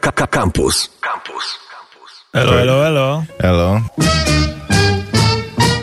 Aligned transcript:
Campus. 0.00 0.90
Campus. 1.00 1.58
Elo, 2.32 2.60
elo, 2.60 2.86
elo. 2.86 3.24
Elo. 3.38 3.80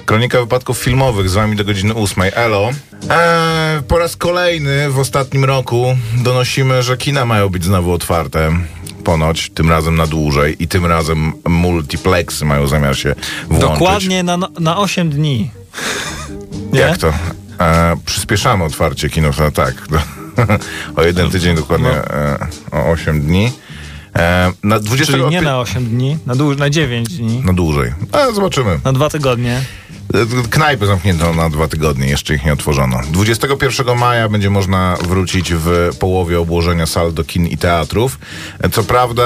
Kronika 0.05 0.39
wypadków 0.39 0.77
filmowych 0.77 1.29
z 1.29 1.33
wami 1.33 1.55
do 1.55 1.65
godziny 1.65 1.93
8. 1.95 2.23
Elo. 2.33 2.69
Eee, 3.09 3.81
po 3.87 3.99
raz 3.99 4.15
kolejny 4.15 4.89
w 4.89 4.99
ostatnim 4.99 5.45
roku 5.45 5.97
donosimy, 6.23 6.83
że 6.83 6.97
kina 6.97 7.25
mają 7.25 7.49
być 7.49 7.63
znowu 7.63 7.93
otwarte. 7.93 8.51
Ponoć, 9.03 9.49
tym 9.49 9.69
razem 9.69 9.95
na 9.95 10.07
dłużej 10.07 10.63
i 10.63 10.67
tym 10.67 10.85
razem 10.85 11.33
multiplexy 11.49 12.45
mają 12.45 12.67
zamiar 12.67 12.97
się 12.97 13.15
włączyć. 13.47 13.69
Dokładnie 13.69 14.23
na, 14.23 14.37
na 14.59 14.77
8 14.77 15.09
dni. 15.09 15.51
Nie? 16.73 16.79
Jak 16.79 16.97
to? 16.97 17.13
E, 17.59 17.95
przyspieszamy 18.05 18.63
otwarcie 18.63 19.09
kinosa, 19.09 19.51
tak. 19.51 19.73
o 20.97 21.03
jeden 21.03 21.29
tydzień 21.29 21.55
dokładnie, 21.55 21.89
e, 21.89 22.47
o 22.71 22.91
8 22.91 23.21
dni. 23.21 23.51
E, 24.15 24.51
na 24.63 24.79
20 24.79 25.13
Czyli 25.13 25.25
nie 25.29 25.41
na 25.41 25.59
8 25.59 25.85
dni, 25.85 26.17
na, 26.25 26.33
dłu- 26.35 26.57
na 26.59 26.69
9 26.69 27.09
dni, 27.17 27.41
Na 27.45 27.53
dłużej. 27.53 27.93
A, 28.11 28.31
zobaczymy. 28.31 28.79
na 28.83 28.93
dwa 28.93 29.09
tygodnie. 29.09 29.61
Knajpy 30.49 30.85
zamknięto 30.87 31.33
na 31.33 31.49
dwa 31.49 31.67
tygodnie, 31.67 32.07
jeszcze 32.07 32.35
ich 32.35 32.45
nie 32.45 32.53
otworzono. 32.53 32.99
21 33.11 33.97
maja 33.97 34.29
będzie 34.29 34.49
można 34.49 34.97
wrócić 35.07 35.53
w 35.53 35.89
połowie 35.99 36.39
obłożenia 36.39 36.85
sal 36.85 37.13
do 37.13 37.23
kin 37.23 37.47
i 37.47 37.57
teatrów. 37.57 38.19
Co 38.71 38.83
prawda 38.83 39.23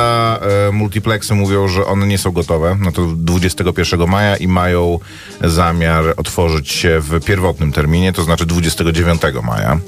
e, 0.67 0.71
multiplexy 0.71 1.33
mówią, 1.35 1.67
że 1.67 1.85
one 1.85 2.07
nie 2.07 2.17
są 2.17 2.31
gotowe 2.31 2.77
na 2.79 2.91
to 2.91 3.05
21 3.15 4.07
maja 4.09 4.37
i 4.37 4.47
mają 4.47 4.99
zamiar 5.41 6.03
otworzyć 6.17 6.69
się 6.71 6.99
w 6.99 7.25
pierwotnym 7.25 7.71
terminie, 7.71 8.13
to 8.13 8.23
znaczy 8.23 8.45
29 8.45 9.21
maja. 9.43 9.79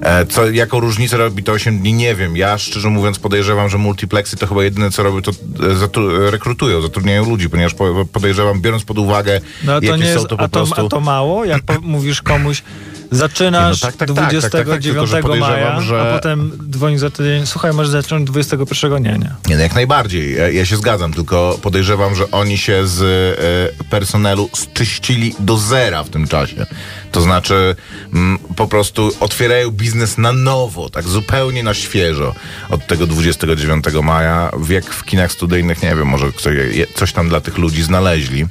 E, 0.00 0.26
co, 0.26 0.50
jaką 0.50 0.80
różnicę 0.80 1.16
robi 1.16 1.42
to 1.42 1.52
8 1.52 1.78
dni, 1.78 1.92
nie 1.92 2.14
wiem. 2.14 2.36
Ja 2.36 2.58
szczerze 2.58 2.90
mówiąc 2.90 3.18
podejrzewam, 3.18 3.68
że 3.68 3.78
multiplexy 3.78 4.36
to 4.36 4.46
chyba 4.46 4.64
jedyne 4.64 4.90
co 4.90 5.02
robią, 5.02 5.22
to 5.22 5.30
e, 5.30 5.34
zatru- 5.74 6.30
rekrutują, 6.30 6.80
zatrudniają 6.82 7.30
ludzi, 7.30 7.50
ponieważ 7.50 7.74
po, 7.74 8.04
podejrzewam, 8.12 8.60
biorąc 8.60 8.84
pod 8.84 8.98
uwagę, 8.98 9.40
No 9.64 9.80
to 9.80 9.86
jakie 9.86 9.98
nie 9.98 10.04
są 10.04 10.12
jest, 10.12 10.26
to 10.28 10.36
po 10.36 10.42
a, 10.42 10.48
to, 10.48 10.58
prostu... 10.66 10.86
a 10.86 10.88
to 10.88 11.00
mało? 11.00 11.44
Jak 11.44 11.62
po, 11.62 11.80
mówisz 11.80 12.22
komuś, 12.22 12.62
zaczynasz 13.10 13.82
no 13.82 13.88
tak, 13.88 13.96
tak, 13.96 14.08
tak, 14.08 14.16
tak, 14.16 14.42
tak, 14.42 14.52
tak, 14.52 14.64
29 14.64 15.10
podejrzewam, 15.22 15.40
maja, 15.40 15.80
że- 15.80 16.00
a 16.02 16.14
potem 16.14 16.52
dzwoni 16.70 16.98
za 16.98 17.10
tydzień, 17.10 17.46
słuchaj, 17.46 17.72
możesz 17.72 17.92
zacząć 17.92 18.26
21, 18.30 19.02
nie, 19.02 19.10
nie. 19.10 19.30
Nie, 19.48 19.56
no 19.56 19.62
jak 19.62 19.74
najbardziej. 19.74 20.36
Ja, 20.54 20.66
się 20.66 20.76
zgadzam, 20.76 21.12
tylko 21.12 21.58
podejrzewam, 21.62 22.14
że 22.14 22.30
oni 22.30 22.58
się 22.58 22.86
z 22.86 23.02
e, 23.02 23.84
personelu 23.84 24.50
zczyścili 24.52 25.34
do 25.38 25.58
zera 25.58 26.04
w 26.04 26.08
tym 26.10 26.28
czasie. 26.28 26.66
To 27.12 27.20
znaczy 27.20 27.76
mm, 28.14 28.38
po 28.56 28.66
prostu 28.66 29.10
otwierają 29.20 29.70
biznes 29.70 30.18
na 30.18 30.32
nowo, 30.32 30.90
tak 30.90 31.04
zupełnie 31.08 31.62
na 31.62 31.74
świeżo 31.74 32.34
od 32.70 32.86
tego 32.86 33.06
29 33.06 33.84
maja. 34.02 34.50
Jak 34.68 34.84
w 34.84 35.04
kinach 35.04 35.32
studyjnych, 35.32 35.82
nie 35.82 35.88
wiem, 35.88 36.06
może 36.06 36.32
ktoś, 36.32 36.54
coś 36.94 37.12
tam 37.12 37.28
dla 37.28 37.40
tych 37.40 37.58
ludzi 37.58 37.82
znaleźli. 37.82 38.46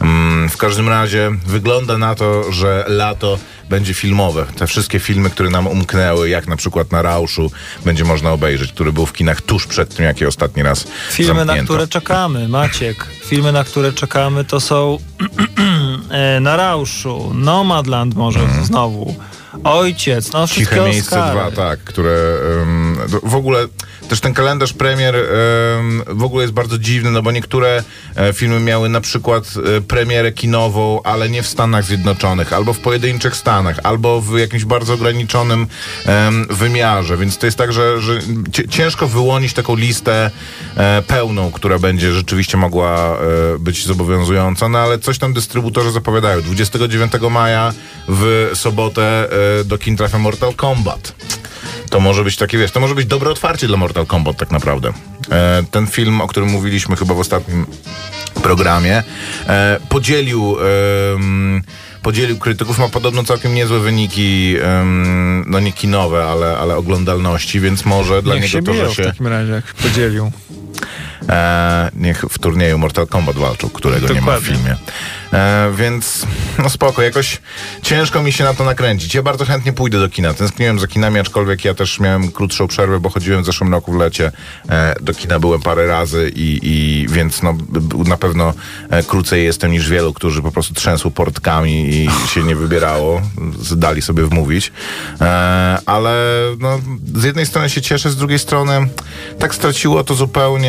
Mm, 0.00 0.48
w 0.48 0.56
każdym 0.56 0.88
razie 0.88 1.30
wygląda 1.46 1.98
na 1.98 2.14
to, 2.14 2.52
że 2.52 2.84
lato 2.88 3.38
będzie 3.68 3.94
filmowe. 3.94 4.46
Te 4.56 4.66
wszystkie 4.66 5.00
filmy, 5.00 5.30
które 5.30 5.50
nam 5.50 5.66
umknęły, 5.66 6.28
jak 6.28 6.48
na 6.48 6.56
przykład 6.56 6.92
na 6.92 7.02
Rauszu, 7.02 7.50
będzie 7.84 8.04
można 8.04 8.32
obejrzeć, 8.32 8.72
który 8.72 8.92
był 8.92 9.06
w 9.06 9.12
kinach 9.12 9.40
tuż 9.42 9.66
przed 9.66 9.94
tym, 9.94 10.04
jak 10.04 10.20
je 10.20 10.28
ostatni 10.28 10.62
raz 10.62 10.86
Filmy, 11.10 11.34
na 11.34 11.44
zamknięto. 11.44 11.72
które 11.72 11.88
czekamy, 11.88 12.48
Maciek. 12.48 13.06
Filmy, 13.26 13.52
na 13.52 13.64
które 13.64 13.92
czekamy, 13.92 14.44
to 14.44 14.60
są 14.60 14.98
e, 16.10 16.40
Na 16.40 16.56
Rauszu, 16.56 17.30
Nomadland 17.34 18.14
może 18.14 18.40
znowu, 18.62 19.14
Ojciec, 19.64 20.32
no 20.32 20.46
wszystkie. 20.46 20.76
Ciche 20.76 20.88
miejsce 20.88 21.22
Oscary. 21.24 21.40
dwa, 21.40 21.50
tak, 21.50 21.80
które 21.80 22.36
um, 22.58 22.98
w 23.22 23.34
ogóle 23.34 23.66
też 24.08 24.20
ten 24.20 24.34
kalendarz 24.34 24.72
premier 24.72 25.16
em, 25.16 26.02
w 26.06 26.22
ogóle 26.22 26.44
jest 26.44 26.54
bardzo 26.54 26.78
dziwny, 26.78 27.10
no 27.10 27.22
bo 27.22 27.32
niektóre 27.32 27.84
e, 28.16 28.32
filmy 28.32 28.60
miały 28.60 28.88
na 28.88 29.00
przykład 29.00 29.44
e, 29.76 29.80
premierę 29.80 30.32
kinową, 30.32 31.02
ale 31.02 31.28
nie 31.28 31.42
w 31.42 31.46
Stanach 31.46 31.84
Zjednoczonych, 31.84 32.52
albo 32.52 32.72
w 32.72 32.78
pojedynczych 32.78 33.36
Stanach, 33.36 33.80
albo 33.82 34.20
w 34.20 34.38
jakimś 34.38 34.64
bardzo 34.64 34.94
ograniczonym 34.94 35.66
wymiarze, 36.50 37.16
więc 37.16 37.38
to 37.38 37.46
jest 37.46 37.58
tak, 37.58 37.72
że, 37.72 38.00
że 38.00 38.20
ciężko 38.68 39.08
wyłonić 39.08 39.52
taką 39.52 39.76
listę 39.76 40.30
e, 40.76 41.02
pełną, 41.06 41.52
która 41.52 41.78
będzie 41.78 42.12
rzeczywiście 42.12 42.56
mogła 42.56 43.18
być 43.58 43.86
zobowiązująca, 43.86 44.68
no 44.68 44.78
ale 44.78 44.98
coś 44.98 45.18
tam 45.18 45.32
dystrybutorzy 45.32 45.90
zapowiadają. 45.90 46.42
29 46.42 47.12
maja 47.30 47.72
w 48.08 48.50
sobotę 48.54 49.28
do 49.64 49.78
kin 49.78 49.96
trafia 49.96 50.18
Mortal 50.18 50.54
Kombat. 50.54 51.14
To 51.90 52.00
może 52.00 52.24
być 52.24 52.36
takie, 52.36 52.58
wiesz, 52.58 52.70
to 52.70 52.80
może 52.80 52.94
być 52.94 53.06
dobre 53.06 53.30
otwarcie 53.30 53.66
dla 53.66 53.76
Mortal 53.76 54.03
Kombat 54.06 54.36
tak 54.36 54.50
naprawdę. 54.50 54.92
E, 55.30 55.62
ten 55.70 55.86
film, 55.86 56.20
o 56.20 56.28
którym 56.28 56.50
mówiliśmy 56.50 56.96
chyba 56.96 57.14
w 57.14 57.18
ostatnim 57.18 57.66
programie, 58.42 59.02
e, 59.46 59.80
podzielił... 59.88 60.56
Podzielił 62.02 62.38
krytyków, 62.38 62.78
ma 62.78 62.88
podobno 62.88 63.24
całkiem 63.24 63.54
niezłe 63.54 63.80
wyniki, 63.80 64.56
no 65.46 65.60
nie 65.60 65.72
kinowe, 65.72 66.24
ale, 66.24 66.58
ale 66.58 66.76
oglądalności, 66.76 67.60
więc 67.60 67.84
może 67.84 68.22
dla 68.22 68.34
Niech 68.34 68.42
niego 68.42 68.52
się 68.52 68.62
to, 68.62 68.74
że 68.74 68.88
w 68.88 68.92
się 68.92 69.04
takim 69.04 69.26
razie, 69.26 69.52
jak 69.52 69.74
podzielił. 69.74 70.32
E, 71.28 71.90
niech 71.96 72.24
w 72.30 72.38
turnieju 72.38 72.78
Mortal 72.78 73.06
Kombat 73.06 73.36
walczą, 73.36 73.68
którego 73.70 74.08
nie 74.08 74.14
ma 74.14 74.20
w 74.20 74.24
Dokładnie. 74.24 74.48
filmie. 74.48 74.76
E, 75.32 75.72
więc 75.76 76.26
no 76.58 76.70
spoko, 76.70 77.02
jakoś 77.02 77.40
ciężko 77.82 78.22
mi 78.22 78.32
się 78.32 78.44
na 78.44 78.54
to 78.54 78.64
nakręcić. 78.64 79.14
Ja 79.14 79.22
bardzo 79.22 79.44
chętnie 79.44 79.72
pójdę 79.72 79.98
do 79.98 80.08
kina. 80.08 80.34
Tęskniłem 80.34 80.78
za 80.78 80.86
kinami, 80.86 81.18
aczkolwiek 81.20 81.64
ja 81.64 81.74
też 81.74 82.00
miałem 82.00 82.32
krótszą 82.32 82.68
przerwę, 82.68 83.00
bo 83.00 83.08
chodziłem 83.10 83.42
w 83.42 83.46
zeszłym 83.46 83.72
roku 83.72 83.92
w 83.92 83.96
lecie. 83.96 84.32
E, 84.68 84.94
do 85.00 85.14
kina 85.14 85.38
byłem 85.38 85.60
parę 85.60 85.86
razy 85.86 86.32
i, 86.36 86.60
i 86.62 87.06
więc 87.08 87.42
no, 87.42 87.56
na 88.06 88.16
pewno 88.16 88.52
e, 88.90 89.02
krócej 89.02 89.44
jestem 89.44 89.72
niż 89.72 89.88
wielu, 89.88 90.12
którzy 90.12 90.42
po 90.42 90.52
prostu 90.52 90.74
trzęsły 90.74 91.10
portkami 91.10 91.88
i 91.88 92.08
się 92.28 92.42
nie 92.42 92.56
wybierało. 92.56 93.22
Dali 93.76 94.02
sobie 94.02 94.24
wmówić. 94.24 94.72
E, 95.20 95.78
ale 95.86 96.14
no, 96.58 96.80
z 97.14 97.24
jednej 97.24 97.46
strony 97.46 97.70
się 97.70 97.82
cieszę, 97.82 98.10
z 98.10 98.16
drugiej 98.16 98.38
strony 98.38 98.88
tak 99.38 99.54
straciło 99.54 100.04
to 100.04 100.14
zupełnie 100.14 100.63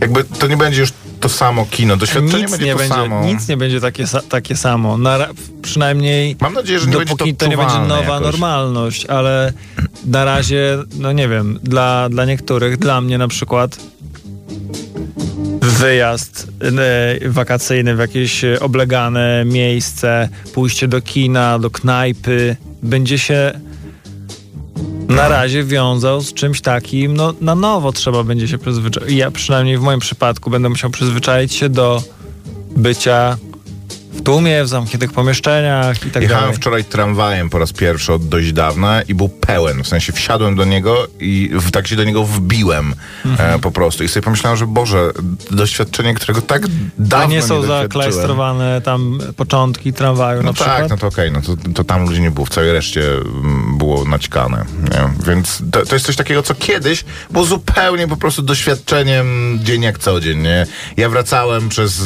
jakby 0.00 0.24
to 0.24 0.46
nie 0.46 0.56
będzie 0.56 0.80
już 0.80 0.92
to 1.20 1.28
samo 1.28 1.66
kino. 1.70 1.96
Doświadczenie 1.96 2.42
Nic 2.42 2.50
będzie 2.50 2.66
nie, 2.66 2.72
to 2.72 2.78
będzie, 2.78 2.94
samo. 2.94 3.24
nic 3.24 3.48
nie 3.48 3.56
będzie 3.56 3.80
takie, 3.80 4.04
takie 4.28 4.56
samo. 4.56 4.98
Na, 4.98 5.18
przynajmniej 5.62 6.36
Mam 6.40 6.54
nadzieję, 6.54 6.78
że 6.80 6.86
nie 6.86 6.96
będzie 6.96 7.12
dopóki 7.14 7.34
to 7.34 7.44
to 7.44 7.50
nie 7.50 7.56
będzie 7.56 7.78
nowa 7.78 8.14
jakoś. 8.14 8.22
normalność, 8.22 9.06
ale 9.06 9.52
na 10.06 10.24
razie, 10.24 10.78
no 10.98 11.12
nie 11.12 11.28
wiem, 11.28 11.58
dla, 11.62 12.08
dla 12.08 12.24
niektórych, 12.24 12.76
dla 12.76 13.00
mnie 13.00 13.18
na 13.18 13.28
przykład 13.28 13.76
wyjazd 15.60 16.48
e, 17.22 17.28
wakacyjny 17.30 17.96
w 17.96 17.98
jakieś 17.98 18.44
e, 18.44 18.60
oblegane 18.60 19.44
miejsce, 19.46 20.28
pójście 20.54 20.88
do 20.88 21.00
kina, 21.00 21.58
do 21.58 21.70
knajpy, 21.70 22.56
będzie 22.82 23.18
się 23.18 23.60
na 25.14 25.28
razie 25.28 25.64
wiązał 25.64 26.20
z 26.20 26.34
czymś 26.34 26.60
takim, 26.60 27.16
no 27.16 27.34
na 27.40 27.54
nowo 27.54 27.92
trzeba 27.92 28.24
będzie 28.24 28.48
się 28.48 28.58
przyzwyczaić. 28.58 29.12
Ja 29.12 29.30
przynajmniej 29.30 29.78
w 29.78 29.80
moim 29.80 30.00
przypadku 30.00 30.50
będę 30.50 30.68
musiał 30.68 30.90
przyzwyczaić 30.90 31.54
się 31.54 31.68
do 31.68 32.02
bycia 32.76 33.36
tłumie, 34.24 34.64
w 34.64 34.68
zamkniętych 34.68 35.12
pomieszczeniach 35.12 36.06
i 36.06 36.10
tak 36.10 36.22
Jechałem 36.22 36.42
dalej. 36.44 36.56
wczoraj 36.56 36.84
tramwajem 36.84 37.50
po 37.50 37.58
raz 37.58 37.72
pierwszy 37.72 38.12
od 38.12 38.28
dość 38.28 38.52
dawna 38.52 39.02
i 39.02 39.14
był 39.14 39.28
pełen. 39.28 39.82
W 39.82 39.88
sensie 39.88 40.12
wsiadłem 40.12 40.56
do 40.56 40.64
niego 40.64 41.06
i 41.20 41.50
w, 41.52 41.70
tak 41.70 41.88
się 41.88 41.96
do 41.96 42.04
niego 42.04 42.24
wbiłem 42.24 42.94
Mhm. 43.24 43.50
e, 43.54 43.58
po 43.58 43.70
prostu. 43.70 44.04
I 44.04 44.08
sobie 44.08 44.24
pomyślałem, 44.24 44.56
że 44.58 44.66
Boże, 44.66 45.10
doświadczenie, 45.50 46.14
którego 46.14 46.42
tak 46.42 46.62
dawno 46.98 47.26
nie 47.34 47.42
są 47.42 47.48
doświadczyłem. 47.48 47.82
zaklastrowane 47.82 48.80
tam 48.80 49.18
początki 49.36 49.92
tramwaju 49.92 50.42
No 50.42 50.46
na 50.48 50.52
przykład? 50.52 50.76
tak, 50.78 50.90
no 50.90 50.96
to 50.96 51.06
okej, 51.06 51.32
no 51.32 51.40
to, 51.42 51.56
to 51.74 51.84
tam 51.84 52.04
ludzi 52.06 52.20
nie 52.20 52.30
było, 52.30 52.46
w 52.46 52.50
całej 52.50 52.72
reszcie 52.72 53.12
mm, 53.12 53.78
było 53.78 54.04
naćkane. 54.04 54.64
Nie? 54.82 55.32
Więc 55.34 55.62
to, 55.72 55.86
to 55.86 55.94
jest 55.94 56.06
coś 56.06 56.16
takiego, 56.16 56.42
co 56.42 56.54
kiedyś 56.54 57.04
było 57.30 57.44
zupełnie 57.44 58.08
po 58.08 58.16
prostu 58.16 58.42
doświadczeniem 58.42 59.58
dzień 59.62 59.82
jak 59.82 59.98
co 59.98 60.20
dzień. 60.20 60.38
Nie? 60.42 60.66
Ja 60.96 61.08
wracałem 61.08 61.68
przez 61.68 62.00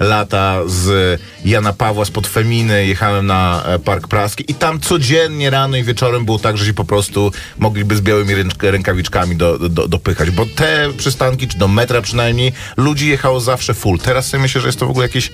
e, 0.00 0.04
lata 0.04 0.60
z 0.66 1.20
Jana 1.44 1.72
Pawła 1.72 2.04
spod 2.04 2.26
Feminy, 2.26 2.86
jechałem 2.86 3.26
na 3.26 3.62
e, 3.66 3.78
Park 3.78 4.08
Praski 4.08 4.44
i 4.48 4.54
tam 4.54 4.80
codziennie 4.80 5.50
rano 5.50 5.76
i 5.76 5.82
wieczorem 5.82 6.24
było 6.24 6.38
tak, 6.38 6.58
że 6.58 6.66
się 6.66 6.74
po 6.74 6.84
prostu 6.84 7.32
mogliby 7.58 7.96
z 7.96 8.00
białymi 8.00 8.34
rękawiczkami 8.62 9.36
do, 9.36 9.58
do, 9.58 9.88
dopychać, 9.88 10.30
bo 10.30 10.46
te 10.46 10.88
przystanki, 10.96 11.48
czy 11.48 11.58
do 11.58 11.68
metra 11.68 12.02
przynajmniej, 12.02 12.52
ludzi 12.76 13.08
jechało 13.08 13.40
zawsze 13.40 13.74
full. 13.74 13.98
Teraz 13.98 14.26
sobie 14.26 14.42
myślę, 14.42 14.60
że 14.60 14.68
jest 14.68 14.78
to 14.78 14.86
w 14.86 14.90
ogóle 14.90 15.06
jakieś... 15.06 15.30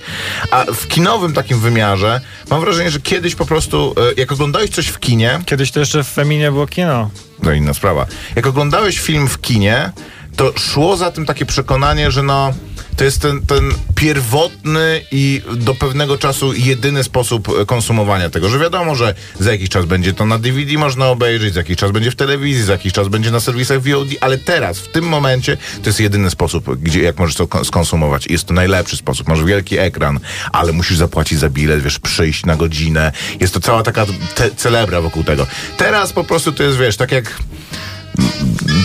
A 0.51 0.65
w 0.73 0.87
kinowym 0.87 1.33
takim 1.33 1.59
wymiarze 1.59 2.21
mam 2.49 2.61
wrażenie, 2.61 2.91
że 2.91 3.01
kiedyś 3.01 3.35
po 3.35 3.45
prostu, 3.45 3.95
e, 3.97 4.13
jak 4.17 4.31
oglądałeś 4.31 4.69
coś 4.69 4.87
w 4.87 4.99
kinie, 4.99 5.39
Kiedyś 5.45 5.71
to 5.71 5.79
jeszcze 5.79 6.03
w 6.03 6.07
Feminie 6.07 6.51
było 6.51 6.67
kino. 6.67 7.09
to 7.43 7.51
inna 7.51 7.73
sprawa, 7.73 8.05
jak 8.35 8.47
oglądałeś 8.47 8.99
film 8.99 9.27
w 9.27 9.41
kinie, 9.41 9.91
to 10.35 10.53
szło 10.57 10.97
za 10.97 11.11
tym 11.11 11.25
takie 11.25 11.45
przekonanie, 11.45 12.11
że 12.11 12.23
no 12.23 12.53
to 12.95 13.03
jest 13.03 13.21
ten, 13.21 13.45
ten 13.45 13.71
pierwotny 13.95 15.01
i 15.11 15.41
do 15.55 15.75
pewnego 15.75 16.17
czasu 16.17 16.53
jedyny 16.53 17.03
sposób 17.03 17.49
e, 17.61 17.65
konsumowania 17.65 18.29
tego, 18.29 18.49
że 18.49 18.59
wiadomo, 18.59 18.95
że 18.95 19.13
za 19.39 19.51
jakiś 19.51 19.69
czas 19.69 19.85
będzie 19.85 20.13
to 20.13 20.25
na 20.25 20.39
DVD 20.39 20.77
można 20.77 21.07
obejrzeć, 21.07 21.53
za 21.53 21.59
jakiś 21.59 21.77
czas 21.77 21.91
będzie 21.91 22.11
w 22.11 22.15
telewizji, 22.15 22.63
za 22.63 22.71
jakiś 22.71 22.93
czas 22.93 23.07
będzie 23.07 23.31
na 23.31 23.39
serwisach 23.39 23.81
VOD, 23.81 24.07
ale 24.21 24.37
teraz, 24.37 24.79
w 24.79 24.87
tym 24.87 25.05
momencie, 25.05 25.57
to 25.83 25.89
jest 25.89 25.99
jedyny 25.99 26.29
sposób, 26.29 26.79
gdzie 26.79 27.01
jak 27.01 27.19
możesz 27.19 27.35
to 27.35 27.47
kon- 27.47 27.65
skonsumować. 27.65 28.27
Jest 28.27 28.45
to 28.45 28.53
najlepszy 28.53 28.97
sposób. 28.97 29.27
Masz 29.27 29.43
wielki 29.43 29.77
ekran, 29.77 30.19
ale 30.51 30.71
musisz 30.71 30.97
zapłacić 30.97 31.39
za 31.39 31.49
bilet, 31.49 31.83
wiesz, 31.83 31.99
przyjść 31.99 32.45
na 32.45 32.55
godzinę. 32.55 33.11
Jest 33.39 33.53
to 33.53 33.59
cała 33.59 33.83
taka 33.83 34.05
celebra 34.57 35.01
wokół 35.01 35.23
tego. 35.23 35.47
Teraz 35.77 36.13
po 36.13 36.23
prostu 36.23 36.51
to 36.51 36.63
jest, 36.63 36.77
wiesz, 36.77 36.97
tak 36.97 37.11
jak 37.11 37.37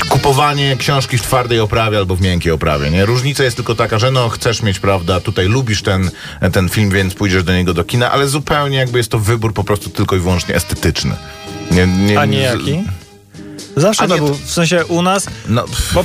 kupowanie 0.09 0.77
książki 0.77 1.19
w 1.19 1.23
twardej 1.23 1.61
oprawie 1.61 1.99
albo 1.99 2.17
w 2.17 2.21
miękkiej 2.21 2.53
oprawie, 2.53 2.91
nie? 2.91 3.07
Różnica 3.07 3.45
jest 3.45 3.57
tylko 3.57 3.75
taka, 3.75 3.99
że 3.99 4.11
no 4.11 4.29
chcesz 4.29 4.63
mieć, 4.63 4.79
prawda, 4.81 5.21
tutaj 5.21 5.47
lubisz 5.49 5.83
ten, 5.83 6.11
ten 6.53 6.69
film, 6.69 6.91
więc 6.91 7.15
pójdziesz 7.15 7.45
do 7.45 7.53
niego 7.55 7.75
do 7.75 7.85
kina, 7.85 8.11
ale 8.11 8.29
zupełnie 8.29 8.77
jakby 8.79 8.99
jest 8.99 9.11
to 9.11 9.19
wybór 9.19 9.55
po 9.55 9.65
prostu 9.65 9.91
tylko 9.91 10.17
i 10.17 10.19
wyłącznie 10.19 10.55
estetyczny. 10.55 11.15
Nie, 11.71 11.87
nie, 11.87 12.21
A 12.21 12.25
nie 12.25 12.39
jaki? 12.41 12.85
Zawsze 13.77 14.03
A 14.03 14.09
to 14.09 14.15
nie, 14.15 14.21
był, 14.21 14.35
w 14.35 14.51
sensie 14.51 14.87
u 14.87 15.03
nas, 15.03 15.27
No, 15.49 15.65
bo 15.95 16.05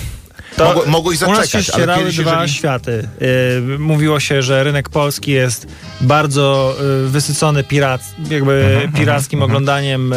to 0.55 0.65
Mogło- 0.65 0.85
mogłeś 0.85 1.21
u 1.21 1.27
nas 1.27 1.37
zaczekać, 1.37 1.65
się 1.65 1.73
ale 1.73 1.97
kiedyś, 1.97 2.17
dwa 2.17 2.31
jeżeli- 2.41 2.57
światy. 2.57 3.07
Yy, 3.69 3.79
mówiło 3.79 4.19
się, 4.19 4.41
że 4.41 4.63
rynek 4.63 4.89
polski 4.89 5.31
jest 5.31 5.67
bardzo 6.01 6.75
yy, 7.03 7.09
wysycony 7.09 7.63
pirac, 7.63 8.01
jakby 8.29 8.65
Mhm, 8.73 8.93
pirackim 8.93 9.41
oglądaniem 9.41 10.13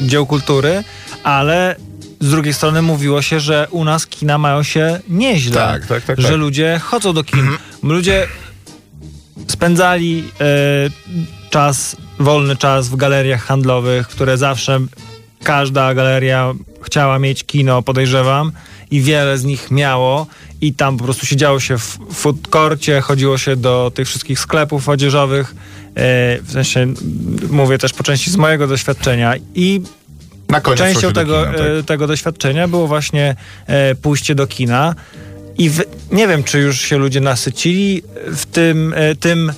yy, 0.00 0.06
dzieł 0.08 0.26
kultury, 0.26 0.84
ale 1.24 1.76
z 2.22 2.30
drugiej 2.30 2.54
strony 2.54 2.82
mówiło 2.82 3.22
się, 3.22 3.40
że 3.40 3.66
u 3.70 3.84
nas 3.84 4.06
kina 4.06 4.38
mają 4.38 4.62
się 4.62 5.00
nieźle. 5.08 5.54
Tak, 5.54 5.86
tak, 5.86 6.04
tak, 6.04 6.20
Że 6.20 6.28
tak. 6.28 6.36
ludzie 6.36 6.80
chodzą 6.84 7.12
do 7.12 7.24
kin. 7.24 7.48
Ludzie 7.82 8.26
spędzali 9.48 10.24
e, 10.40 10.50
czas, 11.50 11.96
wolny 12.18 12.56
czas 12.56 12.88
w 12.88 12.96
galeriach 12.96 13.44
handlowych, 13.44 14.08
które 14.08 14.38
zawsze 14.38 14.80
każda 15.42 15.94
galeria 15.94 16.52
chciała 16.82 17.18
mieć 17.18 17.44
kino, 17.44 17.82
podejrzewam, 17.82 18.52
i 18.90 19.00
wiele 19.00 19.38
z 19.38 19.44
nich 19.44 19.70
miało. 19.70 20.26
I 20.60 20.74
tam 20.74 20.96
po 20.96 21.04
prostu 21.04 21.26
siedziało 21.26 21.60
się 21.60 21.78
w 21.78 21.98
food 22.12 22.48
courcie, 22.48 23.00
chodziło 23.00 23.38
się 23.38 23.56
do 23.56 23.92
tych 23.94 24.08
wszystkich 24.08 24.40
sklepów 24.40 24.88
odzieżowych. 24.88 25.54
E, 25.94 26.38
w 26.42 26.52
sensie 26.52 26.94
mówię 27.50 27.78
też 27.78 27.92
po 27.92 28.02
części 28.04 28.30
z 28.30 28.36
mojego 28.36 28.66
doświadczenia. 28.66 29.34
I 29.54 29.80
na 30.52 30.60
koniec 30.60 30.78
częścią 30.78 31.12
tego, 31.12 31.44
kina, 31.44 31.58
tak. 31.58 31.66
e, 31.80 31.82
tego 31.82 32.06
doświadczenia 32.06 32.68
było 32.68 32.86
właśnie 32.86 33.36
e, 33.66 33.94
pójście 33.94 34.34
do 34.34 34.46
kina. 34.46 34.94
I 35.58 35.70
w, 35.70 35.82
nie 36.12 36.28
wiem, 36.28 36.44
czy 36.44 36.58
już 36.58 36.80
się 36.80 36.98
ludzie 36.98 37.20
nasycili 37.20 38.02
w 38.26 38.46
tym, 38.46 38.94
e, 38.96 39.14
tym 39.14 39.50
e, 39.50 39.54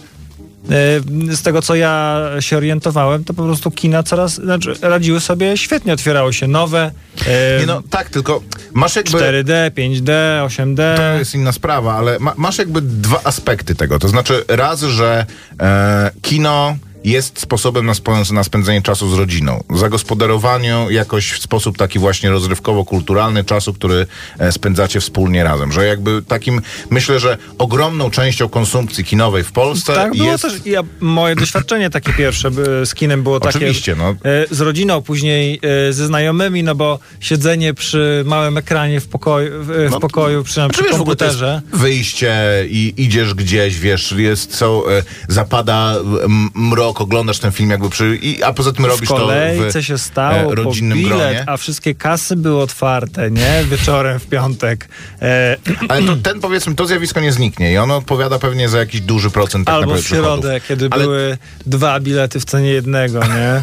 z 1.36 1.42
tego, 1.42 1.62
co 1.62 1.74
ja 1.74 2.20
się 2.40 2.56
orientowałem, 2.56 3.24
to 3.24 3.34
po 3.34 3.42
prostu 3.42 3.70
kina 3.70 4.02
coraz, 4.02 4.34
znaczy 4.34 4.74
radziły 4.82 5.20
sobie 5.20 5.56
świetnie, 5.56 5.92
otwierały 5.92 6.32
się 6.32 6.48
nowe, 6.48 6.90
e, 7.26 7.60
Nie 7.60 7.66
no, 7.66 7.82
tak, 7.90 8.10
tylko 8.10 8.42
masz 8.72 8.96
jakby... 8.96 9.18
4D, 9.18 9.70
5D, 9.70 10.12
8D. 10.46 10.96
To 10.96 11.18
jest 11.18 11.34
inna 11.34 11.52
sprawa, 11.52 11.94
ale 11.94 12.18
ma, 12.18 12.34
masz 12.36 12.58
jakby 12.58 12.80
dwa 12.80 13.20
aspekty 13.24 13.74
tego. 13.74 13.98
To 13.98 14.08
znaczy, 14.08 14.44
raz, 14.48 14.80
że 14.80 15.26
e, 15.60 16.10
kino 16.22 16.76
jest 17.04 17.40
sposobem 17.40 17.86
na, 18.32 18.44
spędzenie 18.44 18.82
czasu 18.82 19.10
z 19.14 19.18
rodziną. 19.18 19.64
Zagospodarowaniu 19.74 20.90
jakoś 20.90 21.32
w 21.32 21.42
sposób 21.42 21.78
taki 21.78 21.98
właśnie 21.98 22.30
rozrywkowo-kulturalny 22.30 23.44
czasu, 23.44 23.74
który 23.74 24.06
e, 24.38 24.52
spędzacie 24.52 25.00
wspólnie 25.00 25.44
razem. 25.44 25.72
Że 25.72 25.86
jakby 25.86 26.22
takim, 26.22 26.60
myślę, 26.90 27.18
że 27.20 27.38
ogromną 27.58 28.10
częścią 28.10 28.48
konsumpcji 28.48 29.04
kinowej 29.04 29.44
w 29.44 29.52
Polsce 29.52 29.94
Tak, 29.94 30.16
było 30.16 30.30
jest... 30.30 30.42
też. 30.42 30.52
Ja, 30.66 30.80
moje 31.00 31.36
doświadczenie 31.36 31.90
takie 31.90 32.12
pierwsze 32.12 32.50
z 32.84 32.94
kinem 32.94 33.22
było 33.22 33.40
takie. 33.40 33.58
Oczywiście, 33.58 33.96
no. 33.96 34.10
e, 34.10 34.14
Z 34.50 34.60
rodziną, 34.60 35.02
później 35.02 35.60
e, 35.88 35.92
ze 35.92 36.06
znajomymi, 36.06 36.62
no 36.62 36.74
bo 36.74 36.98
siedzenie 37.20 37.74
przy 37.74 38.22
małym 38.26 38.56
ekranie 38.58 39.00
w 39.00 39.08
pokoju, 39.08 39.50
w, 39.64 39.88
No, 39.90 40.00
pokoju 40.00 40.44
przy, 40.44 40.54
Znaczy, 40.54 40.72
przy 40.72 40.82
wiesz, 40.82 40.92
komputerze. 40.92 41.62
wyjście 41.72 42.34
i 42.68 42.94
idziesz 42.96 43.34
gdzieś, 43.34 43.78
wiesz, 43.78 44.12
jest, 44.12 44.54
są, 44.56 44.82
zapada 45.28 45.94
m- 46.24 46.50
mrok, 46.94 47.00
oglądasz 47.00 47.38
ten 47.38 47.52
film 47.52 47.70
jakby 47.70 47.90
przy, 47.90 48.16
i, 48.22 48.42
a 48.42 48.52
poza 48.52 48.72
tym 48.72 48.86
robisz 48.86 49.08
to 49.08 49.28
w 49.70 49.82
się 49.82 49.98
stało 49.98 50.52
e, 50.52 50.54
rodzinnym 50.54 50.98
bilet, 50.98 51.18
gronie. 51.18 51.44
a 51.46 51.56
wszystkie 51.56 51.94
kasy 51.94 52.36
były 52.36 52.62
otwarte, 52.62 53.30
nie? 53.30 53.64
Wieczorem 53.70 54.18
w 54.18 54.26
piątek. 54.26 54.88
E, 55.22 55.56
Ale 55.88 56.02
to, 56.02 56.16
ten 56.16 56.40
powiedzmy, 56.40 56.74
to 56.74 56.86
zjawisko 56.86 57.20
nie 57.20 57.32
zniknie 57.32 57.72
i 57.72 57.78
ono 57.78 57.96
odpowiada 57.96 58.38
pewnie 58.38 58.68
za 58.68 58.78
jakiś 58.78 59.00
duży 59.00 59.30
procent 59.30 59.66
tak 59.66 59.74
albo 59.74 59.94
w 59.94 60.00
przychodów. 60.00 60.40
środę, 60.42 60.60
kiedy 60.68 60.88
Ale, 60.90 61.04
były 61.04 61.38
dwa 61.66 62.00
bilety 62.00 62.40
w 62.40 62.44
cenie 62.44 62.68
jednego, 62.68 63.20
nie? 63.20 63.62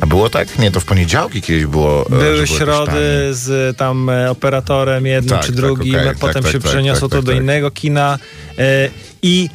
A 0.00 0.06
było 0.06 0.30
tak? 0.30 0.58
Nie, 0.58 0.70
to 0.70 0.80
w 0.80 0.84
poniedziałki 0.84 1.42
kiedyś 1.42 1.66
było. 1.66 2.06
e, 2.06 2.10
Były 2.10 2.46
środy 2.46 3.28
z 3.30 3.76
tam 3.76 4.10
e, 4.10 4.30
operatorem 4.30 5.06
jednym 5.06 5.38
Tak, 5.38 5.40
czy 5.46 5.52
tak, 5.52 5.56
drugim, 5.56 5.94
okej, 5.94 6.16
potem 6.20 6.42
tak, 6.42 6.52
się 6.52 6.60
tak, 6.60 6.70
przeniosło 6.70 7.08
tak, 7.08 7.10
to 7.10 7.16
tak, 7.16 7.24
do 7.26 7.32
tak. 7.32 7.40
innego 7.40 7.70
kina 7.70 8.18
e, 8.58 8.90
i 9.22 9.48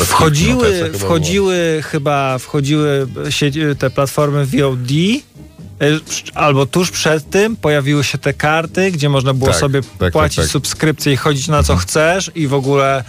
Wchodziły, 0.00 0.80
no, 0.80 0.86
to 0.86 0.92
chyba 0.92 0.98
wchodziły 0.98 1.82
chyba, 1.82 2.38
wchodziły 2.38 3.06
te 3.78 3.90
platformy 3.90 4.46
VOD, 4.46 4.90
e, 4.90 5.86
albo 6.34 6.66
tuż 6.66 6.90
przed 6.90 7.30
tym 7.30 7.56
pojawiły 7.56 8.04
się 8.04 8.18
te 8.18 8.32
karty, 8.34 8.90
gdzie 8.90 9.08
można 9.08 9.34
było 9.34 9.50
Tak, 9.50 9.60
sobie 9.60 9.82
tak, 9.82 9.90
tak, 9.98 10.12
płacić 10.12 10.36
tak. 10.36 10.46
subskrypcję 10.46 11.12
i 11.12 11.16
chodzić 11.16 11.48
na 11.48 11.62
co 11.62 11.76
chcesz 11.76 12.30
i 12.34 12.46
w 12.46 12.54
ogóle 12.54 13.04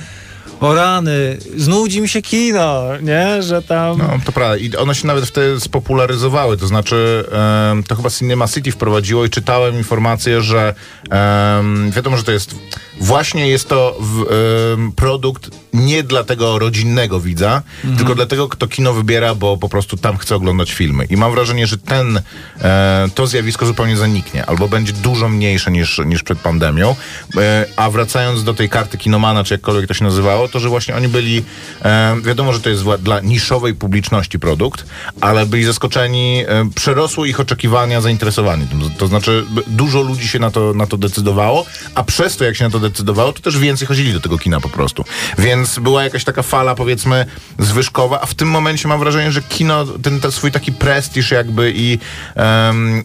o 0.60 0.74
rany, 0.74 1.38
znudzi 1.58 2.02
mi 2.02 2.10
się 2.10 2.22
kino, 2.22 2.84
nie? 3.02 3.44
Że 3.44 3.62
tam... 3.62 3.98
No, 3.98 4.10
to 4.26 4.32
prawda. 4.32 4.58
I 4.58 4.76
one 4.76 4.96
się 4.96 5.08
nawet 5.08 5.26
wtedy 5.26 5.60
spopularyzowały. 5.60 6.58
To 6.58 6.68
znaczy, 6.68 7.26
em, 7.72 7.84
to 7.84 7.96
chyba 7.96 8.10
Cinema 8.10 8.48
City 8.48 8.72
wprowadziło 8.72 9.26
i 9.26 9.30
czytałem 9.30 9.76
informację, 9.76 10.42
że 10.42 10.76
em, 11.10 11.92
wiadomo, 11.92 12.18
że 12.18 12.24
to 12.24 12.32
jest 12.32 12.56
właśnie 13.00 13.48
jest 13.48 13.70
to 13.70 13.98
w, 14.00 14.26
em, 14.74 14.92
produkt 14.92 15.50
nie 15.74 16.04
dla 16.04 16.24
tego 16.24 16.60
rodzinnego 16.60 17.20
widza, 17.20 17.62
tylko 17.98 18.16
dla 18.16 18.26
tego, 18.26 18.50
kto 18.50 18.68
kino 18.68 18.94
wybiera, 18.94 19.36
bo 19.36 19.58
po 19.58 19.70
prostu 19.70 19.98
tam 19.98 20.18
chce 20.18 20.36
oglądać 20.36 20.74
filmy. 20.74 21.06
I 21.06 21.18
mam 21.18 21.32
wrażenie, 21.32 21.68
że 21.68 21.78
ten, 21.78 22.22
e, 22.62 23.08
to 23.16 23.28
zjawisko 23.28 23.66
zupełnie 23.66 23.98
zaniknie, 23.98 24.46
albo 24.46 24.68
będzie 24.68 24.94
dużo 24.94 25.30
mniejsze 25.30 25.72
niż, 25.72 26.02
niż 26.06 26.24
przed 26.24 26.40
pandemią. 26.40 26.96
E, 27.38 27.66
a 27.76 27.90
wracając 27.90 28.44
do 28.44 28.54
tej 28.54 28.70
karty 28.70 28.98
kinomana, 28.98 29.44
czy 29.44 29.54
jakkolwiek 29.54 29.88
to 29.88 29.94
się 29.94 30.04
nazywało, 30.04 30.45
to 30.48 30.60
że 30.60 30.70
właśnie 30.70 30.96
oni 30.96 31.08
byli, 31.08 31.44
e, 31.82 32.16
wiadomo, 32.22 32.54
że 32.54 32.60
to 32.60 32.70
jest 32.70 32.84
dla 32.84 33.20
niszowej 33.20 33.74
publiczności 33.74 34.40
produkt, 34.40 34.86
ale 35.22 35.46
byli 35.46 35.64
zaskoczeni, 35.64 36.44
e, 36.48 36.70
przerosło 36.76 37.26
ich 37.26 37.40
oczekiwania, 37.40 38.02
zainteresowanie. 38.02 38.68
To 38.98 39.08
znaczy, 39.08 39.46
dużo 39.68 40.02
ludzi 40.02 40.28
się 40.28 40.40
na 40.40 40.52
to, 40.52 40.74
na 40.74 40.88
to 40.88 40.98
decydowało, 40.98 41.66
a 41.96 42.04
przez 42.04 42.38
to, 42.38 42.46
jak 42.46 42.56
się 42.56 42.64
na 42.64 42.70
to 42.70 42.80
decydowało, 42.80 43.34
to 43.34 43.42
też 43.42 43.58
więcej 43.58 43.88
chodzili 43.88 44.14
do 44.14 44.20
tego 44.20 44.38
kina 44.38 44.62
po 44.62 44.70
prostu. 44.70 45.06
Więc 45.38 45.80
była 45.80 46.04
jakaś 46.04 46.24
taka 46.24 46.44
fala, 46.44 46.76
powiedzmy, 46.76 47.26
zwyżkowa, 47.60 48.22
a 48.22 48.26
w 48.26 48.34
tym 48.34 48.48
momencie 48.48 48.88
mam 48.88 49.00
wrażenie, 49.00 49.32
że 49.32 49.42
kino, 49.42 49.86
ten, 49.86 50.20
ten 50.20 50.32
swój 50.32 50.52
taki 50.52 50.72
prestiż 50.72 51.32
jakby 51.32 51.74
i, 51.76 52.00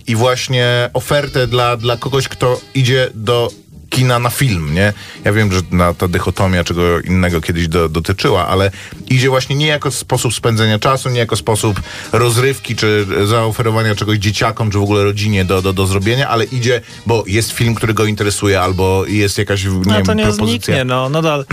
i 0.06 0.16
właśnie 0.16 0.90
ofertę 0.92 1.46
dla, 1.46 1.76
dla 1.76 1.96
kogoś, 1.96 2.28
kto 2.28 2.60
idzie 2.74 3.10
do 3.14 3.50
kina 3.90 4.18
na 4.18 4.30
film, 4.30 4.74
nie? 4.74 4.92
Ja 5.24 5.32
wiem, 5.32 5.52
że 5.52 5.60
na 5.70 5.94
ta 5.94 6.08
dychotomia 6.08 6.64
czego 6.64 7.00
innego 7.00 7.40
kiedyś 7.40 7.68
do, 7.68 7.88
dotyczyła, 7.88 8.46
ale 8.48 8.70
idzie 9.10 9.28
właśnie 9.28 9.56
nie 9.56 9.66
jako 9.66 9.90
sposób 9.90 10.34
spędzenia 10.34 10.78
czasu, 10.78 11.08
nie 11.08 11.18
jako 11.18 11.36
sposób 11.36 11.80
rozrywki, 12.12 12.76
czy 12.76 13.06
zaoferowania 13.24 13.94
czegoś 13.94 14.18
dzieciakom, 14.18 14.70
czy 14.70 14.78
w 14.78 14.82
ogóle 14.82 15.04
rodzinie 15.04 15.44
do, 15.44 15.62
do, 15.62 15.72
do 15.72 15.86
zrobienia, 15.86 16.28
ale 16.28 16.44
idzie, 16.44 16.80
bo 17.06 17.24
jest 17.26 17.50
film, 17.52 17.74
który 17.74 17.94
go 17.94 18.04
interesuje, 18.06 18.60
albo 18.60 19.06
jest 19.06 19.38
jakaś, 19.38 19.64
nie 19.64 19.70
No 19.70 19.94
wiem, 19.94 20.04
to 20.06 20.14
nie 20.14 20.22
propozycja. 20.24 20.46
zniknie, 20.46 20.84
no 20.84 21.08
nadal 21.08 21.44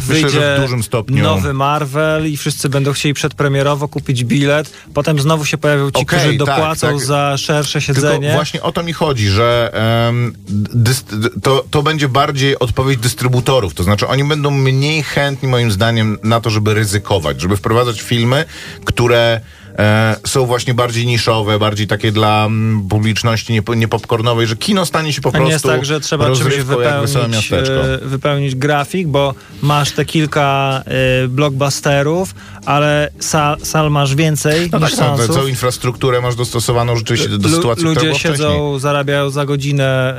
wyjdzie 0.00 0.28
że 0.30 0.56
w 0.58 0.60
dużym 0.60 0.82
stopniu- 0.82 1.22
nowy 1.22 1.52
Marvel 1.54 2.30
i 2.32 2.36
wszyscy 2.36 2.68
będą 2.68 2.92
chcieli 2.92 3.14
przedpremierowo 3.14 3.88
kupić 3.88 4.24
bilet, 4.24 4.72
potem 4.94 5.20
znowu 5.20 5.44
się 5.44 5.58
pojawią 5.58 5.90
ci, 5.90 6.02
Okej, 6.02 6.06
którzy 6.06 6.28
tak, 6.28 6.36
dopłacą 6.38 6.86
tak. 6.88 7.00
za 7.00 7.36
szersze 7.36 7.80
Tylko 7.80 8.00
siedzenie. 8.00 8.32
właśnie 8.32 8.62
o 8.62 8.72
to 8.72 8.82
mi 8.82 8.92
chodzi, 8.92 9.28
że 9.28 9.72
d- 10.74 10.92
to, 11.42 11.64
to 11.70 11.82
będzie 11.82 12.08
bardziej 12.08 12.58
odpowiedź 12.58 12.98
dystrybutorów. 13.00 13.74
To 13.74 13.82
znaczy 13.82 14.06
oni 14.08 14.24
będą 14.24 14.50
mniej 14.50 15.02
chętni 15.02 15.48
moim 15.48 15.72
zdaniem 15.72 16.18
na 16.22 16.40
to, 16.40 16.50
żeby 16.50 16.74
ryzykować, 16.74 17.40
żeby 17.40 17.56
wprowadzać 17.56 18.00
filmy, 18.00 18.44
które 18.84 19.40
e, 19.78 20.16
są 20.26 20.46
właśnie 20.46 20.74
bardziej 20.74 21.06
niszowe, 21.06 21.58
bardziej 21.58 21.86
takie 21.86 22.12
dla 22.12 22.44
mm, 22.46 22.88
publiczności 22.88 23.52
niepo- 23.52 23.76
niepopcornowej, 23.76 24.46
że 24.46 24.56
kino 24.56 24.86
stanie 24.86 25.12
się 25.12 25.20
po 25.20 25.28
A 25.28 25.32
prostu 25.32 25.46
nie 25.46 25.52
jest 25.52 25.64
tak, 25.64 25.84
że 25.84 26.00
trzeba 26.00 26.26
czymś 26.30 26.54
wypełnić, 26.56 27.52
e, 27.52 27.98
wypełnić 28.02 28.54
grafik, 28.54 29.08
bo 29.08 29.34
masz 29.62 29.90
te 29.92 30.04
kilka 30.04 30.82
e, 31.24 31.28
blockbusterów, 31.28 32.34
ale 32.66 33.08
sa, 33.20 33.56
sal 33.62 33.90
masz 33.90 34.14
więcej 34.14 34.68
No 34.72 34.78
niż 34.78 34.90
tak, 34.90 35.00
no, 35.00 35.16
seansów. 35.16 35.34
całą 35.36 35.46
infrastrukturę 35.46 36.20
masz 36.20 36.34
dostosowaną 36.36 36.96
rzeczywiście 36.96 37.28
do, 37.28 37.38
do 37.38 37.48
sytuacji, 37.48 37.84
która 37.84 37.94
Ludzie 37.94 38.06
była 38.06 38.18
siedzą, 38.18 38.44
wcześniej. 38.50 38.80
zarabiają 38.80 39.30
za 39.30 39.46
godzinę, 39.46 40.14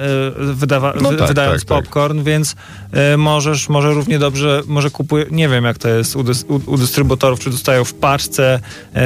y, 0.51 0.53
wydawa- 0.53 0.93
No 1.01 1.09
wy- 1.09 1.17
tak, 1.17 1.27
wydając 1.27 1.61
tak, 1.65 1.69
tak. 1.69 1.83
popcorn, 1.83 2.23
więc 2.23 2.55
y, 3.13 3.17
możesz, 3.17 3.69
może 3.69 3.93
równie 3.93 4.19
dobrze, 4.19 4.61
może 4.67 4.89
kupuje, 4.89 5.25
nie 5.31 5.49
wiem 5.49 5.63
jak 5.65 5.77
to 5.77 5.89
jest 5.89 6.15
u, 6.15 6.23
dys- 6.23 6.45
u, 6.47 6.71
u 6.71 6.77
dystrybutorów, 6.77 7.39
czy 7.39 7.49
dostają 7.49 7.83
w 7.85 7.93
paczce 7.93 8.59
y, 8.95 8.99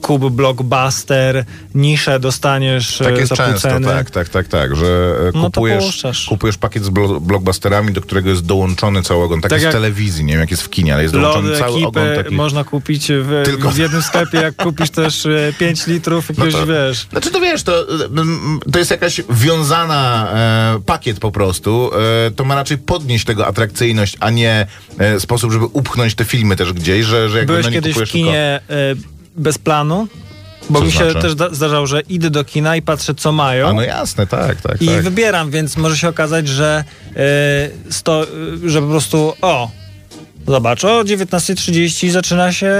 kub 0.00 0.30
blockbuster, 0.32 1.44
niszę 1.74 2.20
dostaniesz 2.20 2.98
Tak 2.98 3.16
jest 3.16 3.28
za 3.28 3.36
pół 3.36 3.44
często, 3.46 3.68
ceny. 3.68 3.86
tak, 3.86 4.10
tak, 4.10 4.28
tak, 4.28 4.48
tak, 4.48 4.76
że 4.76 4.86
e, 5.28 5.30
No 5.38 5.44
kupujesz, 5.44 5.84
puszczasz. 5.84 6.26
kupujesz 6.26 6.56
pakiet 6.58 6.84
z 6.84 6.90
blo- 6.90 7.20
blockbusterami, 7.20 7.92
do 7.92 8.00
którego 8.00 8.30
jest 8.30 8.46
dołączony 8.46 9.02
cały 9.02 9.24
ogon, 9.24 9.40
tak, 9.40 9.50
Tak 9.50 9.60
jest 9.60 9.70
w 9.72 9.76
telewizji, 9.76 10.24
nie 10.24 10.32
wiem 10.32 10.40
jak 10.40 10.50
jest 10.50 10.62
w 10.62 10.70
kinie, 10.70 10.94
ale 10.94 11.02
jest 11.02 11.14
dołączony 11.14 11.58
cały 11.58 11.86
ogon 11.86 12.08
taki. 12.16 12.34
można 12.34 12.64
kupić 12.64 13.06
w, 13.08 13.42
Tylko- 13.44 13.70
w 13.70 13.78
jednym 13.78 14.02
sklepie, 14.02 14.38
jak 14.38 14.56
kupisz 14.56 14.90
też 14.90 15.26
5 15.58 15.86
litrów 15.86 16.28
jakiegoś, 16.28 16.52
to- 16.52 16.66
wiesz... 16.66 17.06
Znaczy 17.10 17.30
to 17.30 17.40
wiesz, 17.40 17.62
to, 17.62 17.86
mm, 18.06 18.60
to 18.72 18.78
jest 18.78 18.90
jakaś 18.90 19.20
wiązana 19.30 20.28
e, 20.32 20.80
pakiet 20.86 21.18
po 21.20 21.30
prostu. 21.32 21.90
E, 22.26 22.30
to 22.30 22.44
ma 22.44 22.54
raczej 22.54 22.78
podnieść 22.78 23.24
tego 23.24 23.46
atrakcyjność, 23.46 24.16
a 24.20 24.30
nie 24.30 24.66
e, 24.98 25.20
sposób, 25.20 25.52
żeby 25.52 25.64
upchnąć 25.64 26.14
te 26.14 26.24
filmy 26.24 26.56
też 26.56 26.72
gdzieś, 26.72 27.06
że, 27.06 27.28
że 27.28 27.38
jakby 27.38 27.52
Byłeś 27.52 27.64
no, 27.64 27.70
nie 27.70 27.76
kiedyś 27.76 27.96
w 27.96 28.04
kinie 28.12 28.60
y, 28.70 29.17
bez 29.38 29.58
planu? 29.58 30.08
Bo 30.70 30.78
Co 30.78 30.84
mi 30.84 30.92
się 30.92 30.98
znaczy? 31.10 31.20
też 31.22 31.34
da- 31.34 31.50
zdarzało, 31.54 31.86
że 31.86 32.00
idę 32.00 32.30
do 32.30 32.44
kina 32.44 32.76
i 32.76 32.82
patrzę, 32.82 33.14
co 33.14 33.32
mają. 33.32 33.68
A 33.68 33.72
no 33.72 33.82
jasne, 33.82 34.26
tak, 34.26 34.60
tak, 34.60 34.82
I 34.82 34.86
tak. 34.86 35.02
wybieram, 35.02 35.50
więc 35.50 35.76
może 35.76 35.96
się 35.96 36.08
okazać, 36.08 36.48
że, 36.48 36.84
y, 37.88 37.92
sto, 37.92 38.26
y, 38.64 38.70
że 38.70 38.80
po 38.82 38.88
prostu 38.88 39.32
o, 39.42 39.70
zobacz, 40.46 40.84
o 40.84 41.04
19.30 41.04 42.10
zaczyna 42.10 42.52
się 42.52 42.72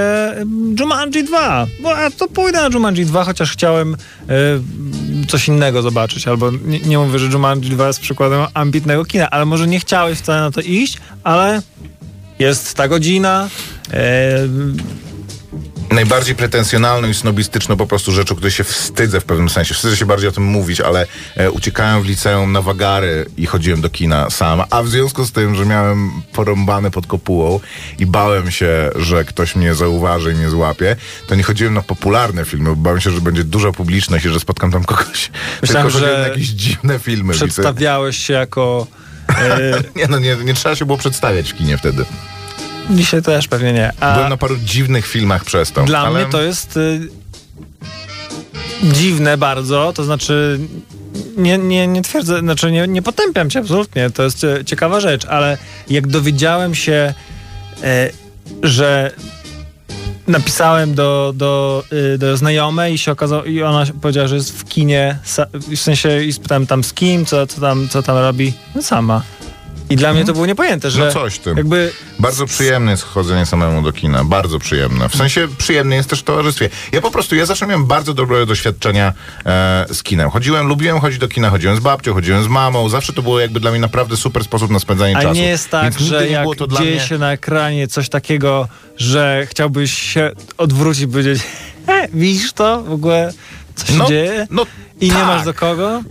Jumanji 0.80 1.24
2. 1.24 1.66
Bo 1.82 1.96
a 1.96 2.10
to 2.10 2.28
pójdę 2.28 2.60
na 2.68 2.74
Jumanji 2.74 3.06
2, 3.06 3.24
chociaż 3.24 3.52
chciałem 3.52 3.94
y, 3.94 5.26
coś 5.28 5.48
innego 5.48 5.82
zobaczyć. 5.82 6.28
Albo 6.28 6.50
nie, 6.50 6.80
nie 6.80 6.98
mówię, 6.98 7.18
że 7.18 7.26
Jumanji 7.26 7.70
2 7.70 7.86
jest 7.86 8.00
przykładem 8.00 8.40
ambitnego 8.54 9.04
kina, 9.04 9.30
ale 9.30 9.44
może 9.44 9.66
nie 9.66 9.80
chciałeś 9.80 10.18
wcale 10.18 10.40
na 10.40 10.50
to 10.50 10.60
iść, 10.60 10.98
ale 11.24 11.62
jest 12.38 12.74
ta 12.74 12.88
godzina. 12.88 13.48
y, 13.88 14.98
Najbardziej 15.90 16.34
pretensjonalną 16.34 17.08
i 17.08 17.14
snobistyczną 17.14 17.76
po 17.76 17.86
prostu 17.86 18.12
rzeczą, 18.12 18.34
której 18.34 18.52
się 18.52 18.64
wstydzę 18.64 19.20
w 19.20 19.24
pewnym 19.24 19.48
sensie. 19.48 19.74
Wstydzę 19.74 19.96
się 19.96 20.06
bardziej 20.06 20.28
o 20.28 20.32
tym 20.32 20.44
mówić, 20.44 20.80
ale 20.80 21.06
e, 21.36 21.50
uciekałem 21.50 22.02
w 22.02 22.06
liceum 22.06 22.52
na 22.52 22.62
wagary 22.62 23.26
i 23.36 23.46
chodziłem 23.46 23.80
do 23.80 23.90
kina 23.90 24.30
sam, 24.30 24.62
a 24.70 24.82
w 24.82 24.88
związku 24.88 25.24
z 25.24 25.32
tym, 25.32 25.54
że 25.54 25.66
miałem 25.66 26.10
porąbane 26.32 26.90
pod 26.90 27.06
kopułą 27.06 27.60
i 27.98 28.06
bałem 28.06 28.50
się, 28.50 28.90
że 28.96 29.24
ktoś 29.24 29.56
mnie 29.56 29.74
zauważy 29.74 30.32
i 30.32 30.34
mnie 30.34 30.50
złapie, 30.50 30.96
to 31.26 31.34
nie 31.34 31.42
chodziłem 31.42 31.74
na 31.74 31.82
popularne 31.82 32.44
filmy, 32.44 32.70
bo 32.70 32.76
bałem 32.76 33.00
się, 33.00 33.10
że 33.10 33.20
będzie 33.20 33.44
duża 33.44 33.72
publiczność 33.72 34.24
i 34.24 34.28
że 34.28 34.40
spotkam 34.40 34.72
tam 34.72 34.84
kogoś. 34.84 35.30
Myślałem, 35.62 35.90
Tylko 35.90 36.06
że 36.06 36.18
na 36.18 36.28
jakieś 36.28 36.48
dziwne 36.48 36.98
filmy. 36.98 37.34
przedstawiałeś 37.34 38.16
się 38.16 38.34
jako... 38.34 38.86
y, 39.30 39.34
Nie, 39.98 40.06
no 40.08 40.18
nie, 40.18 40.36
nie 40.36 40.54
trzeba 40.54 40.76
się 40.76 40.84
było 40.86 40.98
przedstawiać 40.98 41.52
w 41.52 41.56
kinie 41.56 41.78
wtedy. 41.78 42.04
Dzisiaj 42.90 43.22
też 43.22 43.48
pewnie 43.48 43.72
nie. 43.72 43.92
A... 44.00 44.14
Byłem 44.14 44.28
na 44.30 44.36
paru 44.36 44.56
dziwnych 44.56 45.06
filmach 45.06 45.44
przez 45.44 45.72
to. 45.72 45.84
Dla 45.84 45.98
ale... 45.98 46.10
mnie 46.10 46.32
to 46.32 46.42
jest 46.42 46.76
y, 46.76 47.08
dziwne 48.82 49.36
bardzo, 49.36 49.92
to 49.92 50.04
znaczy 50.04 50.60
nie, 51.36 51.58
nie, 51.58 51.86
nie 51.86 52.02
twierdzę, 52.02 52.38
znaczy 52.38 52.72
nie, 52.72 52.88
nie 52.88 53.02
potępiam 53.02 53.50
cię 53.50 53.58
absolutnie, 53.58 54.10
to 54.10 54.22
jest 54.22 54.44
e, 54.44 54.64
ciekawa 54.64 55.00
rzecz, 55.00 55.24
ale 55.24 55.58
jak 55.90 56.06
dowiedziałem 56.06 56.74
się, 56.74 57.14
e, 57.82 58.10
że 58.62 59.12
napisałem 60.26 60.94
do, 60.94 61.32
do, 61.36 61.84
y, 62.14 62.18
do 62.18 62.36
znajomej 62.36 62.94
i 62.94 62.98
się 62.98 63.12
okazało, 63.12 63.44
i 63.44 63.62
ona 63.62 63.86
powiedziała, 64.00 64.28
że 64.28 64.34
jest 64.34 64.60
w 64.60 64.64
kinie, 64.64 65.18
w 65.52 65.76
sensie 65.76 66.24
i 66.24 66.32
spytałem 66.32 66.66
tam 66.66 66.84
z 66.84 66.92
kim, 66.92 67.26
co, 67.26 67.46
co, 67.46 67.60
tam, 67.60 67.88
co 67.88 68.02
tam 68.02 68.16
robi, 68.16 68.52
no 68.74 68.82
sama. 68.82 69.22
I 69.90 69.96
dla 69.96 70.12
mnie 70.12 70.24
to 70.24 70.32
było 70.32 70.46
niepojęte, 70.46 70.90
że 70.90 71.04
No 71.06 71.12
coś 71.12 71.34
w 71.34 71.38
tym. 71.38 71.56
jakby 71.56 71.92
Bardzo 72.18 72.46
przyjemne 72.46 72.90
jest 72.90 73.02
chodzenie 73.02 73.46
samemu 73.46 73.82
do 73.82 73.92
kina, 73.92 74.24
bardzo 74.24 74.58
przyjemne. 74.58 75.08
W 75.08 75.16
sensie 75.16 75.48
przyjemne 75.58 75.96
jest 75.96 76.10
też 76.10 76.20
w 76.20 76.22
towarzystwie. 76.22 76.70
Ja 76.92 77.00
po 77.00 77.10
prostu, 77.10 77.36
ja 77.36 77.46
zawsze 77.46 77.66
miałem 77.66 77.86
bardzo 77.86 78.14
dobre 78.14 78.46
doświadczenia 78.46 79.12
e, 79.46 79.86
z 79.90 80.02
kinem. 80.02 80.30
Chodziłem, 80.30 80.66
lubiłem 80.66 81.00
chodzić 81.00 81.18
do 81.18 81.28
kina, 81.28 81.50
chodziłem 81.50 81.76
z 81.76 81.80
babcią, 81.80 82.14
chodziłem 82.14 82.44
z 82.44 82.46
mamą. 82.48 82.88
Zawsze 82.88 83.12
to 83.12 83.22
było 83.22 83.40
jakby 83.40 83.60
dla 83.60 83.70
mnie 83.70 83.80
naprawdę 83.80 84.16
super 84.16 84.44
sposób 84.44 84.70
na 84.70 84.78
spędzanie 84.78 85.16
A 85.16 85.22
czasu. 85.22 85.34
nie 85.34 85.46
jest 85.48 85.70
tak, 85.70 85.82
Więc 85.94 85.96
że 86.08 86.28
jak 86.28 86.42
było 86.42 86.54
dzieje 86.78 86.90
mnie... 86.96 87.00
się 87.00 87.18
na 87.18 87.32
ekranie 87.32 87.88
coś 87.88 88.08
takiego, 88.08 88.68
że 88.96 89.46
chciałbyś 89.50 89.92
się 89.98 90.30
odwrócić 90.58 91.02
i 91.02 91.08
powiedzieć 91.08 91.42
e, 91.88 92.08
widzisz 92.14 92.52
to 92.52 92.82
w 92.82 92.92
ogóle, 92.92 93.32
co 93.74 93.86
się 93.86 93.98
No, 93.98 94.06
dzieje? 94.08 94.46
no 94.50 94.66
I 95.00 95.06
nie 95.06 95.12
tak. 95.12 95.26
masz 95.26 95.44
do 95.44 95.54
kogo? 95.54 96.02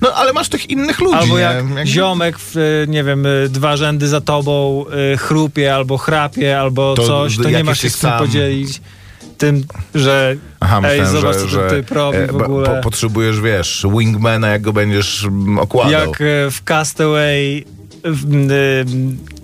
No 0.00 0.12
ale 0.14 0.32
masz 0.32 0.48
tych 0.48 0.70
innych 0.70 1.00
ludzi, 1.00 1.16
Albo 1.16 1.34
nie? 1.36 1.42
jak 1.42 1.54
Jakby- 1.56 1.86
ziomek, 1.86 2.38
w, 2.38 2.56
e, 2.56 2.86
nie 2.86 3.04
wiem, 3.04 3.26
e, 3.26 3.48
dwa 3.48 3.76
rzędy 3.76 4.08
za 4.08 4.20
tobą 4.20 4.84
e, 5.12 5.16
chrupie 5.16 5.74
albo 5.74 5.98
chrapie, 5.98 6.60
albo 6.60 6.94
To 6.94 7.06
coś, 7.06 7.36
to 7.36 7.50
nie 7.50 7.64
masz 7.64 7.80
się 7.80 7.90
z 7.90 7.98
tym 7.98 8.10
sam. 8.10 8.18
podzielić. 8.18 8.80
Tym, 9.38 9.64
że 9.94 10.36
Aha, 10.60 10.80
ej, 10.84 11.00
myślałem, 11.00 11.20
zobacz, 11.20 11.36
że, 11.36 11.48
że 11.48 11.70
typ 11.70 11.90
robi 11.90 12.18
w 12.30 12.36
ogóle. 12.36 12.66
Po, 12.66 12.82
potrzebujesz, 12.82 13.40
wiesz, 13.40 13.86
wingmana, 13.98 14.48
jak 14.48 14.62
go 14.62 14.72
będziesz 14.72 15.24
mm, 15.24 15.58
okładał. 15.58 15.90
Jak 15.90 16.22
w 16.50 16.64
Castaway 16.64 17.64
w, 18.04 18.24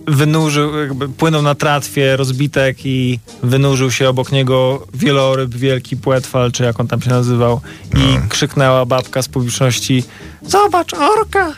wynurzył, 0.08 0.78
jakby 0.78 1.08
płynął 1.08 1.42
na 1.42 1.54
tratwie 1.54 2.16
rozbitek 2.16 2.76
i 2.86 3.18
wynurzył 3.42 3.90
się 3.90 4.08
obok 4.08 4.32
niego 4.32 4.86
wieloryb, 4.94 5.54
wielki 5.54 5.96
płetwal, 5.96 6.52
czy 6.52 6.62
jak 6.64 6.80
on 6.80 6.88
tam 6.88 7.02
się 7.02 7.10
nazywał 7.10 7.60
i 7.94 7.98
No. 8.14 8.20
krzyknęła 8.28 8.86
babka 8.86 9.22
z 9.22 9.28
publiczności 9.28 10.04
zobacz, 10.42 10.94
orka! 10.94 11.52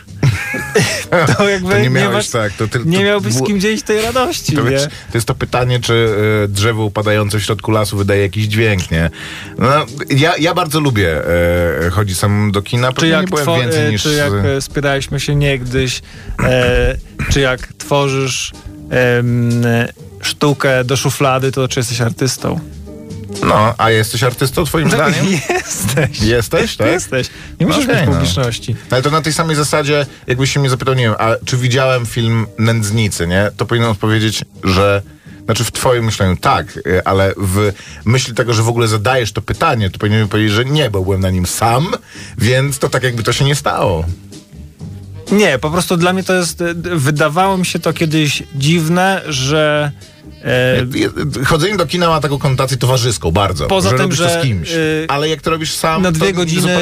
To 1.37 1.49
jakby 1.49 1.69
To 1.69 1.77
nie 1.77 1.83
nie, 1.83 1.89
miałeś 1.89 2.13
masz, 2.15 2.29
tak, 2.29 2.53
to 2.53 2.67
ty- 2.67 2.79
nie 2.85 2.97
to 2.97 3.03
miałbyś 3.03 3.33
z 3.33 3.43
kim 3.43 3.59
dzielić 3.59 3.83
tej 3.83 4.01
radości, 4.01 4.53
To, 4.53 4.63
nie? 4.63 4.69
wiesz, 4.69 4.83
to 4.83 5.17
jest 5.17 5.27
to 5.27 5.35
pytanie, 5.35 5.79
czy 5.79 6.09
e, 6.43 6.47
drzewo 6.47 6.83
upadające 6.83 7.39
w 7.39 7.43
środku 7.43 7.71
lasu 7.71 7.97
wydaje 7.97 8.21
jakiś 8.21 8.45
dźwięk, 8.45 8.91
nie? 8.91 9.09
No, 9.57 9.85
ja, 10.09 10.33
ja 10.37 10.53
bardzo 10.53 10.79
lubię 10.79 11.21
e, 11.85 11.89
chodzić 11.89 12.17
sam 12.17 12.51
do 12.51 12.61
kina, 12.61 12.93
Czy 12.93 13.07
jak, 13.07 13.21
nie 13.21 13.27
byłem 13.27 13.61
więcej 13.61 13.87
e, 13.87 13.91
niż... 13.91 14.03
czy 14.03 14.13
jak 14.13 14.31
spieraliśmy 14.59 15.19
się 15.19 15.35
niegdyś, 15.35 16.01
czy 17.31 17.39
jak 17.39 17.73
tworzysz 17.73 18.51
sztukę 20.21 20.83
do 20.83 20.97
szuflady, 20.97 21.51
to 21.51 21.67
czy 21.67 21.79
jesteś 21.79 22.01
artystą? 22.01 22.59
No, 23.41 23.73
a 23.77 23.89
jesteś 23.89 24.23
artystą 24.23 24.65
twoim 24.65 24.89
zdaniem? 24.91 25.25
Jesteś. 25.49 26.21
Jesteś, 26.21 26.77
tak? 26.77 26.87
Jesteś. 26.87 27.29
Nie 27.59 27.65
musisz 27.65 27.83
Okej, 27.83 27.95
mieć 27.95 28.05
no. 28.05 28.11
publiczności. 28.11 28.75
Ale 28.89 29.01
to 29.01 29.11
na 29.11 29.21
tej 29.21 29.33
samej 29.33 29.55
zasadzie, 29.55 30.05
jakbyś 30.27 30.53
się 30.53 30.59
mnie 30.59 30.69
zapytał, 30.69 30.93
nie 30.93 31.03
wiem, 31.03 31.15
a 31.19 31.35
czy 31.45 31.57
widziałem 31.57 32.05
film 32.05 32.45
Nędznicy, 32.59 33.27
nie? 33.27 33.51
To 33.57 33.65
powinienem 33.65 33.91
odpowiedzieć, 33.91 34.45
że... 34.63 35.01
Znaczy 35.45 35.63
w 35.63 35.71
twoim 35.71 36.05
myśleniu 36.05 36.37
tak, 36.37 36.79
e, 36.87 37.07
ale 37.07 37.33
w 37.37 37.71
myśli 38.05 38.33
tego, 38.33 38.53
że 38.53 38.63
w 38.63 38.67
ogóle 38.67 38.87
zadajesz 38.87 39.31
to 39.31 39.41
pytanie, 39.41 39.89
to 39.89 39.99
powinienem 39.99 40.27
powiedzieć, 40.27 40.51
że 40.53 40.65
nie, 40.65 40.89
bo 40.89 41.01
byłem 41.01 41.21
na 41.21 41.29
nim 41.29 41.45
sam, 41.45 41.87
więc 42.37 42.79
to 42.79 42.89
tak 42.89 43.03
jakby 43.03 43.23
to 43.23 43.33
się 43.33 43.45
nie 43.45 43.55
stało. 43.55 44.05
Nie, 45.31 45.59
po 45.59 45.69
prostu 45.71 45.97
dla 45.97 46.13
mnie 46.13 46.23
to 46.23 46.33
jest. 46.33 46.61
e, 46.61 46.73
Wydawało 46.95 47.57
mi 47.57 47.65
się 47.65 47.79
to 47.79 47.93
kiedyś 47.93 48.43
dziwne, 48.55 49.21
że. 49.27 49.91
E, 50.43 51.45
Chodzenie 51.45 51.77
do 51.77 51.85
kina 51.85 52.09
ma 52.09 52.19
taką 52.21 52.37
konotację 52.39 52.77
towarzyską, 52.77 53.31
bardzo. 53.31 53.67
Poza 53.67 53.89
że 53.89 53.97
tym, 53.97 54.11
że, 54.11 54.39
z 54.39 54.43
kimś. 54.43 54.71
y, 54.71 55.05
ale 55.09 55.29
jak 55.29 55.41
to 55.41 55.49
robisz 55.51 55.73
sam, 55.73 56.01
na 56.01 56.11
dwie 56.11 56.33
godziny 56.33 56.77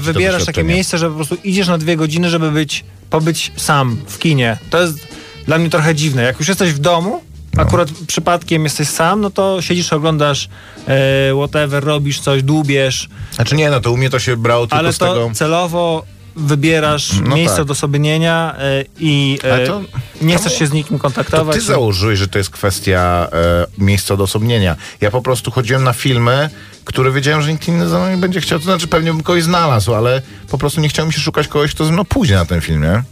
wybierasz 0.00 0.44
takie 0.44 0.64
miejsce, 0.64 0.98
że 0.98 1.08
po 1.08 1.14
prostu 1.14 1.36
idziesz 1.44 1.68
na 1.68 1.78
dwie 1.78 1.96
godziny, 1.96 2.30
żeby 2.30 2.50
być, 2.50 2.84
pobyć 3.10 3.52
sam 3.56 3.96
w 4.06 4.18
kinie. 4.18 4.58
To 4.70 4.82
jest 4.82 4.98
dla 5.46 5.58
mnie 5.58 5.70
trochę 5.70 5.94
dziwne. 5.94 6.22
Jak 6.22 6.38
już 6.38 6.48
jesteś 6.48 6.72
w 6.72 6.78
domu, 6.78 7.22
No. 7.54 7.62
akurat 7.62 7.88
przypadkiem 8.06 8.64
jesteś 8.64 8.88
sam, 8.88 9.20
no 9.20 9.30
to 9.30 9.62
siedzisz, 9.62 9.92
oglądasz 9.92 10.48
e, 10.88 11.32
whatever, 11.36 11.84
robisz 11.84 12.20
coś, 12.20 12.42
dłubiesz, 12.42 13.08
Znaczy 13.32 13.54
nie, 13.56 13.70
no 13.70 13.80
to 13.80 13.92
u 13.92 13.96
mnie 13.96 14.10
to 14.10 14.18
się 14.18 14.36
brało 14.36 14.66
tylko 14.66 14.76
ale 14.78 14.92
z 14.92 14.98
to 14.98 15.14
tego... 15.14 15.30
celowo 15.34 16.04
wybierasz 16.36 17.20
No 17.24 17.36
miejsce 17.36 17.56
tak. 17.56 17.66
do 17.66 17.72
osobnienia 17.72 18.54
e, 18.58 18.84
i 19.00 19.38
e, 19.42 19.66
to- 19.66 19.80
nie 20.22 20.34
to 20.34 20.40
chcesz 20.40 20.58
się 20.58 20.66
z 20.66 20.72
nikim 20.72 20.96
To 20.96 21.02
kontaktować. 21.02 21.56
ty 21.56 21.62
założyłeś, 21.62 22.18
że 22.18 22.28
to 22.28 22.38
jest 22.38 22.50
kwestia 22.50 23.28
e, 23.32 23.66
miejsca 23.84 24.14
odosobnienia. 24.14 24.76
Ja 25.00 25.10
po 25.10 25.22
prostu 25.22 25.50
chodziłem 25.50 25.84
na 25.84 25.92
filmy, 25.92 26.50
które 26.84 27.12
wiedziałem, 27.12 27.42
że 27.42 27.52
nikt 27.52 27.68
inny 27.68 27.88
za 27.88 27.98
mną 27.98 28.10
nie 28.10 28.16
będzie 28.16 28.40
chciał. 28.40 28.58
To 28.58 28.64
znaczy 28.64 28.86
pewnie 28.88 29.12
bym 29.12 29.22
kogoś 29.22 29.42
znalazł, 29.42 29.94
ale 29.94 30.22
po 30.50 30.58
prostu 30.58 30.80
nie 30.80 30.88
chciałem 30.88 31.12
się 31.12 31.20
szukać 31.20 31.48
kogoś, 31.48 31.70
kto 31.74 31.84
ze 31.84 31.92
mną 31.92 32.04
pójdzie 32.04 32.34
na 32.34 32.44
ten 32.44 32.60
film, 32.60 32.82
nie? 32.82 33.02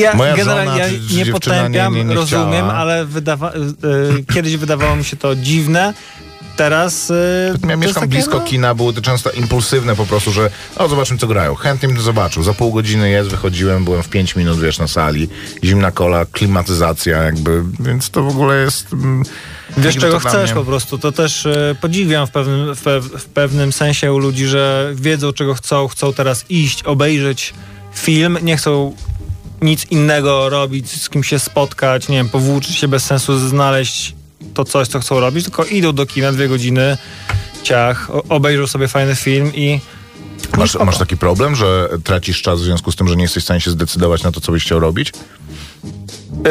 Ja 0.00 0.14
Moja 0.14 0.36
generalnie 0.36 0.78
ja 0.78 0.86
nie 1.24 1.32
potępiam, 1.32 1.92
nie- 1.92 1.98
nie- 1.98 2.04
nie 2.04 2.14
rozumiem, 2.14 2.48
chciała. 2.52 2.74
ale 2.74 3.06
wydawa- 3.06 3.52
y, 3.56 4.24
kiedyś 4.34 4.56
wydawało 4.56 4.96
mi 4.96 5.04
się 5.04 5.16
to 5.16 5.36
dziwne. 5.36 5.94
Teraz... 6.56 7.10
y, 7.10 7.14
Ja 7.62 7.70
jest 7.70 7.82
mieszkam 7.82 7.94
takie, 8.02 8.06
blisko 8.14 8.38
no, 8.38 8.44
kina, 8.44 8.74
były 8.74 8.94
to 8.94 9.02
często 9.02 9.30
impulsywne 9.30 9.96
po 9.96 10.06
prostu, 10.06 10.32
że 10.32 10.50
o, 10.76 10.88
zobaczmy 10.88 11.18
co 11.18 11.26
grają. 11.26 11.54
Chętnie 11.54 11.88
bym 11.88 11.96
to 11.96 12.02
zobaczył. 12.02 12.42
Za 12.42 12.54
pół 12.54 12.72
godziny 12.72 13.10
jest, 13.10 13.28
wychodziłem, 13.30 13.84
byłem 13.84 14.02
w 14.02 14.08
pięć 14.08 14.36
minut, 14.36 14.60
wiesz, 14.60 14.78
na 14.78 14.88
sali. 14.88 15.28
Zimna 15.64 15.90
kola, 15.90 16.26
klimatyzacja 16.26 17.22
jakby, 17.22 17.62
więc 17.80 18.10
to 18.10 18.22
w 18.22 18.28
ogóle 18.28 18.60
jest... 18.60 18.92
mm, 18.92 19.22
Wiesz, 19.78 19.96
czego 19.96 20.18
chcesz 20.18 20.52
po 20.52 20.64
prostu. 20.64 20.98
To 20.98 21.12
też 21.12 21.46
e, 21.46 21.76
podziwiam 21.80 22.26
w 22.26 22.30
pewnym, 22.30 22.74
w, 22.74 22.80
w 23.18 23.24
pewnym 23.24 23.72
sensie 23.72 24.12
u 24.12 24.18
ludzi, 24.18 24.46
że 24.46 24.92
wiedzą, 24.94 25.32
czego 25.32 25.54
chcą, 25.54 25.88
chcą 25.88 26.12
teraz 26.12 26.44
iść, 26.48 26.82
obejrzeć 26.82 27.54
film, 27.94 28.38
nie 28.42 28.56
chcą 28.56 28.94
nic 29.62 29.86
innego 29.90 30.48
robić, 30.48 31.02
z 31.02 31.08
kim 31.08 31.24
się 31.24 31.38
spotkać, 31.38 32.08
nie 32.08 32.16
wiem, 32.16 32.28
powłóczyć 32.28 32.76
się 32.76 32.88
bez 32.88 33.04
sensu, 33.04 33.38
znaleźć 33.38 34.14
to 34.54 34.64
coś, 34.64 34.88
co 34.88 35.00
chcą 35.00 35.20
robić, 35.20 35.44
tylko 35.44 35.64
idą 35.64 35.92
do 35.92 36.06
kina 36.06 36.32
dwie 36.32 36.48
godziny, 36.48 36.96
ciach, 37.62 38.10
obejrzą 38.28 38.66
sobie 38.66 38.88
fajny 38.88 39.14
film 39.14 39.52
i 39.54 39.80
Masz, 40.58 40.74
masz 40.74 40.98
taki 40.98 41.16
problem, 41.16 41.56
że 41.56 41.88
tracisz 42.04 42.42
czas 42.42 42.60
w 42.60 42.64
związku 42.64 42.92
z 42.92 42.96
tym, 42.96 43.08
że 43.08 43.16
nie 43.16 43.22
jesteś 43.22 43.42
w 43.42 43.46
stanie 43.46 43.60
się 43.60 43.70
zdecydować 43.70 44.22
na 44.22 44.32
to, 44.32 44.40
co 44.40 44.52
byś 44.52 44.64
chciał 44.64 44.80
robić? 44.80 45.12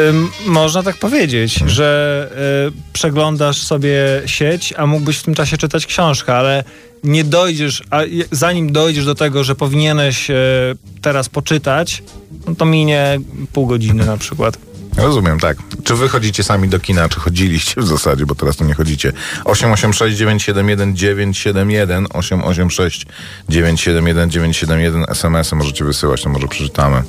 Ym, 0.08 0.28
można 0.46 0.82
tak 0.82 0.96
powiedzieć, 0.96 1.54
Hmm. 1.54 1.74
że 1.74 2.30
y, 2.68 2.92
przeglądasz 2.92 3.62
sobie 3.62 4.22
sieć, 4.26 4.74
a 4.76 4.86
mógłbyś 4.86 5.16
w 5.18 5.22
tym 5.22 5.34
czasie 5.34 5.58
czytać 5.58 5.86
książkę, 5.86 6.34
ale 6.36 6.64
nie 7.04 7.24
dojdziesz, 7.24 7.82
a 7.90 8.00
zanim 8.30 8.72
dojdziesz 8.72 9.04
do 9.04 9.14
tego, 9.14 9.44
że 9.44 9.54
powinieneś 9.54 10.30
y, 10.30 10.34
teraz 11.02 11.28
poczytać, 11.28 12.02
no 12.46 12.54
to 12.54 12.64
minie 12.64 13.20
pół 13.52 13.66
godziny 13.66 14.06
na 14.06 14.16
przykład. 14.16 14.58
Rozumiem, 15.00 15.40
tak. 15.40 15.56
Czy 15.84 15.94
wy 15.94 16.08
chodzicie 16.08 16.44
sami 16.44 16.68
do 16.68 16.80
kina, 16.80 17.08
czy 17.08 17.20
chodziliście 17.20 17.80
w 17.80 17.86
zasadzie, 17.86 18.26
bo 18.26 18.34
teraz 18.34 18.56
to 18.56 18.64
nie 18.64 18.74
chodzicie. 18.74 19.12
886 19.44 20.16
971 20.16 20.96
971 20.96 22.06
886 22.12 23.06
971 23.48 24.30
971 24.30 25.04
SMS-y 25.08 25.56
możecie 25.56 25.84
wysyłać, 25.84 26.22
to 26.22 26.28
może 26.28 26.48
przeczytamy. 26.48 27.02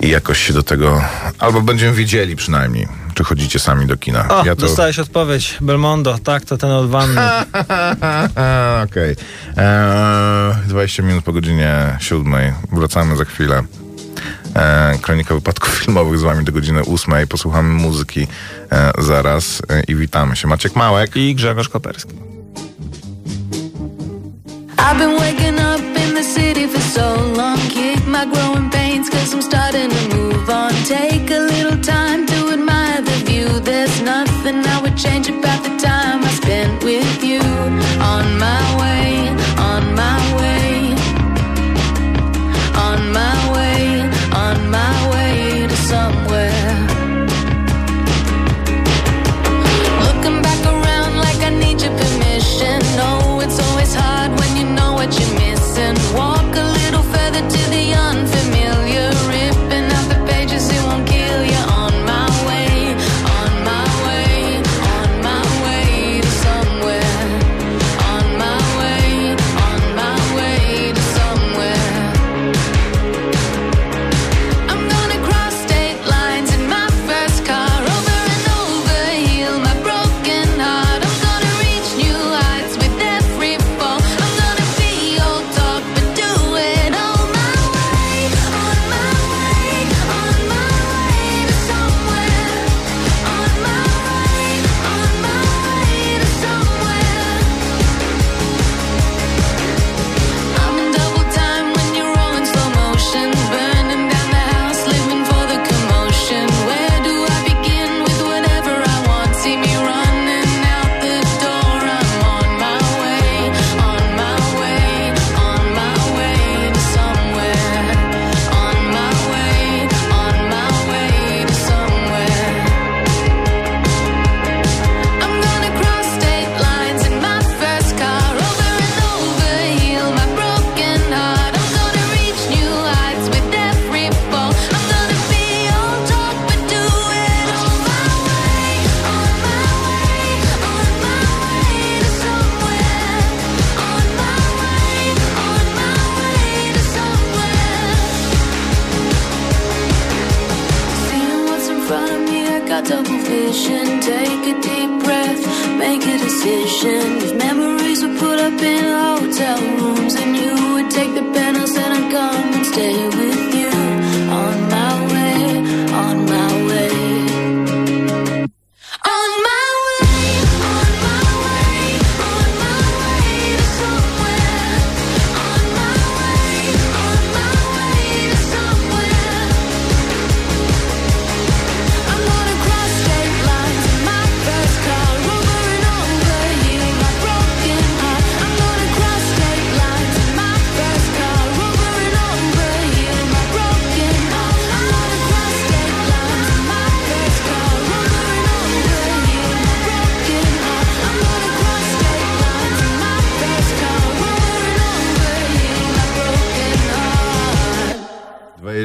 I 0.00 0.08
jakoś 0.08 0.46
się 0.46 0.52
do 0.52 0.62
tego, 0.62 1.02
albo 1.38 1.60
będziemy 1.60 1.92
wiedzieli 1.92 2.36
przynajmniej, 2.36 2.88
czy 3.14 3.24
chodzicie 3.24 3.58
sami 3.58 3.86
do 3.86 3.96
kina. 3.96 4.28
O, 4.28 4.44
ja 4.46 4.54
to... 4.54 4.60
dostałeś 4.60 4.98
odpowiedź. 4.98 5.56
Belmondo, 5.60 6.18
tak, 6.18 6.44
to 6.44 6.56
ten 6.56 6.70
od 6.70 6.90
wanny. 6.90 7.20
Okej. 8.84 9.16
Eee, 9.56 10.54
20 10.68 11.02
minut 11.02 11.24
po 11.24 11.32
godzinie 11.32 11.96
siódmej. 12.00 12.52
Wracamy 12.72 13.16
za 13.16 13.24
chwilę. 13.24 13.62
Eee, 14.54 14.98
kronika 14.98 15.34
wypadków 15.34 15.78
filmowych 15.84 16.18
z 16.18 16.22
wami 16.22 16.44
do 16.44 16.52
godziny 16.52 16.82
ósmej. 16.84 17.26
Posłuchamy 17.26 17.68
muzyki 17.68 18.26
e, 18.72 18.92
zaraz 18.98 19.62
e, 19.68 19.82
i 19.88 19.94
witamy 19.94 20.36
się. 20.36 20.48
Maciek 20.48 20.76
Małek. 20.76 21.16
I 21.16 21.34
Grzegorz 21.34 21.68
Koperski. 21.68 22.14
I've 24.78 24.98
been 24.98 25.16
waking 25.18 25.58
up 25.60 25.80
in 25.80 26.14
the 26.14 26.24
city 26.24 26.66
for 26.68 26.80
so 26.80 27.14
long. 27.36 27.58
Kick 27.68 28.06
my 28.06 28.24
growing 28.26 28.70
pains, 28.70 29.10
cause 29.10 29.34
I'm 29.34 29.42
starting 29.42 29.90
to 29.90 30.16
move 30.16 30.48
on. 30.50 30.72
Take 30.88 31.30
a 31.30 31.38
little 31.38 31.78
time 31.82 32.26
to 32.26 32.52
admire 32.52 33.02
the 33.02 33.18
view. 33.26 33.60
There's 33.60 34.02
nothing 34.02 34.66
I 34.66 34.80
would 34.82 34.96
change 34.96 35.28
about 35.28 35.62
the 35.62 35.76
time 35.78 36.24
I 36.24 36.30
spent 36.42 36.82
with 36.82 37.22
you. 37.22 37.40
On 38.00 38.38
my 38.38 38.62
way, 38.80 39.09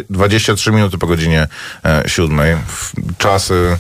23 0.10 0.72
minuty 0.72 0.98
po 0.98 1.08
godzinie 1.08 1.48
e, 1.86 2.04
siódmej. 2.08 2.56
W- 2.68 2.94
Czasy 3.18 3.78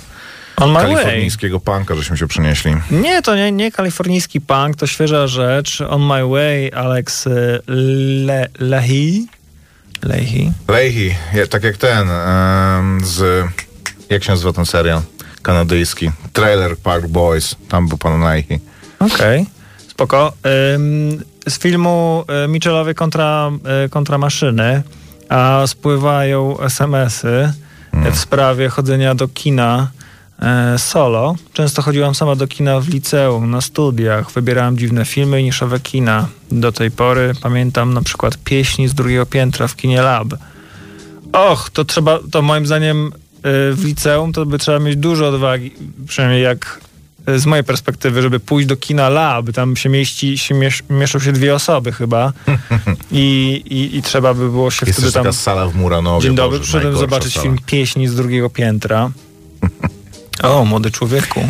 kalifornijskiego 0.55 1.59
punka, 1.59 1.95
żeśmy 1.95 2.17
się 2.17 2.27
przenieśli. 2.27 2.71
Nie, 2.91 3.21
to 3.21 3.35
nie, 3.35 3.51
nie 3.51 3.71
kalifornijski 3.71 4.41
punk, 4.41 4.75
to 4.75 4.87
świeża 4.87 5.27
rzecz. 5.27 5.81
On 5.81 6.01
My 6.05 6.27
Way, 6.29 6.71
Alex 6.73 7.27
y, 7.27 7.59
Le, 8.25 8.47
Lehi. 8.59 9.27
Lehi. 10.03 10.51
Leahy, 10.67 11.15
ja- 11.33 11.47
tak 11.47 11.63
jak 11.63 11.77
ten 11.77 12.09
em, 12.09 12.99
z... 13.05 13.45
Jak 14.09 14.23
się 14.23 14.31
nazywa 14.31 14.53
ten 14.53 14.65
serial 14.65 15.01
kanadyjski? 15.41 16.11
Trailer 16.33 16.77
Park 16.77 17.07
Boys. 17.07 17.55
Tam 17.69 17.87
był 17.87 17.97
pan 17.97 18.21
Leahy. 18.21 18.59
Okej, 18.99 19.45
spoko. 19.87 20.33
Ym, 20.75 21.23
z 21.49 21.59
filmu 21.59 22.25
y, 22.45 22.47
Michelowie 22.47 22.93
kontra, 22.93 23.51
kontra 23.89 24.17
maszyny, 24.17 24.83
a 25.29 25.63
spływają 25.67 26.59
SMS-y 26.59 27.53
Hmm. 27.95 28.11
w 28.11 28.19
sprawie 28.19 28.69
chodzenia 28.69 29.15
do 29.15 29.27
kina 29.27 29.91
y, 30.75 30.79
solo. 30.79 31.35
Często 31.53 31.81
chodziłam 31.81 32.15
sama 32.15 32.35
do 32.35 32.47
kina 32.47 32.79
w 32.79 32.87
liceum, 32.89 33.51
na 33.51 33.61
studiach. 33.61 34.31
Wybierałam 34.31 34.77
dziwne 34.77 35.05
filmy 35.05 35.41
i 35.41 35.43
niszowe 35.43 35.79
kina. 35.79 36.27
Do 36.51 36.71
tej 36.71 36.91
pory 36.91 37.33
pamiętam 37.41 37.93
na 37.93 38.01
przykład 38.01 38.37
pieśni 38.37 38.87
z 38.87 38.93
drugiego 38.93 39.25
piętra 39.25 39.67
w 39.67 39.75
kinie 39.75 40.01
Lab. 40.01 40.27
Och, 41.33 41.69
to 41.69 41.85
trzeba, 41.85 42.19
to 42.31 42.41
moim 42.41 42.65
zdaniem 42.65 43.07
y, 43.07 43.11
w 43.73 43.85
liceum 43.85 44.33
to 44.33 44.45
by 44.45 44.57
trzeba 44.57 44.79
mieć 44.79 44.95
dużo 44.95 45.27
odwagi, 45.27 45.71
przynajmniej 46.07 46.43
jak 46.43 46.79
z 47.27 47.45
mojej 47.45 47.63
perspektywy, 47.63 48.21
żeby 48.21 48.39
pójść 48.39 48.67
do 48.67 48.77
kina 48.77 49.09
Lab, 49.09 49.51
tam 49.51 49.75
się 49.75 49.89
mieści, 49.89 50.37
się 50.37 50.55
miesz, 50.55 50.83
mieszczą 50.89 51.19
się 51.19 51.31
dwie 51.31 51.55
osoby 51.55 51.91
chyba 51.91 52.33
i, 53.11 53.61
i, 53.65 53.97
i 53.97 54.01
trzeba 54.01 54.33
by 54.33 54.49
było 54.49 54.71
się 54.71 54.85
Jest 54.85 54.99
wtedy 54.99 55.13
tam... 55.13 55.23
taka 55.23 55.33
sala 55.33 55.67
w 55.67 55.75
Muranowie. 55.75 56.23
Dzień 56.23 56.35
dobry, 56.35 56.57
Boże, 56.57 56.63
przyszedłem 56.63 56.97
zobaczyć 56.97 57.33
sala. 57.33 57.43
film 57.43 57.57
Pieśni 57.65 58.07
z 58.07 58.15
drugiego 58.15 58.49
piętra. 58.49 59.11
O, 60.43 60.65
młody 60.65 60.91
człowieku. 60.91 61.49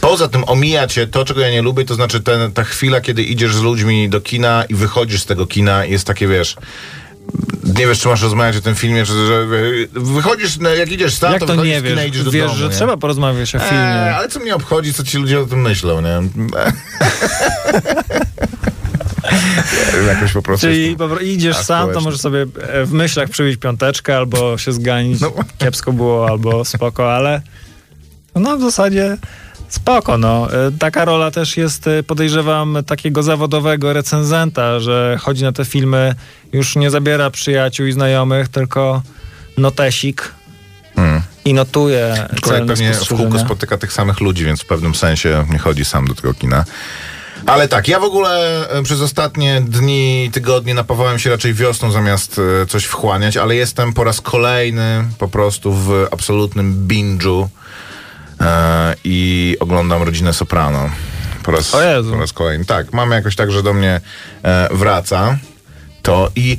Poza 0.00 0.28
tym 0.28 0.44
omija 0.46 0.86
cię 0.86 1.06
to, 1.06 1.24
czego 1.24 1.40
ja 1.40 1.50
nie 1.50 1.62
lubię, 1.62 1.84
to 1.84 1.94
znaczy 1.94 2.20
ten, 2.20 2.52
ta 2.52 2.64
chwila, 2.64 3.00
kiedy 3.00 3.22
idziesz 3.22 3.54
z 3.54 3.62
ludźmi 3.62 4.08
do 4.08 4.20
kina 4.20 4.64
i 4.68 4.74
wychodzisz 4.74 5.22
z 5.22 5.26
tego 5.26 5.46
kina 5.46 5.84
jest 5.84 6.06
takie, 6.06 6.28
wiesz... 6.28 6.56
Nie 7.78 7.86
wiesz, 7.86 8.00
czy 8.00 8.08
masz 8.08 8.22
rozmawiać 8.22 8.56
o 8.56 8.60
tym 8.60 8.74
filmie, 8.74 9.04
czy 9.06 9.26
że 9.26 9.46
wychodzisz, 9.92 10.58
no, 10.58 10.68
jak 10.70 10.92
idziesz 10.92 11.14
sam, 11.14 11.32
Jak 11.32 11.40
to 11.40 11.46
to 11.46 11.64
nie 11.64 11.82
wiesz? 11.82 12.06
idziesz 12.06 12.24
do 12.24 12.30
Wiesz, 12.30 12.46
domu. 12.46 12.58
że 12.58 12.64
nie? 12.68 12.74
trzeba 12.74 12.96
porozmawiać 12.96 13.54
o 13.54 13.58
filmie. 13.58 13.78
Eee, 13.84 14.14
ale 14.14 14.28
co 14.28 14.40
mnie 14.40 14.54
obchodzi, 14.54 14.94
co 14.94 15.04
ci 15.04 15.18
ludzie 15.18 15.40
o 15.40 15.46
tym 15.46 15.60
myślą, 15.62 16.00
nie? 16.00 16.08
Jakoś 20.08 20.32
po 20.32 20.42
prostu... 20.42 20.66
Czyli 20.66 20.96
po 20.96 21.08
prostu 21.08 21.24
idziesz 21.24 21.56
A, 21.56 21.62
sam, 21.62 21.92
to 21.92 22.00
możesz 22.00 22.20
sobie 22.20 22.46
e, 22.68 22.84
w 22.84 22.92
myślach 22.92 23.28
przybić 23.28 23.56
piąteczkę, 23.60 24.16
albo 24.16 24.58
się 24.58 24.72
zganić, 24.72 25.20
No. 25.20 25.32
kiepsko 25.58 25.92
było, 25.92 26.28
albo 26.28 26.64
spoko, 26.64 27.14
ale 27.14 27.42
no 28.34 28.56
w 28.56 28.60
zasadzie 28.60 29.16
spoko, 29.68 30.18
no. 30.18 30.48
E, 30.52 30.72
Taka 30.78 31.04
rola 31.04 31.30
też 31.30 31.56
jest, 31.56 31.86
e, 31.86 32.02
podejrzewam, 32.02 32.78
takiego 32.86 33.22
zawodowego 33.22 33.92
recenzenta, 33.92 34.80
że 34.80 35.18
chodzi 35.20 35.42
na 35.42 35.52
te 35.52 35.64
filmy, 35.64 36.14
już 36.52 36.76
nie 36.76 36.90
zabiera 36.90 37.30
przyjaciół 37.30 37.86
i 37.86 37.92
znajomych, 37.92 38.48
tylko 38.48 39.02
notesik 39.58 40.32
Hmm. 40.96 41.22
i 41.44 41.54
notuje 41.54 42.28
celne 42.44 42.66
pewnie 42.66 42.92
w 42.92 43.08
kółko 43.08 43.38
spotyka 43.38 43.78
tych 43.78 43.92
samych 43.92 44.20
ludzi, 44.20 44.44
więc 44.44 44.62
w 44.62 44.66
pewnym 44.66 44.94
sensie 44.94 45.46
nie 45.50 45.58
chodzi 45.58 45.84
sam 45.84 46.06
do 46.06 46.14
tego 46.14 46.34
kina. 46.34 46.64
Ale 47.46 47.68
tak, 47.68 47.88
ja 47.88 48.00
w 48.00 48.04
ogóle 48.04 48.68
e, 48.68 48.82
przez 48.82 49.00
ostatnie 49.00 49.60
dni 49.60 50.30
tygodnie 50.32 50.74
napawałem 50.74 51.18
się 51.18 51.30
raczej 51.30 51.54
wiosną 51.54 51.90
zamiast 51.90 52.40
coś 52.68 52.84
wchłaniać, 52.84 53.36
ale 53.36 53.54
jestem 53.54 53.92
po 53.92 54.04
raz 54.04 54.20
kolejny 54.20 55.04
po 55.18 55.28
prostu 55.28 55.72
w 55.72 56.06
absolutnym 56.10 56.88
binge'u 56.88 57.48
i 59.04 59.56
oglądam 59.60 60.02
Rodzinę 60.02 60.32
Soprano. 60.32 60.90
Po 61.42 61.52
raz, 61.52 61.70
po 62.10 62.18
raz 62.18 62.32
kolejny. 62.32 62.64
Tak, 62.64 62.92
mam 62.92 63.10
jakoś 63.10 63.36
tak, 63.36 63.52
że 63.52 63.62
do 63.62 63.74
mnie 63.74 64.00
e, 64.42 64.68
wraca 64.70 65.38
to 66.02 66.30
i 66.36 66.56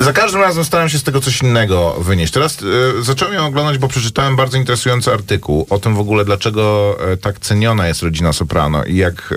za 0.00 0.12
każdym 0.12 0.40
razem 0.40 0.64
staram 0.64 0.88
się 0.88 0.98
z 0.98 1.02
tego 1.02 1.20
coś 1.20 1.42
innego 1.42 1.96
wynieść. 2.00 2.32
Teraz 2.32 2.58
e, 2.98 3.02
zacząłem 3.02 3.34
ją 3.34 3.46
oglądać, 3.46 3.78
bo 3.78 3.88
przeczytałem 3.88 4.36
bardzo 4.36 4.58
interesujący 4.58 5.12
artykuł 5.12 5.66
o 5.70 5.78
tym 5.78 5.94
w 5.94 5.98
ogóle, 5.98 6.24
dlaczego 6.24 6.96
e, 7.12 7.16
tak 7.16 7.38
ceniona 7.38 7.88
jest 7.88 8.02
Rodzina 8.02 8.32
Soprano 8.32 8.84
i 8.84 8.96
jak, 8.96 9.34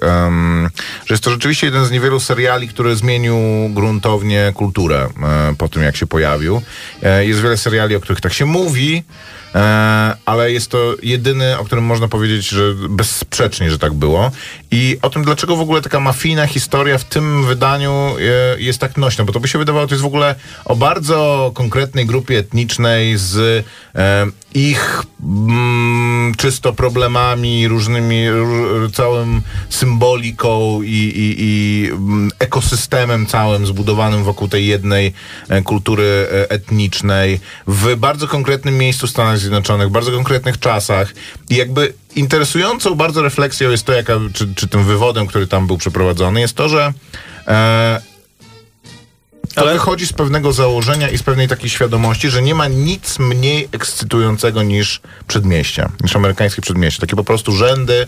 że 1.06 1.14
jest 1.14 1.24
to 1.24 1.32
rzeczywiście 1.32 1.68
jeden 1.68 1.86
z 1.86 1.92
niewielu 1.92 2.20
seriali, 2.20 2.68
który 2.68 2.96
zmienił 2.96 3.38
gruntownie 3.70 4.52
kulturę 4.56 5.10
e, 5.24 5.56
po 5.58 5.70
tym, 5.70 5.84
jak 5.84 5.98
się 5.98 6.08
pojawił. 6.08 6.62
E, 7.04 7.26
jest 7.26 7.42
wiele 7.42 7.58
seriali, 7.58 7.96
o 7.96 8.00
których 8.00 8.22
tak 8.22 8.34
się 8.34 8.46
mówi, 8.46 9.04
E, 9.04 9.41
ale 10.26 10.52
jest 10.52 10.72
to 10.72 10.96
jedyny, 11.04 11.58
o 11.58 11.66
którym 11.66 11.84
można 11.84 12.08
powiedzieć, 12.08 12.50
że 12.50 12.62
bezsprzecznie, 12.90 13.72
że 13.72 13.80
tak 13.80 13.94
było. 13.94 14.32
I 14.72 14.98
o 15.02 15.10
tym, 15.10 15.24
dlaczego 15.24 15.56
w 15.56 15.62
ogóle 15.62 15.82
taka 15.82 16.00
mafijna 16.00 16.48
historia 16.48 16.98
w 16.98 17.04
tym 17.04 17.46
wydaniu 17.46 17.92
e, 17.92 18.62
jest 18.62 18.80
tak 18.80 18.98
nośna, 18.98 19.24
bo 19.24 19.34
to 19.34 19.40
by 19.40 19.48
się 19.48 19.60
wydawało, 19.60 19.88
to 19.88 19.94
jest 19.94 20.04
w 20.04 20.06
ogóle 20.06 20.36
o 20.66 20.76
bardzo 20.76 21.52
konkretnej 21.54 22.06
grupie 22.06 22.38
etnicznej 22.38 23.18
z 23.18 23.66
e, 23.96 24.26
ich 24.54 25.04
mm, 25.24 26.34
czysto 26.38 26.74
problemami, 26.74 27.68
różnymi, 27.68 28.26
ró- 28.30 28.92
całym 28.92 29.42
symboliką 29.70 30.82
i, 30.82 30.88
i, 30.88 31.36
i 31.40 31.88
mm, 31.92 32.30
ekosystemem 32.40 33.26
całym 33.26 33.66
zbudowanym 33.66 34.24
wokół 34.24 34.48
tej 34.48 34.68
jednej 34.68 35.14
e, 35.50 35.62
kultury 35.62 36.28
e, 36.32 36.50
etnicznej 36.50 37.40
w 37.68 37.96
bardzo 37.96 38.28
konkretnym 38.28 38.78
miejscu 38.78 39.08
w 39.08 39.10
Stanach 39.10 39.38
Zjednoczonych, 39.40 39.88
w 39.88 39.92
bardzo 39.92 40.12
konkretnych 40.12 40.60
czasach. 40.60 41.14
I 41.50 41.56
jakby 41.56 41.94
interesującą 42.16 42.96
bardzo 42.96 43.22
refleksją 43.22 43.70
jest 43.70 43.86
to, 43.86 43.94
jaka, 43.94 44.14
czy, 44.34 44.56
czy 44.56 44.68
tym 44.68 44.84
wywodem, 44.84 45.28
który 45.28 45.48
tam 45.48 45.68
był 45.68 45.78
przeprowadzony, 45.78 46.42
jest 46.42 46.56
to, 46.56 46.70
że 46.70 46.94
e, 47.48 48.11
to 49.54 49.62
Ale- 49.62 49.74
wychodzi 49.74 50.08
z 50.08 50.14
pewnego 50.14 50.54
założenia 50.54 51.10
i 51.10 51.18
z 51.18 51.24
pewnej 51.24 51.48
takiej 51.48 51.70
świadomości, 51.70 52.30
że 52.30 52.42
nie 52.42 52.56
ma 52.56 52.68
nic 52.68 53.20
mniej 53.20 53.68
ekscytującego 53.72 54.64
niż 54.64 55.02
przedmieścia, 55.28 55.92
niż 56.04 56.16
amerykańskie 56.16 56.62
przedmieście. 56.62 57.02
Takie 57.02 57.16
po 57.16 57.24
prostu 57.24 57.52
rzędy, 57.52 58.08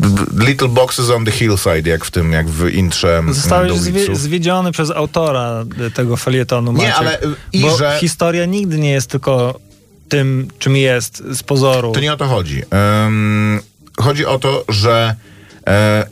b- 0.00 0.46
little 0.46 0.68
boxes 0.68 1.10
on 1.10 1.24
the 1.24 1.30
hillside, 1.32 1.90
jak 1.90 2.04
w 2.04 2.10
tym, 2.10 2.32
jak 2.32 2.48
w 2.48 2.68
intrze 2.68 3.18
mm, 3.18 3.34
Zostałeś 3.34 3.72
zwie, 3.72 4.16
zwiedziony 4.16 4.72
przez 4.72 4.90
autora 4.90 5.64
tego 5.94 6.16
felietonu, 6.16 6.72
Nie, 6.72 6.94
ale, 6.94 7.22
y, 7.22 7.26
i 7.52 7.60
bo 7.60 7.76
że- 7.76 7.96
historia 8.00 8.44
nigdy 8.46 8.78
nie 8.78 8.90
jest 8.90 9.10
tylko 9.10 9.60
tym, 10.08 10.48
czym 10.58 10.76
jest 10.76 11.22
z 11.32 11.42
pozoru. 11.42 11.92
To 11.92 12.00
nie 12.00 12.12
o 12.12 12.16
to 12.16 12.26
chodzi. 12.26 12.62
Em, 12.70 13.60
chodzi 14.00 14.26
o 14.26 14.38
to, 14.38 14.64
że 14.68 15.14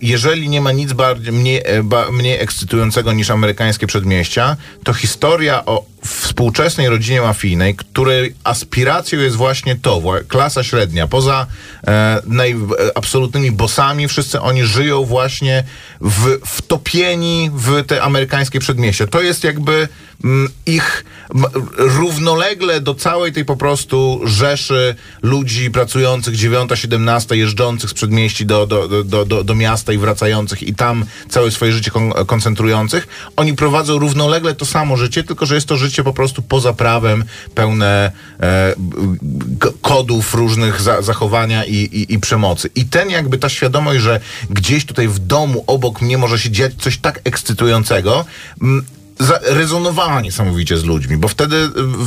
jeżeli 0.03 0.49
nie 0.49 0.61
ma 0.61 0.73
nic 0.73 0.93
bardziej, 0.93 1.33
mniej, 1.33 1.63
e, 1.65 2.13
mniej 2.13 2.41
ekscytującego 2.41 3.13
niż 3.13 3.31
amerykańskie 3.31 3.87
przedmieścia, 3.87 4.57
to 4.85 4.95
historia 4.95 5.65
o 5.65 5.85
współczesnej 6.07 6.89
rodzinie 6.89 7.21
mafijnej, 7.21 7.75
której 7.77 8.35
aspiracją 8.45 9.19
jest 9.21 9.37
właśnie 9.37 9.77
to, 9.77 10.03
klasa 10.29 10.63
średnia. 10.63 11.07
Poza 11.07 11.47
e, 11.87 12.23
naj, 12.27 12.57
absolutnymi 12.95 13.51
bossami, 13.53 14.09
wszyscy 14.09 14.41
oni 14.41 14.65
żyją 14.65 15.05
właśnie 15.05 15.65
w, 16.01 16.39
wtopieni 16.47 17.51
w 17.55 17.85
te 17.87 18.03
amerykańskie 18.03 18.59
przedmieścia. 18.61 19.07
To 19.07 19.21
jest 19.23 19.45
jakby 19.45 19.89
mm, 20.25 20.49
ich 20.67 21.05
m, 21.35 21.45
równolegle 21.77 22.81
do 22.81 22.95
całej 22.95 23.33
tej 23.33 23.45
po 23.45 23.57
prostu 23.57 24.21
rzeszy 24.25 24.95
ludzi 25.23 25.71
pracujących 25.71 26.35
9-17, 26.35 27.35
jeżdżących 27.35 27.91
z 27.91 27.95
przedmieści 27.95 28.47
do, 28.47 28.67
do- 28.67 29.05
do, 29.05 29.25
do, 29.25 29.45
do 29.45 29.55
miasta 29.55 29.93
i 29.93 29.99
wracających 29.99 30.63
i 30.63 30.75
tam 30.75 31.05
całe 31.29 31.51
swoje 31.51 31.73
życie 31.73 31.91
kon- 31.91 32.13
koncentrujących. 32.27 33.09
Oni 33.37 33.55
prowadzą 33.55 33.99
równolegle 33.99 34.55
to 34.55 34.67
samo 34.67 34.97
życie, 34.97 35.25
tylko 35.25 35.47
że 35.47 35.55
jest 35.55 35.67
to 35.69 35.77
życie 35.77 35.96
po 36.05 36.13
prostu 36.13 36.43
poza 36.43 36.73
prawem, 36.73 37.25
pełne 37.55 38.13
e, 38.41 38.75
kodów 39.83 40.35
różnych 40.35 40.81
za, 40.81 41.03
zachowania 41.03 41.65
i, 41.65 41.75
i, 41.75 42.15
i 42.15 42.19
przemocy. 42.19 42.71
I 42.75 42.85
ten 42.85 43.11
jakby 43.11 43.39
ta 43.39 43.49
świadomość, 43.49 44.01
że 44.01 44.21
gdzieś 44.51 44.85
tutaj 44.85 45.09
w 45.09 45.19
domu 45.19 45.65
obok 45.67 46.03
mnie 46.03 46.19
może 46.19 46.39
się 46.39 46.51
dziać 46.51 46.73
coś 46.75 46.99
tak 46.99 47.21
ekscytującego, 47.25 48.25
mm, 48.63 48.85
za, 49.19 49.41
rezonowała 49.43 50.21
niesamowicie 50.21 50.79
z 50.79 50.85
ludźmi, 50.85 51.17
bo 51.17 51.29
wtedy 51.29 51.57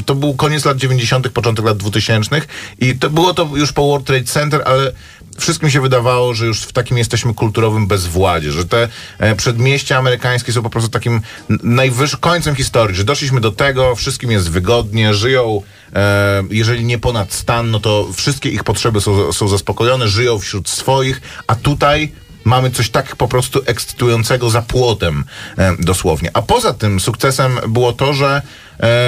to 0.06 0.16
był 0.16 0.34
koniec 0.34 0.66
lat 0.66 0.78
90., 0.78 1.30
początek 1.30 1.66
lat 1.66 1.78
2000 1.78 2.42
i 2.80 2.96
to 2.96 3.10
było 3.10 3.34
to 3.34 3.50
już 3.56 3.74
po 3.74 3.88
World 3.88 4.06
Trade 4.06 4.24
Center, 4.24 4.62
ale 4.66 4.92
wszystkim 5.40 5.70
się 5.70 5.82
wydawało, 5.82 6.34
że 6.34 6.46
już 6.46 6.62
w 6.62 6.72
takim 6.72 6.98
jesteśmy 6.98 7.34
kulturowym 7.34 7.88
bezwładzie, 7.88 8.52
że 8.52 8.66
te 8.66 8.88
e, 9.20 9.36
przedmieścia 9.36 9.98
amerykańskie 9.98 10.54
są 10.54 10.64
po 10.64 10.70
prostu 10.70 10.90
takim 10.90 11.22
najwyższym 11.64 12.20
końcem 12.20 12.56
historii, 12.56 12.96
że 12.96 13.04
doszliśmy 13.04 13.42
do 13.42 13.52
tego, 13.52 13.96
wszystkim 13.96 14.32
jest 14.32 14.50
wygodnie, 14.50 15.14
żyją, 15.14 15.62
e, 15.96 16.44
jeżeli 16.50 16.86
nie 16.86 17.00
ponad 17.00 17.34
stan, 17.34 17.72
no 17.72 17.80
to 17.80 18.08
wszystkie 18.14 18.50
ich 18.50 18.64
potrzeby 18.64 19.02
są, 19.02 19.34
są 19.34 19.48
zaspokojone, 19.48 20.08
żyją 20.08 20.40
wśród 20.40 20.70
swoich, 20.70 21.22
a 21.48 21.56
tutaj 21.56 22.12
mamy 22.44 22.72
coś 22.72 22.90
tak 22.90 23.16
po 23.16 23.28
prostu 23.28 23.62
ekscytującego 23.66 24.50
za 24.50 24.62
płotem 24.62 25.24
e, 25.58 25.76
dosłownie. 25.80 26.30
A 26.34 26.42
poza 26.42 26.74
tym 26.74 27.00
sukcesem 27.00 27.60
było 27.68 27.94
to, 27.94 28.14
że 28.14 28.42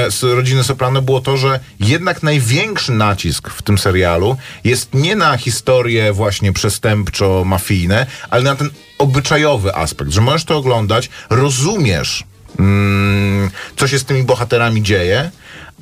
z 0.10 0.24
rodziny 0.24 0.64
Soprano 0.64 1.02
było 1.02 1.22
to, 1.22 1.38
że 1.38 1.60
jednak 1.80 2.24
największy 2.24 2.92
nacisk 2.92 3.50
w 3.50 3.62
tym 3.62 3.78
serialu 3.78 4.38
jest 4.64 4.94
nie 4.94 5.16
na 5.16 5.38
historie 5.38 6.14
właśnie 6.14 6.54
przestępczo-mafijne, 6.54 8.06
ale 8.30 8.44
na 8.44 8.56
ten 8.56 8.70
obyczajowy 8.98 9.76
aspekt, 9.76 10.12
że 10.12 10.22
możesz 10.22 10.46
to 10.46 10.58
oglądać, 10.58 11.10
rozumiesz 11.30 12.24
mm, 12.60 13.50
co 13.78 13.88
się 13.88 14.00
z 14.00 14.06
tymi 14.06 14.24
bohaterami 14.24 14.84
dzieje 14.84 15.32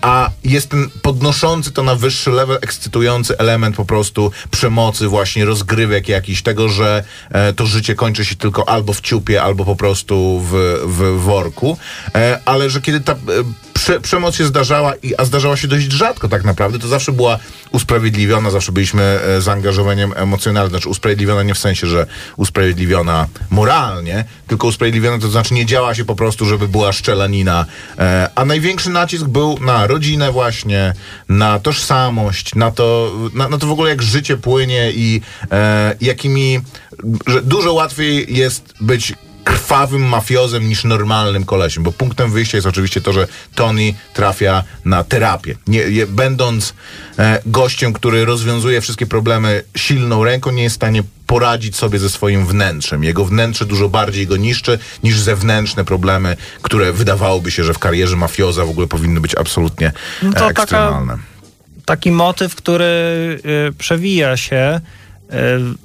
a 0.02 0.30
jest 0.44 0.70
ten 0.70 0.90
podnoszący 1.02 1.72
to 1.72 1.84
na 1.84 1.96
wyższy 1.96 2.30
level, 2.30 2.58
ekscytujący 2.62 3.38
element 3.38 3.76
po 3.76 3.86
prostu 3.86 4.32
przemocy, 4.52 5.08
właśnie 5.08 5.46
rozgrywek 5.46 6.10
jakiś, 6.10 6.42
tego, 6.42 6.70
że 6.70 7.04
e, 7.30 7.54
to 7.54 7.66
życie 7.66 7.96
kończy 7.96 8.26
się 8.26 8.36
tylko 8.36 8.70
albo 8.70 8.94
w 8.94 9.02
ciupie, 9.02 9.42
albo 9.42 9.66
po 9.66 9.76
prostu 9.76 10.42
w, 10.46 10.80
w 10.86 11.20
worku, 11.20 11.78
e, 12.16 12.40
ale 12.46 12.70
że 12.70 12.82
kiedy 12.82 13.00
ta 13.00 13.14
e, 13.14 13.18
prze, 13.80 14.02
przemoc 14.02 14.36
się 14.36 14.46
zdarzała, 14.46 14.96
i, 14.96 15.16
a 15.18 15.26
zdarzała 15.26 15.58
się 15.58 15.68
dość 15.68 15.92
rzadko 15.92 16.28
tak 16.28 16.44
naprawdę, 16.44 16.80
to 16.80 16.88
zawsze 16.88 17.12
była 17.12 17.40
usprawiedliwiona, 17.72 18.52
zawsze 18.52 18.72
byliśmy 18.72 19.04
e, 19.04 19.42
zaangażowaniem 19.42 20.14
emocjonalnym, 20.16 20.70
znaczy 20.70 20.90
usprawiedliwiona 20.90 21.44
nie 21.44 21.54
w 21.54 21.60
sensie, 21.60 21.88
że 21.88 22.08
usprawiedliwiona 22.38 23.28
moralnie, 23.50 24.26
tylko 24.48 24.68
usprawiedliwiona 24.68 25.20
to 25.20 25.30
znaczy 25.30 25.54
nie 25.54 25.66
działa 25.66 25.96
się 25.96 26.06
po 26.06 26.16
prostu, 26.16 26.46
żeby 26.46 26.68
była 26.68 26.92
szczelanina, 26.94 27.66
e, 27.98 28.30
a 28.36 28.46
największy 28.46 28.90
nacisk 28.90 29.26
był 29.26 29.60
na 29.60 29.88
rodzinę 29.90 30.32
właśnie, 30.32 30.94
na 31.30 31.60
tożsamość, 31.60 32.56
na 32.56 32.72
to, 32.72 33.12
na, 33.34 33.50
na 33.50 33.58
to 33.58 33.68
w 33.68 33.72
ogóle 33.72 33.90
jak 33.90 34.02
życie 34.02 34.38
płynie 34.38 34.92
i 34.92 35.22
e, 35.52 35.96
jakimi, 36.02 36.60
że 37.28 37.42
dużo 37.42 37.74
łatwiej 37.74 38.36
jest 38.36 38.74
być 38.82 39.14
krwawym 39.50 40.02
mafiozem 40.02 40.70
niż 40.70 40.84
normalnym 40.84 41.46
kolesiem, 41.46 41.84
bo 41.84 41.92
punktem 41.92 42.32
wyjścia 42.32 42.58
jest 42.58 42.68
oczywiście 42.68 43.02
to, 43.02 43.14
że 43.14 43.28
Tony 43.56 43.94
trafia 44.14 44.64
na 44.86 45.04
terapię. 45.04 45.56
Nie, 45.68 45.80
je, 45.80 46.08
będąc 46.08 46.74
e, 47.20 47.42
gościem, 47.46 47.94
który 47.94 48.26
rozwiązuje 48.26 48.82
wszystkie 48.82 49.06
problemy 49.06 49.64
silną 49.78 50.24
ręką, 50.24 50.52
nie 50.52 50.64
jest 50.64 50.76
w 50.76 50.80
stanie 50.82 51.04
poradzić 51.28 51.76
sobie 51.76 52.00
ze 52.00 52.10
swoim 52.10 52.46
wnętrzem. 52.46 53.04
Jego 53.04 53.26
wnętrze 53.26 53.66
dużo 53.66 53.90
bardziej 53.90 54.28
go 54.28 54.38
niszczy 54.38 54.80
niż 55.04 55.20
zewnętrzne 55.20 55.86
problemy, 55.86 56.38
które 56.62 56.94
wydawałoby 56.94 57.52
się, 57.52 57.64
że 57.64 57.74
w 57.74 57.80
karierze 57.80 58.16
mafioza 58.16 58.66
w 58.66 58.70
ogóle 58.70 58.88
powinny 58.88 59.22
być 59.22 59.36
absolutnie 59.36 59.92
No 60.24 60.34
to 60.34 60.38
e, 60.38 60.48
taka- 60.48 60.62
ekstremalne. 60.62 61.18
Taki 61.86 62.12
motyw, 62.12 62.56
który 62.56 62.86
y, 63.70 63.74
przewija 63.78 64.38
się 64.38 64.80
y, 64.80 65.30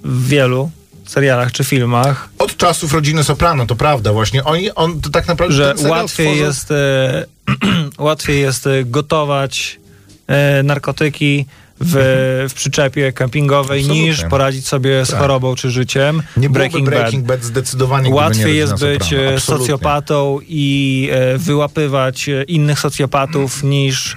w 0.05 0.29
wielu 0.29 0.70
serialach 1.10 1.52
czy 1.52 1.64
filmach, 1.64 2.28
Od 2.38 2.56
czasów 2.56 2.92
rodziny 2.92 3.24
Soprano, 3.24 3.66
to 3.66 3.76
prawda, 3.76 4.12
właśnie 4.12 4.44
oni, 4.44 4.70
on 4.74 5.00
to 5.00 5.10
tak 5.10 5.28
naprawdę 5.28 5.54
że 5.54 5.74
serial 5.76 5.90
łatwiej 5.90 6.38
jest, 6.38 6.70
e, 6.70 7.24
łatwiej 7.98 8.40
jest 8.40 8.66
e, 8.66 8.84
gotować 8.84 9.80
e, 10.26 10.62
narkotyki 10.62 11.46
w, 11.80 12.46
w 12.50 12.54
przyczepie 12.54 13.12
kempingowej 13.12 13.80
Absolutnie. 13.80 14.08
niż 14.08 14.24
poradzić 14.24 14.68
sobie 14.68 15.06
z 15.06 15.10
Tak. 15.10 15.18
chorobą 15.20 15.54
czy 15.54 15.70
życiem. 15.70 16.22
Nie 16.36 16.50
Breaking, 16.50 16.88
Breaking 16.88 17.24
Bad. 17.26 17.38
Bad, 17.38 17.46
zdecydowanie 17.46 18.10
Łatwiej 18.10 18.56
jest 18.56 18.80
być 18.80 19.12
e, 19.12 19.40
socjopatą 19.40 20.38
i 20.48 21.08
e, 21.12 21.38
wyłapywać 21.38 22.28
e, 22.28 22.42
innych 22.42 22.80
socjopatów 22.80 23.62
niż 23.62 24.12
e, 24.12 24.16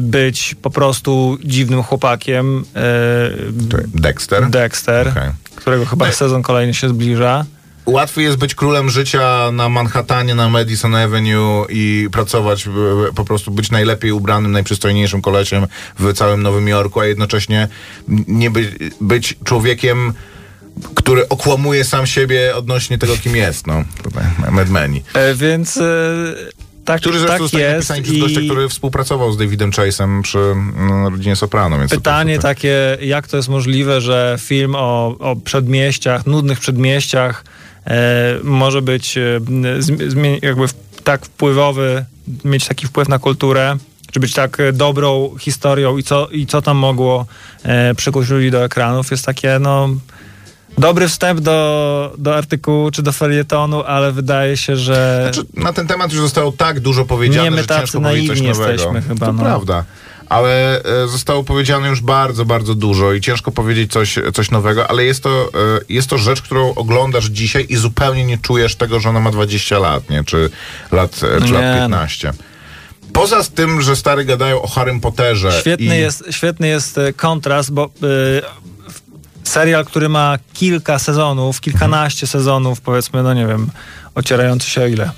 być 0.00 0.54
po 0.62 0.70
prostu 0.70 1.38
dziwnym 1.44 1.82
chłopakiem. 1.82 2.64
E, 2.76 2.82
Dexter. 3.94 4.50
Dexter, 4.50 5.08
Okej. 5.08 5.30
którego 5.56 5.86
chyba 5.86 6.06
No- 6.06 6.12
sezon 6.12 6.42
kolejny 6.42 6.74
się 6.74 6.88
zbliża. 6.88 7.44
Łatwiej 7.86 8.24
jest 8.24 8.36
być 8.36 8.54
królem 8.54 8.90
życia 8.90 9.50
na 9.52 9.68
Manhattanie, 9.68 10.34
na 10.34 10.48
Madison 10.48 10.94
Avenue 10.94 11.66
i 11.68 12.08
pracować, 12.12 12.66
e, 12.66 12.70
po 13.14 13.24
prostu 13.24 13.50
być 13.50 13.70
najlepiej 13.70 14.12
ubranym, 14.12 14.52
najprzystojniejszym 14.52 15.22
kolesiem 15.22 15.66
w 15.98 16.12
całym 16.12 16.42
Nowym 16.42 16.68
Jorku, 16.68 17.00
a 17.00 17.06
jednocześnie 17.06 17.68
nie 18.28 18.50
być, 18.50 18.68
być 19.00 19.36
człowiekiem, 19.44 20.12
który 20.94 21.28
okłamuje 21.28 21.84
sam 21.84 22.06
siebie 22.06 22.56
odnośnie 22.56 22.98
tego, 22.98 23.16
kim 23.16 23.36
jest. 23.36 23.66
No, 23.66 23.84
Mad 24.50 24.70
Meni. 24.70 25.02
E, 25.14 25.34
więc 25.34 25.76
e, 25.76 25.82
tak, 26.84 27.00
Który 27.00 27.18
zresztą 27.18 27.48
tak 27.48 27.60
jest. 27.60 27.74
napisany 27.74 28.02
przez 28.02 28.18
gościa, 28.18 28.40
który 28.40 28.68
współpracował 28.68 29.32
z 29.32 29.36
Davidem 29.36 29.70
Chase'em 29.70 30.22
przy 30.22 30.38
no, 30.76 31.10
Rodzinie 31.10 31.36
Soprano. 31.36 31.78
Więc 31.78 31.90
Pytanie 31.90 32.38
takie, 32.38 32.98
jak 33.00 33.28
to 33.28 33.36
jest 33.36 33.48
możliwe, 33.48 34.00
że 34.00 34.36
film 34.40 34.74
o, 34.74 35.16
o 35.18 35.36
przedmieściach, 35.36 36.26
nudnych 36.26 36.60
przedmieściach 36.60 37.44
e, 37.86 38.38
może 38.42 38.82
być 38.82 39.18
e, 39.18 39.40
jakby 40.42 40.68
w, 40.68 40.74
tak 41.04 41.26
wpływowy, 41.26 42.04
mieć 42.44 42.68
taki 42.68 42.86
wpływ 42.86 43.08
na 43.08 43.18
kulturę, 43.18 43.76
czy 44.12 44.20
być 44.20 44.32
tak 44.32 44.58
dobrą 44.72 45.34
historią 45.40 45.98
i 45.98 46.02
co, 46.02 46.26
i 46.26 46.46
co 46.46 46.62
tam 46.62 46.76
mogło 46.76 47.26
e, 47.62 47.94
przykuć 47.94 48.28
ludzi 48.28 48.50
do 48.50 48.64
ekranów, 48.64 49.10
jest 49.10 49.26
takie, 49.26 49.58
no... 49.60 49.88
Dobry 50.78 51.08
wstęp 51.08 51.40
do, 51.40 52.12
do 52.18 52.36
artykułu 52.36 52.90
czy 52.90 53.02
do 53.02 53.12
felietonu, 53.12 53.82
ale 53.82 54.12
wydaje 54.12 54.56
się, 54.56 54.76
że 54.76 55.30
Znaczy, 55.32 55.48
na 55.54 55.72
ten 55.72 55.86
temat 55.86 56.12
już 56.12 56.20
zostało 56.20 56.52
tak 56.52 56.80
dużo 56.80 57.04
powiedziane, 57.04 57.44
Nie, 57.44 57.50
my 57.50 57.62
że 57.62 57.66
ciężko 57.66 58.00
powiedzieć 58.00 58.28
coś 58.28 58.40
nowego. 58.40 58.72
jesteśmy 58.72 59.02
chyba, 59.02 59.26
to 59.26 59.32
no. 59.32 59.42
prawda. 59.42 59.84
Ale 60.28 60.82
e, 60.84 61.08
zostało 61.08 61.44
powiedziane 61.44 61.88
już 61.88 62.00
bardzo, 62.00 62.44
bardzo 62.44 62.74
dużo 62.74 63.12
i 63.12 63.20
ciężko 63.20 63.50
powiedzieć 63.50 63.92
coś, 63.92 64.18
coś 64.34 64.50
nowego, 64.50 64.90
ale 64.90 65.04
jest 65.04 65.22
to, 65.22 65.30
e, 65.30 65.80
jest 65.88 66.10
to 66.10 66.18
rzecz, 66.18 66.42
którą 66.42 66.74
oglądasz 66.74 67.24
dzisiaj 67.24 67.66
i 67.68 67.76
zupełnie 67.76 68.24
nie 68.24 68.38
czujesz 68.38 68.76
tego, 68.76 69.00
że 69.00 69.08
ona 69.08 69.20
ma 69.20 69.30
20 69.30 69.78
lat, 69.78 70.10
nie? 70.10 70.24
Czy 70.24 70.50
lat, 70.92 71.20
e, 71.22 71.40
czy 71.40 71.52
Nie, 71.52 71.52
lat 71.52 71.62
no. 71.62 71.80
15. 71.80 72.32
Poza 73.12 73.42
z 73.42 73.50
tym, 73.50 73.82
że 73.82 73.96
stary 73.96 74.24
gadają 74.24 74.62
o 74.62 74.68
Harrym 74.68 75.00
Potterze. 75.00 75.52
Świetny, 75.60 75.96
i... 75.96 76.00
jest, 76.00 76.24
świetny 76.30 76.68
jest 76.68 76.98
e, 76.98 77.12
kontrast, 77.12 77.72
bo 77.72 77.84
y, 77.84 77.88
serial, 79.44 79.84
który 79.84 80.08
ma 80.08 80.38
kilka 80.52 80.98
sezonów, 80.98 81.60
kilkanaście 81.60 82.26
sezonów, 82.26 82.80
powiedzmy, 82.80 83.22
no 83.22 83.34
nie 83.34 83.46
wiem, 83.46 83.70
ocierający 84.14 84.70
się 84.70 84.82
o 84.82 84.86
ile. 84.86 85.10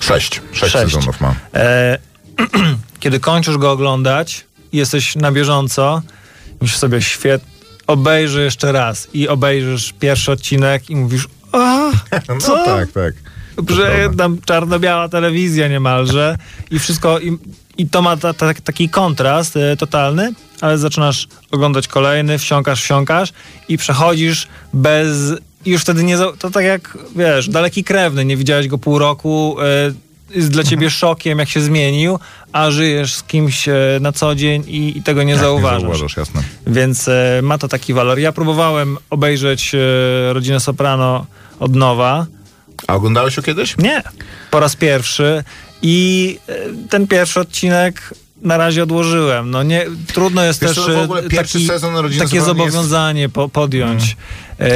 Sześć. 0.00 0.40
Sześć, 0.52 0.72
Sześć. 0.72 0.94
sezonów 0.94 1.20
ma. 1.20 1.34
E, 1.54 1.98
kiedy 3.00 3.20
kończysz 3.20 3.56
go 3.58 3.70
oglądać 3.70 4.44
jesteś 4.72 5.16
na 5.16 5.32
bieżąco, 5.32 6.02
myślisz 6.60 6.78
sobie, 6.78 7.02
świetnie, 7.02 7.54
obejrzy 7.86 8.42
jeszcze 8.42 8.72
raz 8.72 9.08
i 9.14 9.28
obejrzysz 9.28 9.92
pierwszy 10.00 10.32
odcinek 10.32 10.90
i 10.90 10.96
mówisz, 10.96 11.28
o, 11.52 11.90
No 12.28 12.38
co? 12.40 12.64
tak, 12.64 12.92
tak. 12.92 13.14
To 13.66 13.74
że 13.74 14.10
tam 14.18 14.38
czarno-biała 14.44 15.08
telewizja 15.08 15.68
niemalże 15.68 16.36
i 16.70 16.78
wszystko, 16.78 17.18
i, 17.20 17.38
i 17.78 17.88
to 17.88 18.02
ma 18.02 18.16
ta, 18.16 18.34
ta, 18.34 18.54
taki 18.54 18.88
kontrast 18.88 19.56
e, 19.56 19.76
totalny, 19.76 20.32
ale 20.60 20.78
zaczynasz 20.78 21.28
oglądać 21.50 21.88
kolejny, 21.88 22.38
wsiąkasz, 22.38 22.82
wsiąkasz 22.82 23.32
i 23.68 23.78
przechodzisz 23.78 24.48
bez, 24.72 25.32
i 25.64 25.70
już 25.70 25.82
wtedy 25.82 26.04
nie, 26.04 26.16
to 26.38 26.50
tak 26.50 26.64
jak, 26.64 26.98
wiesz, 27.16 27.48
daleki 27.48 27.84
krewny, 27.84 28.24
nie 28.24 28.36
widziałeś 28.36 28.68
go 28.68 28.78
pół 28.78 28.98
roku, 28.98 29.56
e, 29.60 29.92
jest 30.36 30.50
dla 30.50 30.64
ciebie 30.64 30.90
szokiem, 30.90 31.38
jak 31.38 31.48
się 31.48 31.60
zmienił, 31.60 32.18
a 32.52 32.70
żyjesz 32.70 33.14
z 33.14 33.22
kimś 33.22 33.68
e, 33.68 33.74
na 34.00 34.12
co 34.12 34.34
dzień 34.34 34.64
i, 34.66 34.98
i 34.98 35.02
tego 35.02 35.22
nie 35.22 35.34
Tak, 35.34 35.42
zauważasz. 35.42 35.82
Nie 35.82 35.88
zauważasz, 35.88 36.16
jasne. 36.16 36.42
Więc 36.66 37.10
ma 37.42 37.58
to 37.58 37.68
taki 37.68 37.94
walor. 37.94 38.18
Ja 38.18 38.32
próbowałem 38.32 38.98
obejrzeć 39.10 39.74
e, 39.74 39.78
Rodzinę 40.32 40.60
Soprano 40.60 41.26
od 41.60 41.74
nowa, 41.74 42.26
A 42.86 42.94
oglądałeś 42.94 43.36
ją 43.36 43.42
kiedyś? 43.42 43.76
nie, 43.78 44.02
po 44.50 44.60
raz 44.60 44.76
pierwszy 44.76 45.44
i 45.86 46.38
e, 46.48 46.54
ten 46.90 47.06
pierwszy 47.06 47.40
odcinek 47.40 48.14
na 48.42 48.56
razie 48.56 48.82
odłożyłem. 48.82 49.50
No 49.50 49.62
nie, 49.62 49.86
trudno 50.06 50.44
jest 50.44 50.60
Wiesz 50.62 50.74
też 50.74 50.84
co, 50.84 50.92
w 50.92 50.96
e, 50.96 51.02
ogóle 51.02 51.22
pierwszy 51.22 51.52
taki, 51.58 51.66
sezon 51.66 51.96
Rodziny 51.96 52.24
takie 52.24 52.40
Soprano 52.40 52.62
jest- 52.64 52.72
zobowiązanie 52.74 53.28
po, 53.28 53.48
podjąć. 53.48 54.16
E, 54.60 54.70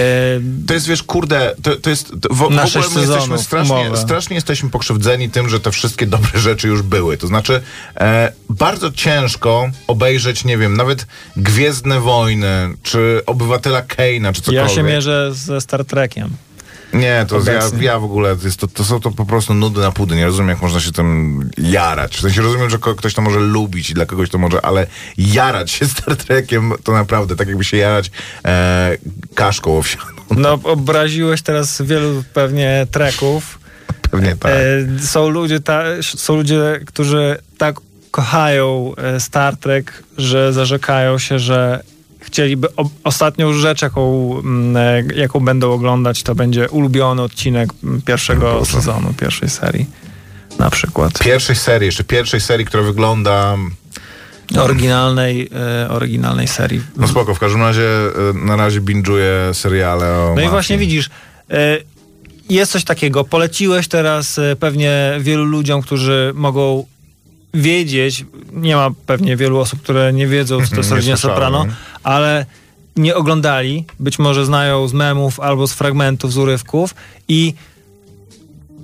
To 0.66 0.74
jest, 0.74 0.86
wiesz, 0.88 1.02
kurde, 1.02 1.54
to, 1.62 1.76
to 1.76 1.90
jest, 1.90 2.12
to 2.20 2.34
w, 2.34 2.36
w 2.36 2.40
Na 2.40 2.46
ogóle 2.46 2.66
sześć 2.66 2.94
my 2.94 3.00
jesteśmy 3.00 3.38
strasznie, 3.38 3.74
umowę. 3.74 3.96
strasznie 3.96 4.34
jesteśmy 4.34 4.70
pokrzywdzeni 4.70 5.30
tym, 5.30 5.48
że 5.48 5.60
te 5.60 5.70
wszystkie 5.70 6.06
dobre 6.06 6.40
rzeczy 6.48 6.68
już 6.68 6.82
były. 6.82 7.16
To 7.18 7.26
znaczy, 7.26 7.60
e, 7.96 8.32
bardzo 8.50 8.92
ciężko 8.92 9.70
obejrzeć, 9.86 10.44
nie 10.44 10.58
wiem, 10.58 10.76
nawet 10.76 11.06
Gwiezdne 11.36 12.00
Wojny, 12.00 12.74
czy 12.82 13.20
Obywatela 13.26 13.82
Keina, 13.82 14.32
czy 14.32 14.40
cokolwiek. 14.42 14.68
ja 14.68 14.74
się 14.74 14.82
mierzę 14.82 15.30
ze 15.34 15.60
Star 15.60 15.84
Trekiem. 15.84 16.30
Nie, 16.92 17.26
to 17.28 17.40
ja, 17.46 17.60
ja 17.80 17.98
w 17.98 18.04
ogóle, 18.04 18.36
jest, 18.44 18.60
to, 18.60 18.68
to 18.68 18.84
są 18.84 19.00
to 19.00 19.10
po 19.10 19.26
prostu 19.26 19.54
nudy 19.54 19.80
na 19.80 19.92
pudy. 19.92 20.16
Nie 20.16 20.26
rozumiem, 20.26 20.48
jak 20.48 20.62
można 20.62 20.80
się 20.80 20.92
tym 20.92 21.50
jarać. 21.58 22.16
W 22.16 22.20
sensie 22.20 22.42
rozumiem, 22.42 22.70
że 22.70 22.78
ktoś 22.78 23.14
to 23.14 23.22
może 23.22 23.40
lubić 23.40 23.90
i 23.90 23.94
dla 23.94 24.06
kogoś 24.06 24.30
to 24.30 24.38
może, 24.38 24.60
ale 24.64 24.86
jarać 25.18 25.70
się 25.70 25.86
Star 25.98 26.16
Trekiem 26.16 26.72
to 26.84 26.92
naprawdę 26.92 27.36
tak 27.36 27.48
jakby 27.48 27.64
się 27.64 27.76
jarać 27.76 28.10
e, 28.44 28.96
kaszką 29.34 29.78
owsianą. 29.78 30.18
No, 30.36 30.52
obraziłeś 30.64 31.42
teraz 31.42 31.82
wielu 31.82 32.24
pewnie 32.34 32.86
treków. 32.90 33.58
Pewnie 34.10 34.36
tak. 34.36 34.52
E, 34.52 35.02
są, 35.02 35.28
ludzie 35.28 35.60
ta, 35.60 35.82
są 36.02 36.36
ludzie, 36.36 36.80
którzy 36.86 37.38
tak 37.58 37.80
kochają 38.10 38.92
e, 38.96 39.20
Star 39.20 39.56
Trek, 39.56 40.02
że 40.18 40.52
zarzekają 40.52 41.18
się, 41.18 41.38
że 41.38 41.82
chcieliby 42.28 42.68
o, 42.76 42.88
ostatnią 43.04 43.52
rzecz, 43.52 43.82
jaką, 43.82 44.34
mm, 44.38 44.76
e, 44.76 45.02
jaką 45.20 45.40
będą 45.40 45.72
oglądać, 45.72 46.22
to 46.22 46.34
będzie 46.34 46.68
ulubiony 46.68 47.22
odcinek 47.22 47.70
pierwszego 48.04 48.64
sezonu, 48.64 49.14
pierwszej 49.20 49.48
serii. 49.48 49.86
Na 50.58 50.70
przykład. 50.70 51.18
pierwszej 51.18 51.56
serii, 51.56 51.86
jeszcze 51.86 52.04
pierwszej 52.04 52.40
serii, 52.40 52.66
która 52.66 52.82
wygląda. 52.82 53.56
Oryginalnej, 54.58 55.48
e, 55.84 55.88
oryginalnej 55.90 56.48
serii. 56.48 56.82
No 56.96 57.08
spoko, 57.08 57.34
w 57.34 57.38
każdym 57.38 57.60
razie 57.62 57.82
e, 57.82 58.32
na 58.46 58.56
razie 58.56 58.80
binge'uję 58.80 59.54
seriale 59.54 60.06
o 60.06 60.24
No 60.26 60.32
i 60.32 60.34
mafii. 60.34 60.50
właśnie 60.50 60.78
widzisz, 60.78 61.10
e, 61.50 61.78
jest 62.50 62.72
coś 62.72 62.84
takiego. 62.84 63.24
Poleciłeś 63.24 63.88
teraz 63.88 64.40
pewnie 64.60 65.16
wielu 65.20 65.44
ludziom, 65.44 65.82
którzy 65.82 66.32
mogą 66.34 66.84
wiedzieć, 67.54 68.24
nie 68.52 68.76
ma 68.76 68.90
pewnie 69.06 69.36
wielu 69.36 69.58
osób, 69.58 69.82
które 69.82 70.12
nie 70.12 70.26
wiedzą, 70.26 70.60
co 70.64 70.70
to 70.70 70.76
jest 70.76 70.90
Nie 70.90 70.96
rodzina. 70.96 71.16
Soprano, 71.16 71.66
ale 72.02 72.46
nie 72.96 73.14
oglądali, 73.16 73.84
być 74.00 74.18
może 74.18 74.46
znają 74.46 74.88
z 74.88 74.92
memów 74.92 75.40
albo 75.40 75.66
z 75.66 75.72
fragmentów, 75.72 76.32
z 76.32 76.36
urywków 76.38 76.94
i 77.28 77.54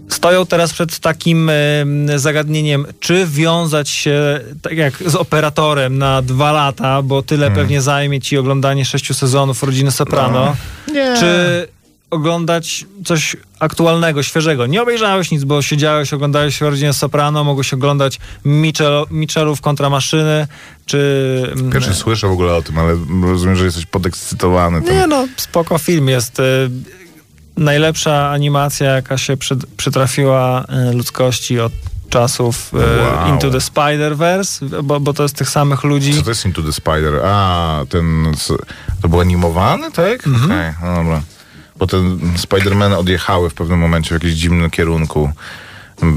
stoją 0.08 0.46
teraz 0.46 0.72
przed 0.72 0.98
takim 0.98 1.50
em, 1.50 2.18
zagadnieniem, 2.18 2.86
czy 3.00 3.26
wiązać 3.26 3.88
się 3.88 4.40
tak 4.62 4.72
jak 4.76 4.94
z 5.06 5.14
operatorem 5.14 5.98
na 5.98 6.22
dwa 6.22 6.52
lata, 6.52 7.02
bo 7.02 7.22
tyle 7.22 7.46
Hmm. 7.46 7.62
pewnie 7.64 7.82
zajmie 7.82 8.20
ci 8.20 8.38
oglądanie 8.38 8.84
sześciu 8.84 9.14
sezonów 9.14 9.62
Rodziny 9.62 9.90
Soprano, 9.90 10.56
No. 10.88 10.94
Nie. 10.94 11.16
czy 11.20 11.68
oglądać 12.14 12.86
coś 13.04 13.36
aktualnego, 13.60 14.22
świeżego. 14.22 14.66
Nie 14.66 14.82
obejrzałeś 14.82 15.30
nic, 15.30 15.44
bo 15.44 15.62
siedziałeś, 15.62 16.12
oglądałeś 16.12 16.60
Rodzinę 16.60 16.92
Soprano, 16.92 17.44
mogłeś 17.44 17.74
oglądać 17.74 18.18
Mitchell, 18.44 19.06
Mitchellów 19.10 19.60
kontra 19.60 19.90
maszyny, 19.90 20.46
czy... 20.86 20.98
mm, 21.56 21.70
Pierwszy 21.72 21.94
słyszę 21.94 22.28
w 22.28 22.32
ogóle 22.32 22.54
o 22.54 22.62
tym, 22.62 22.78
ale 22.78 22.96
rozumiem, 23.22 23.56
że 23.56 23.64
jesteś 23.64 23.86
podekscytowany. 23.86 24.82
Tym. 24.82 24.94
nie 24.94 25.06
no, 25.06 25.26
spoko 25.36 25.78
film 25.78 26.08
jest. 26.08 26.40
y, 26.40 26.70
Najlepsza 27.56 28.30
animacja, 28.30 28.90
jaka 28.90 29.18
się 29.18 29.36
przy, 29.36 29.56
przytrafiła 29.76 30.64
y, 30.90 30.94
ludzkości 30.96 31.60
od 31.60 31.72
czasów 32.10 32.70
y, 32.74 32.76
Wow. 32.76 33.28
Into 33.34 33.50
the 33.50 33.58
Spider-Verse, 33.58 34.82
bo, 34.82 35.00
bo 35.00 35.12
to 35.12 35.22
jest 35.22 35.36
tych 35.36 35.50
samych 35.50 35.84
ludzi. 35.84 36.14
Co 36.14 36.22
to 36.22 36.30
jest 36.30 36.46
Into 36.46 36.62
the 36.62 36.72
Spider? 36.72 37.20
A, 37.24 37.80
ten... 37.88 38.32
To 39.02 39.08
był 39.08 39.20
animowany, 39.20 39.92
tak? 39.92 40.26
Mhm. 40.26 40.44
Okej, 40.44 40.72
no 40.82 40.96
dobra. 40.96 41.22
Bo 41.84 41.88
te 41.88 41.96
Spider-Man 42.36 42.94
odjechały 42.94 43.50
w 43.50 43.54
pewnym 43.54 43.78
momencie 43.78 44.08
w 44.08 44.12
jakimś 44.12 44.32
dziwnym 44.32 44.70
kierunku. 44.70 45.30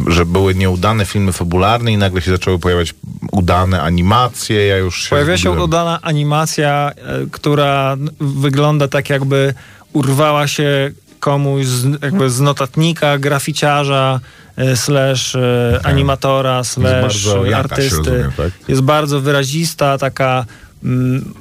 Że 0.08 0.25
były 0.25 0.56
nieudane 0.56 1.06
filmy 1.06 1.34
fabularne 1.34 1.91
i 1.91 1.97
nagle 1.97 2.21
się 2.21 2.32
zaczęły 2.32 2.60
pojawiać 2.60 2.93
udane 3.32 3.82
animacje. 3.82 4.67
Ja 4.67 4.77
już 4.77 5.03
się 5.03 5.10
Pojawia 5.10 5.38
się 5.38 5.51
udana 5.51 5.99
animacja, 6.01 6.91
e, 6.95 7.25
która 7.32 7.97
wygląda 8.19 8.88
tak, 8.88 9.10
jakby 9.10 9.53
urwała 9.93 10.47
się 10.47 10.91
komuś 11.19 11.65
z, 11.65 12.01
jakby 12.03 12.30
z 12.30 12.39
notatnika, 12.39 13.17
graficiarza, 13.17 14.19
e, 14.56 14.75
slash 14.75 15.36
e, 15.36 15.80
animatora, 15.84 16.63
slash 16.63 17.25
jakaś, 17.25 17.53
artysty. 17.53 17.97
rozumiem, 17.97 18.32
tak? 18.38 18.51
Jest 18.67 18.82
bardzo 18.82 19.21
wyrazista, 19.21 19.97
taka 19.97 20.45
mm, 20.84 21.34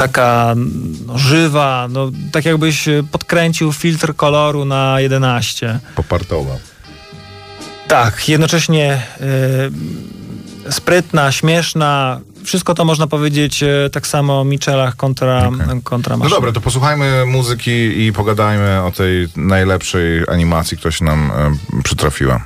taka 0.00 0.54
no, 1.06 1.18
żywa, 1.18 1.88
no, 1.90 2.10
tak 2.32 2.44
jakbyś 2.44 2.88
e, 2.88 3.02
podkręcił 3.12 3.72
filtr 3.72 4.14
koloru 4.16 4.64
na 4.64 5.00
11. 5.00 5.80
Popartowa. 5.94 6.56
Tak, 7.88 8.28
jednocześnie 8.28 9.02
y, 10.66 10.72
sprytna, 10.72 11.32
śmieszna. 11.32 12.20
Wszystko 12.44 12.74
to 12.74 12.84
można 12.84 13.06
powiedzieć 13.06 13.62
y, 13.62 13.90
tak 13.92 14.06
samo 14.06 14.40
o 14.40 14.44
Michelach 14.44 14.96
kontra, 14.96 15.50
kontra 15.84 16.16
No 16.16 16.28
dobra, 16.28 16.52
to 16.52 16.60
posłuchajmy 16.60 17.26
muzyki 17.26 18.06
i 18.06 18.12
pogadajmy 18.12 18.82
o 18.82 18.90
tej 18.90 19.28
najlepszej 19.36 20.22
animacji, 20.28 20.76
która 20.76 20.92
się 20.92 21.04
nam 21.04 21.30
e, 21.30 21.82
przytrafiła. 21.82 22.40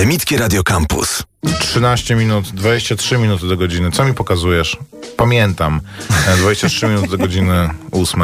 Akademickie 0.00 0.36
Radio 0.38 0.62
Campus. 0.62 1.22
13 1.60 2.16
minut, 2.16 2.46
23 2.54 3.18
minuty 3.18 3.48
do 3.48 3.56
godziny. 3.56 3.90
Co 3.90 4.04
mi 4.04 4.14
pokazujesz? 4.14 4.76
Pamiętam. 5.16 5.80
E, 6.28 6.36
23 6.36 6.86
minuty 6.88 7.08
do 7.08 7.18
godziny 7.18 7.70
8. 7.92 8.22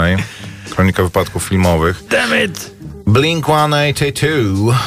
Kronika 0.70 1.02
wypadków 1.02 1.44
filmowych. 1.44 2.04
Damn 2.10 2.44
it! 2.44 2.70
Blink 3.06 3.44
182. 3.44 4.78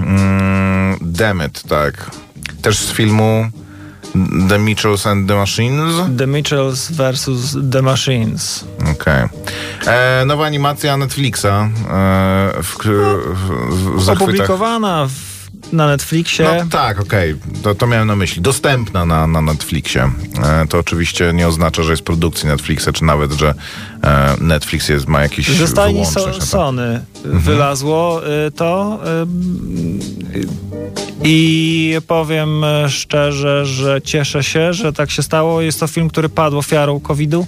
Mm, 0.00 0.98
Damn 1.00 1.42
it, 1.46 1.62
tak. 1.62 2.10
Też 2.62 2.78
z 2.78 2.92
filmu 2.92 3.46
The 4.48 4.58
Mitchells 4.58 5.06
and 5.06 5.28
the 5.28 5.34
Machines. 5.34 5.94
The 6.18 6.26
Mitchells 6.26 6.90
versus 6.90 7.56
The 7.72 7.82
Machines. 7.82 8.64
Okej. 8.92 9.28
E, 9.86 10.24
Nowa 10.26 10.46
animacja 10.46 10.96
Netflixa. 10.96 11.46
E, 11.46 12.62
w, 12.62 12.76
w, 13.34 13.96
w 13.96 14.04
zachwytach. 14.04 14.22
Opublikowana 14.22 15.06
w 15.06 15.31
na 15.72 15.86
Netflixie. 15.86 16.44
No 16.44 16.66
tak, 16.70 17.00
okej, 17.00 17.36
to, 17.62 17.74
to 17.74 17.86
miałem 17.86 18.08
na 18.08 18.16
myśli. 18.16 18.42
Dostępna 18.42 19.04
na, 19.04 19.26
na 19.26 19.40
Netflixie. 19.40 20.10
E, 20.44 20.66
to 20.68 20.78
oczywiście 20.78 21.32
nie 21.34 21.48
oznacza, 21.48 21.82
że 21.82 21.90
jest 21.90 22.02
produkcji 22.02 22.48
Netflixa, 22.48 22.88
czy 22.92 23.04
nawet, 23.04 23.32
że 23.32 23.54
e, 24.02 24.36
Netflix 24.40 24.88
jest, 24.88 25.08
ma 25.08 25.22
jakiś 25.22 25.50
wyłączność 25.50 26.38
so. 26.38 26.46
Sony 26.46 27.00
Mhm. 27.24 27.42
wylazło 27.42 28.22
y, 28.46 28.50
to 28.50 29.00
y, 30.34 30.46
i 31.24 31.96
powiem 32.06 32.64
y, 32.64 32.90
szczerze, 32.90 33.66
że 33.66 34.02
cieszę 34.02 34.42
się, 34.42 34.74
że 34.74 34.92
tak 34.92 35.10
się 35.10 35.22
stało. 35.22 35.60
Jest 35.62 35.80
to 35.80 35.86
film, 35.86 36.08
który 36.08 36.28
padł 36.28 36.58
ofiarą 36.58 37.00
COVID-u. 37.00 37.46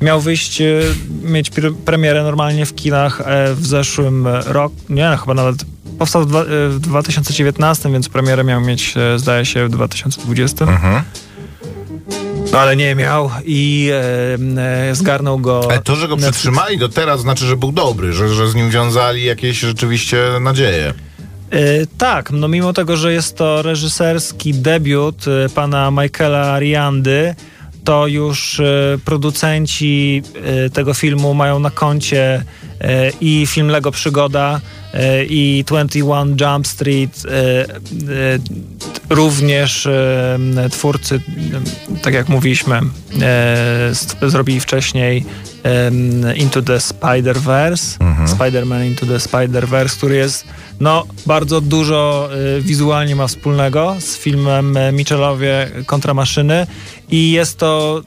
Miał 0.00 0.20
wyjść, 0.20 0.60
y, 0.60 0.82
mieć 1.22 1.50
pre- 1.50 1.74
premierę 1.84 2.22
normalnie 2.22 2.66
w 2.66 2.74
kinach 2.74 3.20
e, 3.24 3.54
w 3.54 3.66
zeszłym 3.66 4.26
roku, 4.46 4.74
nie, 4.88 5.18
chyba 5.20 5.34
nawet 5.34 5.56
powstał 5.98 6.22
w, 6.22 6.26
dwa, 6.26 6.42
y, 6.42 6.68
w 6.68 6.80
2019, 6.80 7.92
więc 7.92 8.08
premierę 8.08 8.44
miał 8.44 8.60
mieć, 8.60 8.94
e, 8.96 9.18
zdaje 9.18 9.44
się, 9.44 9.66
w 9.66 9.70
2020. 9.70 10.64
Mhm. 10.64 11.02
No 12.52 12.58
ale 12.58 12.76
nie 12.76 12.94
miał 12.94 13.30
i 13.44 13.90
e, 13.92 14.90
e, 14.90 14.94
zgarnął 14.94 15.38
go. 15.38 15.60
Ale 15.70 15.80
to, 15.80 15.96
że 15.96 16.08
go 16.08 16.16
Netflix. 16.16 16.36
przytrzymali 16.36 16.78
do 16.78 16.88
teraz, 16.88 17.20
znaczy, 17.20 17.46
że 17.46 17.56
był 17.56 17.72
dobry, 17.72 18.12
że, 18.12 18.28
że 18.28 18.48
z 18.48 18.54
nim 18.54 18.70
wiązali 18.70 19.24
jakieś 19.24 19.58
rzeczywiście 19.60 20.18
nadzieje. 20.40 20.94
E, 21.50 21.86
tak, 21.98 22.30
no 22.30 22.48
mimo 22.48 22.72
tego, 22.72 22.96
że 22.96 23.12
jest 23.12 23.36
to 23.36 23.62
reżyserski 23.62 24.54
debiut 24.54 25.24
e, 25.28 25.48
pana 25.48 25.90
Michaela 25.90 26.52
Ariandy, 26.52 27.34
to 27.88 28.06
już 28.06 28.60
e, 28.60 28.98
producenci 29.04 30.22
e, 30.66 30.70
tego 30.70 30.94
filmu 30.94 31.34
mają 31.34 31.58
na 31.58 31.70
koncie 31.70 32.44
e, 32.80 33.10
i 33.20 33.46
film 33.46 33.68
Lego 33.68 33.90
Przygoda 33.90 34.60
i 35.28 35.64
21 35.66 36.36
Jump 36.40 36.66
Street, 36.66 37.22
również 39.10 39.88
twórcy, 40.70 41.20
tak 42.02 42.14
jak 42.14 42.28
mówiliśmy, 42.28 42.80
zrobili 44.22 44.60
wcześniej 44.60 45.24
Into 46.36 46.62
the 46.62 46.76
Spider-Verse, 46.76 47.98
Spider-Man 48.26 48.86
Into 48.86 49.06
the 49.06 49.16
Spider-Verse, 49.16 49.96
który 49.96 50.16
jest 50.16 50.44
no, 50.80 51.06
bardzo 51.26 51.60
dużo 51.60 52.28
wizualnie 52.60 53.16
ma 53.16 53.26
wspólnego 53.26 53.96
z 54.00 54.16
filmem 54.16 54.78
Michelowie 54.92 55.70
kontra 55.86 56.14
maszyny 56.14 56.66
i 57.10 57.32
jest 57.32 57.58
to 57.58 58.02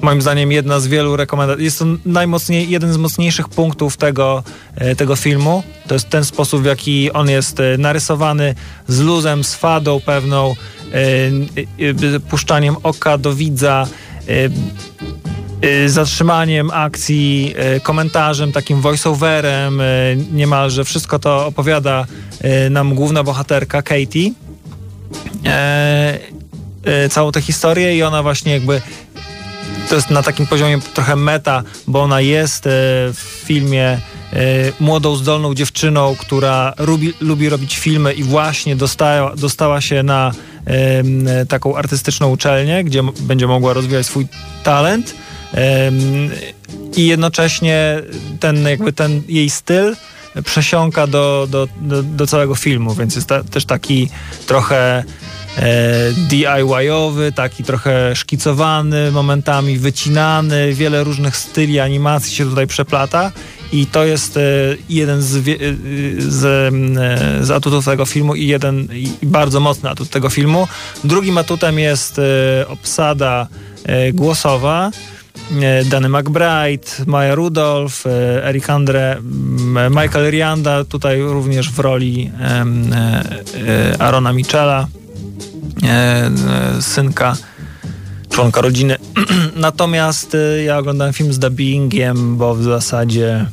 moim 0.00 0.22
zdaniem 0.22 0.52
jedna 0.52 0.80
z 0.80 0.86
wielu 0.86 1.16
rekomendacji. 1.16 1.64
Jest 1.64 1.78
to 1.78 1.84
najmocniej, 2.04 2.70
jeden 2.70 2.92
z 2.92 2.96
mocniejszych 2.96 3.48
punktów 3.48 3.96
tego, 3.96 4.42
e, 4.76 4.96
tego 4.96 5.16
filmu. 5.16 5.62
To 5.86 5.94
jest 5.94 6.08
ten 6.08 6.24
sposób, 6.24 6.62
w 6.62 6.64
jaki 6.64 7.12
on 7.12 7.30
jest 7.30 7.60
e, 7.60 7.78
narysowany 7.78 8.54
z 8.88 9.00
luzem, 9.00 9.44
z 9.44 9.54
fadą 9.54 10.00
pewną, 10.00 10.54
e, 11.80 12.20
puszczaniem 12.30 12.76
oka 12.82 13.18
do 13.18 13.34
widza, 13.34 13.86
zatrzymaniem 15.86 16.70
akcji, 16.70 17.54
komentarzem, 17.82 18.52
takim 18.52 18.80
voiceoverem, 18.80 19.82
niemalże 20.32 20.84
wszystko 20.84 21.18
to 21.18 21.46
opowiada 21.46 22.06
nam 22.70 22.94
główna 22.94 23.22
bohaterka 23.22 23.82
Katie. 23.82 24.30
E, 26.84 27.08
całą 27.08 27.32
tę 27.32 27.40
historię 27.40 27.96
i 27.96 28.02
ona 28.02 28.22
właśnie 28.22 28.52
jakby 28.52 28.82
to 29.88 29.94
jest 29.94 30.10
na 30.10 30.22
takim 30.22 30.46
poziomie 30.46 30.78
trochę 30.94 31.16
meta, 31.16 31.62
bo 31.86 32.02
ona 32.02 32.20
jest 32.20 32.66
e, 32.66 32.70
w 33.12 33.42
filmie 33.44 33.86
e, 33.88 33.98
młodą, 34.80 35.16
zdolną 35.16 35.54
dziewczyną, 35.54 36.16
która 36.18 36.74
lubi, 36.78 37.14
lubi 37.20 37.48
robić 37.48 37.78
filmy 37.78 38.12
i 38.12 38.24
właśnie 38.24 38.76
dostała, 38.76 39.36
dostała 39.36 39.80
się 39.80 40.02
na 40.02 40.32
taką 41.48 41.76
artystyczną 41.76 42.30
uczelnię, 42.30 42.84
gdzie 42.84 43.02
będzie 43.20 43.46
mogła 43.46 43.72
rozwijać 43.72 44.06
swój 44.06 44.26
talent 44.64 45.14
i 46.96 47.06
jednocześnie 47.06 48.02
ten, 48.40 48.68
jakby 48.68 48.92
ten 48.92 49.22
jej 49.28 49.50
styl 49.50 49.96
przesiąka 50.44 51.06
do, 51.06 51.46
do, 51.50 51.68
do, 51.80 52.02
do 52.02 52.26
całego 52.26 52.54
filmu, 52.54 52.94
więc 52.94 53.16
jest 53.16 53.28
ta, 53.28 53.44
też 53.44 53.64
taki 53.64 54.08
trochę 54.46 55.04
e, 55.56 56.12
DIY-owy, 56.12 57.32
taki 57.32 57.64
trochę 57.64 58.16
szkicowany, 58.16 59.10
momentami 59.10 59.78
wycinany, 59.78 60.74
wiele 60.74 61.04
różnych 61.04 61.36
styli 61.36 61.80
animacji 61.80 62.36
się 62.36 62.44
tutaj 62.44 62.66
przeplata 62.66 63.32
i 63.72 63.86
to 63.86 64.04
jest 64.04 64.36
e, 64.36 64.40
jeden 64.88 65.22
z, 65.22 65.36
e, 65.36 65.40
z, 66.18 66.44
e, 66.44 67.44
z 67.44 67.50
atutów 67.50 67.84
tego 67.84 68.06
filmu 68.06 68.34
i 68.34 68.46
jeden 68.46 68.88
i 68.92 69.26
bardzo 69.26 69.60
mocny 69.60 69.90
atut 69.90 70.08
tego 70.08 70.30
filmu. 70.30 70.68
Drugim 71.04 71.38
atutem 71.38 71.78
jest 71.78 72.20
obsada 72.68 73.46
głosowa. 74.12 74.90
Danny 75.84 76.08
McBride, 76.08 76.86
Maya 77.06 77.34
Rudolph, 77.34 78.04
Eric 78.42 78.70
Andre, 78.70 79.16
Michael 79.90 80.30
Rianda, 80.30 80.84
tutaj 80.84 81.20
również 81.20 81.70
w 81.70 81.78
roli 81.78 82.30
Arona 83.98 84.32
Michela, 84.32 84.86
synka, 86.80 87.36
członka 88.28 88.60
rodziny. 88.60 88.96
Natomiast 89.56 90.34
e, 90.34 90.62
ja 90.62 90.78
oglądałem 90.78 91.12
film 91.12 91.32
z 91.32 91.38
dubbingiem, 91.38 92.36
bo 92.36 92.54
w 92.54 92.62
zasadzie 92.62 93.46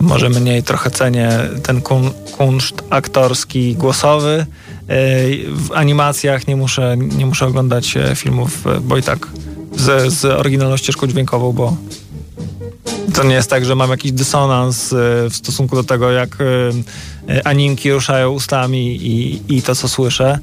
może 0.00 0.28
mniej 0.28 0.62
trochę 0.62 0.90
cenię 0.90 1.30
ten 1.62 1.80
kun, 1.80 2.10
kunszt 2.38 2.82
aktorski, 2.90 3.74
głosowy. 3.74 4.46
E, 4.88 4.96
W 5.52 5.72
animacjach 5.72 6.46
nie 6.46 6.56
muszę, 6.56 6.96
nie 6.96 7.26
muszę 7.26 7.46
oglądać 7.46 7.96
e, 7.96 8.16
filmów, 8.16 8.66
e, 8.66 8.80
bo 8.80 8.96
i 8.96 9.02
tak 9.02 9.28
z, 9.76 10.12
z 10.12 10.24
oryginalną 10.24 10.76
ścieżką 10.76 11.06
dźwiękową, 11.06 11.52
bo 11.52 11.76
to 13.14 13.24
nie 13.24 13.34
jest 13.34 13.50
tak, 13.50 13.64
że 13.64 13.74
mam 13.74 13.90
jakiś 13.90 14.12
dysonans 14.12 14.92
e, 14.92 14.96
w 15.30 15.36
stosunku 15.36 15.76
do 15.76 15.84
tego, 15.84 16.10
jak 16.10 16.38
e, 16.40 16.44
e, 16.44 16.72
animki 17.44 17.92
ruszają 17.92 18.30
ustami 18.30 18.96
i, 18.96 19.42
i 19.56 19.62
to, 19.62 19.74
co 19.74 19.88
słyszę, 19.88 20.38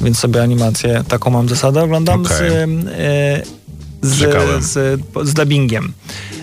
więc 0.00 0.18
sobie 0.18 0.42
animację, 0.42 1.04
taką 1.08 1.30
mam 1.30 1.48
zasadę, 1.48 1.82
oglądam 1.82 2.22
Okej. 2.22 2.36
z, 2.38 2.42
e, 2.42 3.42
z, 4.02 4.64
z, 4.64 5.00
z 5.28 5.34
dubbingiem. 5.34 5.92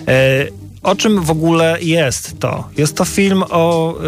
E, 0.08 0.46
O 0.82 0.94
czym 0.96 1.22
w 1.22 1.30
ogóle 1.30 1.76
jest 1.80 2.38
to? 2.40 2.68
Jest 2.76 2.96
to 2.96 3.04
film 3.04 3.44
o 3.50 3.94
e, 3.94 4.04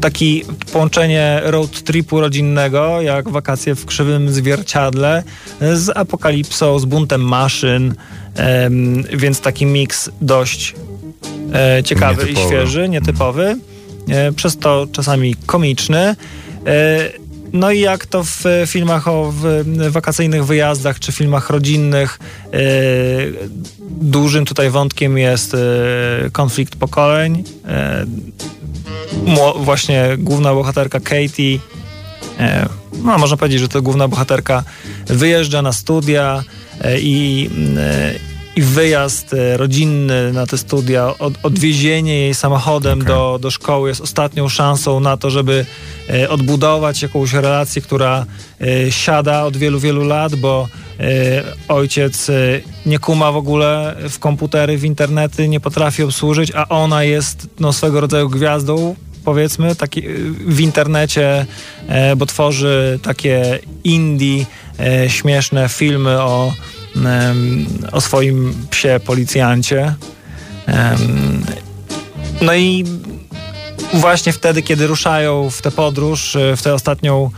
taki 0.00 0.44
połączenie 0.72 1.40
road 1.44 1.82
tripu 1.82 2.20
rodzinnego, 2.20 3.00
jak 3.02 3.28
wakacje 3.28 3.74
w 3.74 3.86
krzywym 3.86 4.30
zwierciadle, 4.32 5.22
z 5.74 5.96
apokalipsą, 5.96 6.78
z 6.78 6.84
buntem 6.84 7.20
maszyn, 7.20 7.94
więc 9.12 9.40
taki 9.40 9.66
miks 9.66 10.10
dość 10.20 10.74
e, 11.52 11.82
ciekawy 11.84 12.22
Nietypowy. 12.22 12.44
i 12.44 12.48
świeży, 12.48 12.88
nietypowy, 12.88 13.44
e, 13.44 13.56
przez 14.36 14.56
to 14.56 14.86
czasami 14.92 15.34
komiczny. 15.46 15.98
E, 15.98 16.16
no 17.52 17.70
i 17.70 17.80
jak 17.80 18.06
to 18.06 18.24
w 18.24 18.46
e, 18.46 18.66
filmach 18.66 19.08
o 19.08 19.32
wakacyjnych 19.90 20.46
wyjazdach 20.46 20.98
czy 20.98 21.12
filmach 21.12 21.50
rodzinnych, 21.50 22.18
e, 22.52 22.58
dużym 24.00 24.44
tutaj 24.44 24.70
wątkiem 24.70 25.18
jest 25.18 25.54
e, 25.54 25.58
konflikt 26.32 26.76
pokoleń. 26.76 27.44
E, 27.68 28.06
właśnie 29.56 30.08
główna 30.18 30.54
bohaterka 30.54 31.00
Katie, 31.00 31.58
e, 32.38 32.68
no 33.04 33.18
można 33.18 33.36
powiedzieć, 33.36 33.60
że 33.60 33.68
to 33.68 33.82
główna 33.82 34.08
bohaterka 34.08 34.64
wyjeżdża 35.06 35.62
na 35.62 35.72
studia 35.72 36.44
e, 36.80 37.00
i, 37.00 37.50
e, 37.76 38.29
i 38.56 38.62
wyjazd 38.62 39.34
e, 39.34 39.56
rodzinny 39.56 40.32
na 40.32 40.46
te 40.46 40.58
studia, 40.58 41.14
od, 41.18 41.34
odwiezienie 41.42 42.18
jej 42.18 42.34
samochodem 42.34 42.98
Okej. 42.98 43.06
do, 43.06 43.38
do 43.42 43.50
szkoły 43.50 43.88
jest 43.88 44.00
ostatnią 44.00 44.48
szansą 44.48 45.00
na 45.00 45.16
to, 45.16 45.30
żeby 45.30 45.66
e, 46.10 46.28
odbudować 46.28 47.02
jakąś 47.02 47.32
relację, 47.32 47.82
która 47.82 48.26
e, 48.60 48.92
siada 48.92 49.44
od 49.44 49.56
wielu, 49.56 49.80
wielu 49.80 50.04
lat, 50.04 50.34
bo 50.34 50.68
ojciec 51.68 52.30
nie 52.86 52.98
kuma 52.98 53.32
w 53.32 53.36
ogóle 53.36 53.96
w 54.08 54.18
komputery, 54.18 54.78
w 54.78 54.84
internety, 54.84 55.48
nie 55.48 55.60
potrafi 55.60 56.02
obsłużyć, 56.02 56.52
a 56.54 56.68
ona 56.68 57.04
jest 57.04 57.46
no, 57.60 57.72
swego 57.72 58.00
rodzaju 58.00 58.28
gwiazdą 58.28 58.96
powiedzmy, 59.24 59.76
taki, 59.76 60.02
w 60.46 60.60
internecie, 60.60 61.46
bo 62.16 62.26
tworzy 62.26 62.98
takie 63.02 63.58
indie, 63.84 64.46
śmieszne 65.08 65.68
filmy 65.68 66.20
o, 66.20 66.52
o 67.92 68.00
swoim 68.00 68.54
psie 68.70 69.00
policjancie. 69.04 69.94
No 72.40 72.54
i 72.54 72.84
właśnie 73.94 74.32
wtedy, 74.32 74.62
kiedy 74.62 74.86
ruszają 74.86 75.50
w 75.50 75.62
tę 75.62 75.70
podróż, 75.70 76.36
w 76.56 76.62
tę 76.62 76.74
ostatnią 76.74 77.30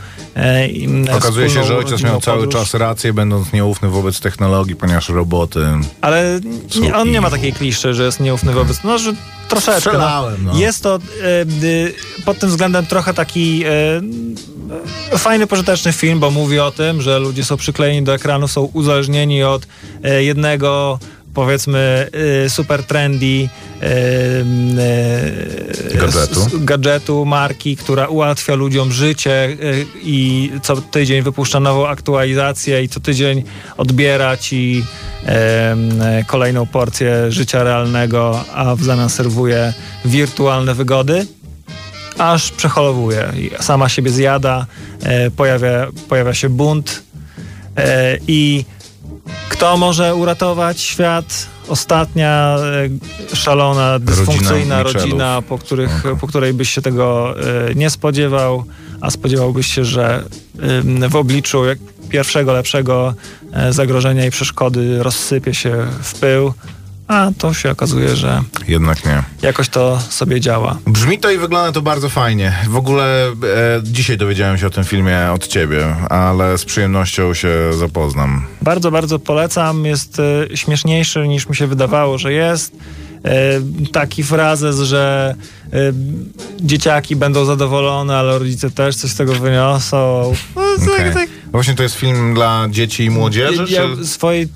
Okazuje 1.15 1.49
się, 1.49 1.63
że 1.63 1.77
ojciec 1.77 2.03
miał 2.03 2.21
cały 2.21 2.47
czas 2.47 2.73
rację, 2.73 3.13
będąc 3.13 3.53
nieufny 3.53 3.89
wobec 3.89 4.19
technologii, 4.19 4.75
ponieważ 4.75 5.09
roboty... 5.09 5.59
Ale 6.01 6.39
nie, 6.81 6.95
on 6.95 7.11
nie 7.11 7.21
ma 7.21 7.29
takiej 7.29 7.53
kliszy, 7.53 7.93
że 7.93 8.03
jest 8.03 8.19
nieufny 8.19 8.53
wobec. 8.53 8.83
No, 8.83 8.97
że 8.97 9.13
troszeczkę. 9.49 9.79
Strzelałem, 9.79 10.45
no. 10.45 10.57
Jest 10.57 10.83
to 10.83 10.95
e, 10.95 11.01
pod 12.25 12.39
tym 12.39 12.49
względem 12.49 12.85
trochę 12.85 13.13
taki 13.13 13.63
e, 13.65 13.69
e, 15.11 15.17
fajny, 15.17 15.47
pożyteczny 15.47 15.93
film, 15.93 16.19
bo 16.19 16.31
mówi 16.31 16.59
o 16.59 16.71
tym, 16.71 17.01
że 17.01 17.19
ludzie 17.19 17.43
są 17.43 17.57
przyklejeni 17.57 18.03
do 18.03 18.13
ekranu, 18.13 18.47
są 18.47 18.61
uzależnieni 18.61 19.43
od 19.43 19.67
e, 20.03 20.23
jednego 20.23 20.99
powiedzmy 21.33 22.09
e, 22.45 22.49
super 22.49 22.83
trendy 22.83 23.49
e, 23.81 23.85
e, 25.93 25.97
Gadżetu. 25.97 26.39
gadżetu, 26.59 27.25
marki, 27.25 27.77
która 27.77 28.07
ułatwia 28.07 28.55
ludziom 28.55 28.91
życie 28.91 29.57
i 30.03 30.51
co 30.63 30.75
tydzień 30.75 31.21
wypuszcza 31.21 31.59
nową 31.59 31.87
aktualizację 31.87 32.83
i 32.83 32.89
co 32.89 32.99
tydzień 32.99 33.43
odbiera 33.77 34.37
ci 34.37 34.83
kolejną 36.27 36.65
porcję 36.65 37.31
życia 37.31 37.63
realnego, 37.63 38.45
a 38.53 38.75
w 38.75 38.83
zamian 38.83 39.09
serwuje 39.09 39.73
wirtualne 40.05 40.73
wygody, 40.73 41.27
aż 42.17 42.51
przeholowuje 42.51 43.31
i 43.37 43.51
sama 43.59 43.89
siebie 43.89 44.11
zjada, 44.11 44.65
e, 45.03 45.31
pojawia, 45.31 45.87
pojawia 46.09 46.33
się 46.33 46.49
bunt 46.49 47.03
e, 47.77 48.17
i 48.27 48.65
kto 49.49 49.77
może 49.77 50.15
uratować 50.15 50.81
świat? 50.81 51.47
Ostatnia 51.67 52.57
e, 53.31 53.35
szalona, 53.35 53.99
dysfunkcyjna 53.99 54.77
Michelów. 54.77 54.93
rodzina, 54.93 55.41
po, 55.41 55.57
których, 55.57 55.99
Okej. 55.99 56.17
po 56.19 56.27
której 56.27 56.53
byś 56.53 56.69
się 56.69 56.81
tego 56.81 57.35
e, 57.69 57.75
nie 57.75 57.89
spodziewał, 57.89 58.63
a 59.01 59.11
spodziewałbyś 59.11 59.67
się, 59.67 59.85
że 59.85 60.23
w 61.09 61.15
obliczu 61.15 61.65
jak 61.65 61.77
pierwszego, 62.09 62.53
lepszego 62.53 63.13
e, 63.53 63.73
zagrożenia 63.73 64.25
i 64.25 64.31
przeszkody 64.31 65.03
rozsypie 65.03 65.53
się 65.53 65.87
w 66.01 66.19
pył, 66.19 66.53
a 67.07 67.31
to 67.37 67.53
się 67.53 67.71
okazuje, 67.71 68.15
że 68.15 68.41
Jednak 68.67 69.05
nie. 69.05 69.23
jakoś 69.41 69.69
to 69.69 69.99
sobie 70.09 70.41
działa. 70.41 70.77
Brzmi 70.87 71.19
to 71.19 71.31
i 71.31 71.37
wygląda 71.37 71.71
to 71.71 71.81
bardzo 71.81 72.09
fajnie. 72.09 72.53
W 72.69 72.75
ogóle 72.75 73.27
e, 73.27 73.33
dzisiaj 73.83 74.17
dowiedziałem 74.17 74.57
się 74.57 74.67
o 74.67 74.69
tym 74.69 74.83
filmie 74.83 75.19
od 75.33 75.47
ciebie, 75.47 75.95
ale 76.09 76.57
z 76.57 76.65
przyjemnością 76.65 77.33
się 77.33 77.49
zapoznam. 77.79 78.45
Bardzo, 78.61 78.91
bardzo 78.91 79.19
polecam. 79.19 79.85
Jest 79.85 80.19
e, 80.51 80.57
śmieszniejszy 80.57 81.27
niż 81.27 81.49
mi 81.49 81.55
się 81.55 81.67
wydawało, 81.67 82.17
że 82.17 82.33
jest. 82.33 82.75
E, 83.25 83.61
taki 83.91 84.23
frazes, 84.23 84.79
że 84.79 85.35
e, 85.73 85.77
dzieciaki 86.61 87.15
będą 87.15 87.45
zadowolone, 87.45 88.17
ale 88.17 88.39
rodzice 88.39 88.71
też 88.71 88.95
coś 88.95 89.11
z 89.11 89.15
tego 89.15 89.33
wyniosą. 89.33 90.33
No, 90.55 90.61
tak, 90.79 90.93
Okej. 90.99 91.13
tak. 91.13 91.29
Właśnie 91.51 91.73
to 91.73 91.83
jest 91.83 91.95
film 91.95 92.33
dla 92.33 92.67
dzieci 92.69 93.05
i 93.05 93.09
młodzieży? 93.09 93.65
Ja 93.69 93.81
czy... 93.97 94.07
swojej 94.07 94.47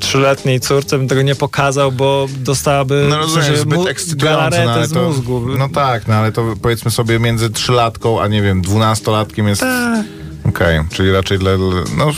trzyletniej 0.00 0.60
córce 0.60 0.98
bym 0.98 1.08
tego 1.08 1.22
nie 1.22 1.34
pokazał, 1.34 1.92
bo 1.92 2.26
dostałaby 2.38 3.06
No 3.10 3.16
rozumiem, 3.18 3.44
sensie, 3.44 3.60
zbyt 3.60 3.86
ekscytujące, 3.86 4.64
no, 4.64 4.72
ale 4.72 4.86
z 4.86 4.92
to, 4.92 5.02
mózgu. 5.02 5.42
No 5.58 5.68
tak, 5.68 6.08
no 6.08 6.14
ale 6.14 6.32
to 6.32 6.54
powiedzmy 6.62 6.90
sobie 6.90 7.18
między 7.18 7.50
trzylatką, 7.50 8.20
a 8.20 8.28
nie 8.28 8.42
wiem, 8.42 8.62
dwunastolatkiem 8.62 9.48
jest... 9.48 9.60
Tak. 9.60 10.06
Okej, 10.48 10.80
czyli 10.92 11.12
raczej 11.12 11.38
dla... 11.38 11.50
No, 11.96 12.12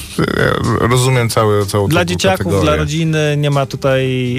rozumiem 0.81 1.29
cały, 1.29 1.67
całą 1.67 1.89
Dla 1.89 2.05
dzieciaków, 2.05 2.39
kategorię. 2.39 2.63
dla 2.63 2.77
rodziny 2.77 3.37
nie 3.39 3.51
ma 3.51 3.67
tutaj. 3.67 4.37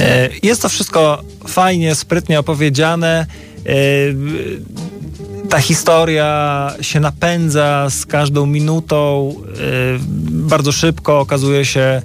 e, 0.00 0.28
jest 0.42 0.62
to 0.62 0.68
wszystko 0.68 1.22
fajnie, 1.48 1.94
sprytnie 1.94 2.40
opowiedziane. 2.40 3.26
E, 3.66 3.72
ta 5.48 5.58
historia 5.58 6.72
się 6.80 7.00
napędza 7.00 7.90
z 7.90 8.06
każdą 8.06 8.46
minutą. 8.46 9.34
E, 9.54 10.31
bardzo 10.42 10.72
szybko 10.72 11.20
okazuje 11.20 11.64
się. 11.64 12.02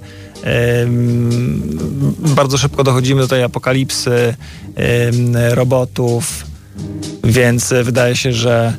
bardzo 2.18 2.58
szybko 2.58 2.84
dochodzimy 2.84 3.20
do 3.20 3.28
tej 3.28 3.42
apokalipsy 3.42 4.34
robotów, 5.50 6.44
więc 7.24 7.74
wydaje 7.82 8.16
się, 8.16 8.32
że 8.32 8.76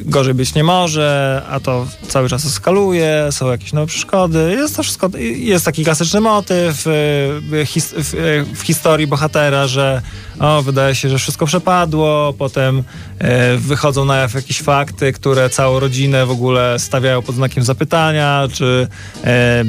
gorzej 0.00 0.34
być 0.34 0.54
nie 0.54 0.64
może, 0.64 1.42
a 1.50 1.60
to 1.60 1.86
cały 2.08 2.28
czas 2.28 2.46
eskaluje, 2.46 3.28
są 3.30 3.50
jakieś 3.50 3.72
nowe 3.72 3.86
przeszkody. 3.86 4.54
Jest 4.58 4.76
to 4.76 4.82
wszystko, 4.82 5.10
jest 5.36 5.64
taki 5.64 5.84
klasyczny 5.84 6.20
motyw 6.20 6.86
e, 6.86 6.90
w, 7.40 8.14
e, 8.14 8.54
w 8.54 8.60
historii 8.62 9.06
bohatera, 9.06 9.66
że 9.66 10.02
o, 10.38 10.62
wydaje 10.62 10.94
się, 10.94 11.08
że 11.08 11.18
wszystko 11.18 11.46
przepadło, 11.46 12.34
potem 12.38 12.82
e, 13.18 13.56
wychodzą 13.56 14.04
na 14.04 14.16
jaw 14.16 14.34
jakieś 14.34 14.62
fakty, 14.62 15.12
które 15.12 15.50
całą 15.50 15.80
rodzinę 15.80 16.26
w 16.26 16.30
ogóle 16.30 16.78
stawiają 16.78 17.22
pod 17.22 17.34
znakiem 17.34 17.64
zapytania, 17.64 18.48
czy 18.52 18.88
e, 19.24 19.64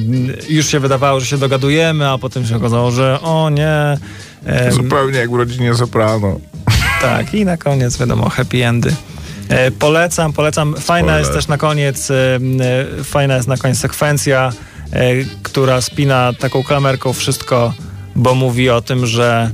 już 0.50 0.68
się 0.68 0.80
wydawało, 0.80 1.20
że 1.20 1.26
się 1.26 1.38
dogadujemy, 1.38 2.10
a 2.10 2.18
potem 2.18 2.46
się 2.46 2.56
okazało, 2.56 2.92
że 2.92 3.22
o 3.22 3.50
nie. 3.50 3.98
Zupełnie 4.70 5.20
jak 5.20 5.32
w 5.32 5.36
rodzinie 5.36 5.76
Soprano. 5.76 6.40
tak, 7.02 7.34
i 7.34 7.46
na 7.46 7.58
koniec 7.58 7.98
wiadomo, 7.98 8.30
happy 8.30 8.66
endy. 8.66 8.96
E, 9.50 9.72
polecam, 9.72 10.34
polecam. 10.34 10.74
Fajna 10.74 11.08
Spoiler. 11.08 11.20
jest 11.20 11.34
też 11.34 11.48
na 11.48 11.58
koniec, 11.58 12.12
e, 12.12 12.16
e, 13.00 13.04
fajna 13.04 13.36
jest 13.36 13.48
na 13.48 13.58
koniec 13.58 13.80
sekwencja, 13.80 14.52
która 15.44 15.82
spina 15.82 16.34
taką 16.40 16.64
klamerką 16.64 17.14
wszystko, 17.14 17.74
bo 18.16 18.36
mówi 18.36 18.70
o 18.70 18.82
tym, 18.82 19.06
że 19.06 19.52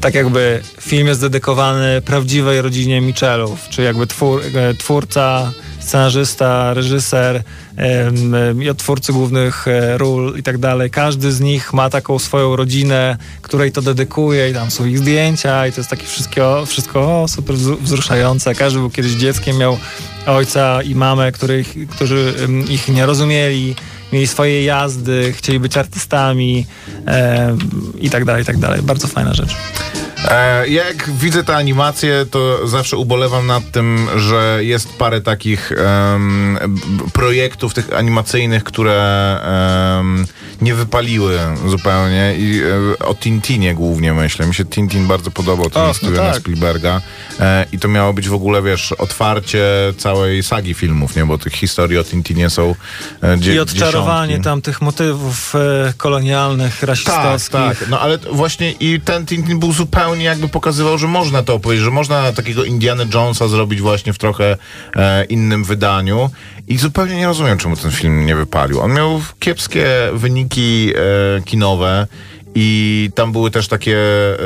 tak 0.00 0.14
jakby 0.14 0.62
film 0.80 1.06
jest 1.06 1.20
dedykowany 1.20 2.02
prawdziwej 2.02 2.62
rodzinie 2.62 3.00
Michelów, 3.00 3.68
czy 3.68 3.82
jakby 3.82 4.06
twór, 4.06 4.42
twórca, 4.78 5.52
scenarzysta, 5.88 6.74
reżyser 6.74 7.42
i 8.60 8.74
twórcy 8.76 9.12
głównych 9.12 9.68
e, 9.68 9.98
ról 9.98 10.34
i 10.38 10.42
tak 10.42 10.58
dalej. 10.58 10.90
Każdy 10.90 11.32
z 11.32 11.40
nich 11.40 11.72
ma 11.72 11.90
taką 11.90 12.18
swoją 12.18 12.56
rodzinę, 12.56 13.16
której 13.42 13.72
to 13.72 13.82
dedykuje 13.82 14.50
i 14.50 14.54
tam 14.54 14.70
są 14.70 14.84
ich 14.84 14.98
zdjęcia 14.98 15.66
i 15.66 15.72
to 15.72 15.80
jest 15.80 15.90
takie 15.90 16.06
wszystko, 16.06 16.66
wszystko 16.66 17.22
o, 17.22 17.28
super 17.28 17.56
wzru- 17.56 17.78
wzruszające. 17.80 18.54
Każdy 18.54 18.78
był 18.78 18.90
kiedyś 18.90 19.12
dzieckiem, 19.12 19.58
miał 19.58 19.78
ojca 20.26 20.82
i 20.82 20.94
mamę, 20.94 21.32
których, 21.32 21.74
którzy 21.90 22.34
ich 22.68 22.88
nie 22.88 23.06
rozumieli, 23.06 23.74
mieli 24.12 24.26
swoje 24.26 24.64
jazdy, 24.64 25.32
chcieli 25.32 25.60
być 25.60 25.76
artystami 25.76 26.66
em, 27.06 27.58
i 28.00 28.10
tak 28.10 28.24
dalej, 28.24 28.42
i 28.42 28.46
tak 28.46 28.58
dalej. 28.58 28.82
Bardzo 28.82 29.06
fajna 29.06 29.34
rzecz. 29.34 29.56
E, 30.24 30.68
jak 30.68 31.10
widzę 31.10 31.44
tę 31.44 31.56
animację, 31.56 32.26
to 32.30 32.66
zawsze 32.68 32.96
ubolewam 32.96 33.46
nad 33.46 33.70
tym, 33.70 34.08
że 34.16 34.58
jest 34.60 34.98
parę 34.98 35.20
takich 35.20 35.72
b- 36.68 36.80
projektów 37.12 37.74
tych 37.74 37.92
animacyjnych, 37.96 38.64
które 38.64 39.38
nie 40.60 40.74
wypaliły 40.74 41.38
zupełnie 41.68 42.34
i 42.38 42.60
e, 43.00 43.06
o 43.06 43.14
Tintinie 43.14 43.74
głównie 43.74 44.14
myślę. 44.14 44.46
Mi 44.46 44.54
się 44.54 44.64
Tintin 44.64 45.06
bardzo 45.06 45.30
podobał, 45.30 45.70
ten 45.70 45.82
Och, 45.82 45.88
no 45.88 45.94
Stevena 45.94 46.32
tak. 46.32 46.40
Spielberga 46.42 47.00
e, 47.40 47.66
i 47.72 47.78
to 47.78 47.88
miało 47.88 48.12
być 48.12 48.28
w 48.28 48.34
ogóle, 48.34 48.62
wiesz, 48.62 48.92
otwarcie 48.92 49.64
całej 49.98 50.42
sagi 50.42 50.74
filmów, 50.74 51.16
nie? 51.16 51.26
Bo 51.26 51.38
tych 51.38 51.52
historii 51.52 51.98
o 51.98 52.04
Tintinie 52.04 52.50
są 52.50 52.74
e, 53.22 53.38
dzie- 53.38 53.54
I 53.54 53.58
odczarowanie 53.58 54.28
dziesiątki. 54.28 54.44
tam 54.44 54.62
tych 54.62 54.82
motywów 54.82 55.54
e, 55.54 55.92
kolonialnych, 55.96 56.74
Tak, 56.80 56.88
rasistowskich. 56.88 57.50
tak. 57.78 57.88
No 57.90 58.00
ale 58.00 58.18
właśnie 58.18 58.72
i 58.72 59.00
ten 59.00 59.26
Tintin 59.26 59.58
był 59.58 59.72
zupełnie 59.72 60.24
jakby 60.24 60.48
pokazywał, 60.48 60.98
że 60.98 61.06
można 61.06 61.42
to 61.42 61.54
opowiedzieć, 61.54 61.84
że 61.84 61.90
można 61.90 62.32
takiego 62.32 62.64
Indiana 62.64 63.04
Jonesa 63.14 63.48
zrobić 63.48 63.80
właśnie 63.80 64.12
w 64.12 64.18
trochę 64.18 64.56
e, 64.96 65.24
innym 65.24 65.64
wydaniu. 65.64 66.30
I 66.68 66.78
zupełnie 66.78 67.16
nie 67.16 67.26
rozumiem, 67.26 67.58
czemu 67.58 67.76
ten 67.76 67.90
film 67.90 68.26
nie 68.26 68.36
wypalił. 68.36 68.80
On 68.80 68.94
miał 68.94 69.20
kiepskie 69.38 69.86
wyniki 70.12 70.92
e, 70.96 71.42
kinowe. 71.42 72.06
I 72.54 73.10
tam 73.14 73.32
były 73.32 73.50
też 73.50 73.68
takie 73.68 73.96
e, 73.96 74.36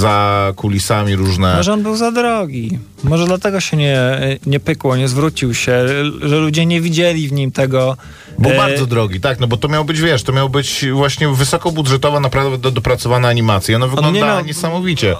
za 0.00 0.52
kulisami 0.56 1.16
różne. 1.16 1.56
Może 1.56 1.72
on 1.72 1.82
był 1.82 1.96
za 1.96 2.12
drogi. 2.12 2.78
Może 3.04 3.26
dlatego 3.26 3.60
się 3.60 3.76
nie, 3.76 3.98
nie 4.46 4.60
pykło, 4.60 4.96
nie 4.96 5.08
zwrócił 5.08 5.54
się, 5.54 5.88
że 6.22 6.36
ludzie 6.36 6.66
nie 6.66 6.80
widzieli 6.80 7.28
w 7.28 7.32
nim 7.32 7.52
tego. 7.52 7.96
Był 8.38 8.50
e, 8.52 8.56
bardzo 8.56 8.86
drogi, 8.86 9.20
tak, 9.20 9.40
no 9.40 9.46
bo 9.46 9.56
to 9.56 9.68
miał 9.68 9.84
być, 9.84 10.00
wiesz, 10.00 10.22
to 10.22 10.32
miał 10.32 10.48
być 10.48 10.84
właśnie 10.92 11.28
wysokobudżetowa, 11.28 12.20
naprawdę 12.20 12.58
do, 12.58 12.70
dopracowana 12.70 13.28
animacja. 13.28 13.76
Ona 13.76 13.86
wygląda 13.86 14.20
miał- 14.20 14.44
niesamowicie. 14.44 15.16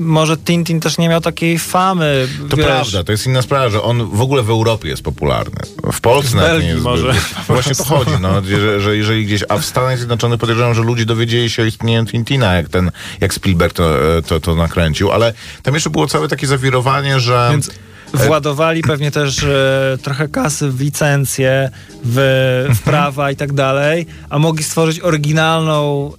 Może 0.00 0.36
Tintin 0.36 0.80
też 0.80 0.98
nie 0.98 1.08
miał 1.08 1.20
takiej 1.20 1.58
famy. 1.58 2.28
To 2.50 2.56
wiesz, 2.56 2.66
prawda, 2.66 3.04
to 3.04 3.12
jest 3.12 3.26
inna 3.26 3.42
sprawa, 3.42 3.70
że 3.70 3.82
on 3.82 4.10
w 4.10 4.20
ogóle 4.20 4.42
w 4.42 4.50
Europie 4.50 4.88
jest 4.88 5.02
popularny. 5.02 5.60
W 5.92 6.00
Polsce 6.00 6.36
nawet 6.36 6.50
Belgii 6.50 6.66
nie 6.66 6.72
jest 6.72 6.84
może. 6.84 7.14
Właśnie 7.48 7.74
to 7.74 7.84
chodzi, 7.84 8.10
no, 8.20 8.42
że, 8.42 8.80
że 8.80 8.96
jeżeli 8.96 9.26
gdzieś, 9.26 9.44
a 9.48 9.58
w 9.58 9.64
Stanach 9.64 9.98
Zjednoczonych 9.98 10.40
podejrzewam, 10.40 10.74
że 10.74 10.82
ludzie 10.82 11.04
dowiedzieli 11.04 11.50
się 11.50 11.62
o 11.62 11.66
istnieniu 11.66 12.06
Tintina, 12.06 12.54
jak 12.54 12.68
ten, 12.68 12.90
jak 13.20 13.34
Spielberg 13.34 13.74
to, 13.74 14.16
e, 14.18 14.22
to, 14.22 14.40
to 14.40 14.54
nakręcił, 14.54 15.12
ale 15.12 15.34
tam 15.62 15.74
jeszcze 15.74 15.90
było 15.90 16.06
całe 16.06 16.28
takie 16.28 16.46
zawirowanie, 16.46 17.20
że... 17.20 17.48
Więc 17.50 17.70
władowali 18.14 18.82
pewnie 18.82 19.10
też 19.10 19.42
e, 19.42 19.98
trochę 20.02 20.28
kasy 20.28 20.70
w 20.70 20.80
licencje, 20.80 21.70
w, 22.04 22.18
Mhm. 22.60 22.74
w 22.74 22.82
prawa 22.82 23.30
i 23.30 23.36
tak 23.36 23.52
dalej, 23.52 24.06
a 24.30 24.38
mogli 24.38 24.64
stworzyć 24.64 25.00
oryginalną 25.00 26.12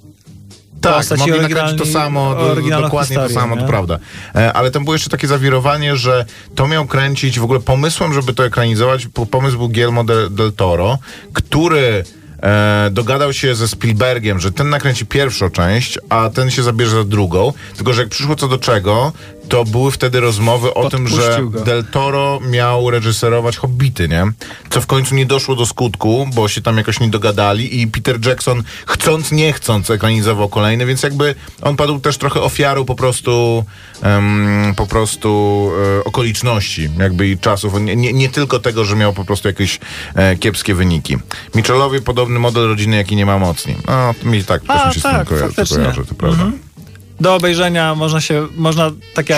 Tak, 0.81 1.17
mogli 1.17 1.41
nakręcić 1.41 1.77
to 1.77 1.85
samo, 1.85 2.35
dokładnie 2.81 3.15
to 3.15 3.29
samo, 3.29 3.55
nie? 3.55 3.61
to 3.61 3.67
prawda. 3.67 3.99
E, 4.35 4.53
ale 4.53 4.71
tam 4.71 4.83
było 4.83 4.95
jeszcze 4.95 5.09
takie 5.09 5.27
zawirowanie, 5.27 5.95
że 5.95 6.25
to 6.55 6.67
miał 6.67 6.85
kręcić, 6.85 7.39
w 7.39 7.43
ogóle 7.43 7.59
pomysłem, 7.59 8.13
żeby 8.13 8.33
to 8.33 8.45
ekranizować, 8.45 9.07
po- 9.07 9.25
pomysł 9.25 9.57
był 9.57 9.69
Guillermo 9.69 10.03
del, 10.03 10.35
del 10.35 10.53
Toro, 10.53 10.97
który 11.33 12.03
e, 12.43 12.89
dogadał 12.91 13.33
się 13.33 13.55
ze 13.55 13.67
Spielbergiem, 13.67 14.39
że 14.39 14.51
ten 14.51 14.69
nakręci 14.69 15.05
pierwszą 15.05 15.49
część, 15.49 15.99
a 16.09 16.29
ten 16.29 16.51
się 16.51 16.63
zabierze 16.63 16.95
za 16.95 17.03
drugą, 17.03 17.53
tylko 17.75 17.93
że 17.93 18.01
jak 18.01 18.09
przyszło 18.09 18.35
co 18.35 18.47
do 18.47 18.57
czego, 18.57 19.13
to 19.51 19.65
były 19.65 19.91
wtedy 19.91 20.19
rozmowy 20.19 20.73
o 20.73 20.89
tym, 20.89 21.07
że 21.07 21.39
go. 21.43 21.61
Del 21.61 21.85
Toro 21.85 22.39
miał 22.49 22.89
reżyserować 22.89 23.57
Hobbity, 23.57 24.07
nie? 24.07 24.23
Co 24.69 24.81
w 24.81 24.85
końcu 24.85 25.15
nie 25.15 25.25
doszło 25.25 25.55
do 25.55 25.65
skutku, 25.65 26.27
bo 26.33 26.47
się 26.47 26.61
tam 26.61 26.77
jakoś 26.77 26.99
nie 26.99 27.09
dogadali 27.09 27.81
i 27.81 27.87
Peter 27.87 28.27
Jackson 28.27 28.63
chcąc, 28.87 29.31
nie 29.31 29.53
chcąc 29.53 29.89
ekranizował 29.89 30.49
kolejny, 30.49 30.85
więc 30.85 31.03
jakby 31.03 31.35
on 31.61 31.75
padł 31.75 31.99
też 31.99 32.17
trochę 32.17 32.41
ofiarą 32.41 32.85
po 32.85 32.95
prostu 32.95 33.65
em, 34.01 34.73
po 34.75 34.87
prostu 34.87 35.71
e, 35.99 36.03
okoliczności 36.03 36.89
jakby 36.99 37.27
i 37.27 37.37
czasów. 37.37 37.81
Nie, 37.81 37.95
nie, 37.95 38.13
nie 38.13 38.29
tylko 38.29 38.59
tego, 38.59 38.85
że 38.85 38.95
miał 38.95 39.13
po 39.13 39.25
prostu 39.25 39.47
jakieś 39.47 39.79
e, 40.15 40.35
kiepskie 40.35 40.75
wyniki. 40.75 41.17
Mitchellowi 41.55 42.01
podobny 42.01 42.39
model 42.39 42.67
rodziny, 42.67 42.97
jaki 42.97 43.15
nie 43.15 43.25
ma 43.25 43.39
mocni. 43.39 43.75
No, 43.87 44.13
mi 44.23 44.43
tak, 44.43 44.61
A, 44.67 44.87
mi 44.87 44.93
się 44.93 44.99
z 44.99 45.03
tym 45.03 45.11
tak, 45.11 45.27
kojarzy, 45.27 45.47
to 45.47 45.55
faktycznie. 45.55 45.77
Mhm. 45.77 46.05
kojarzy, 46.17 46.70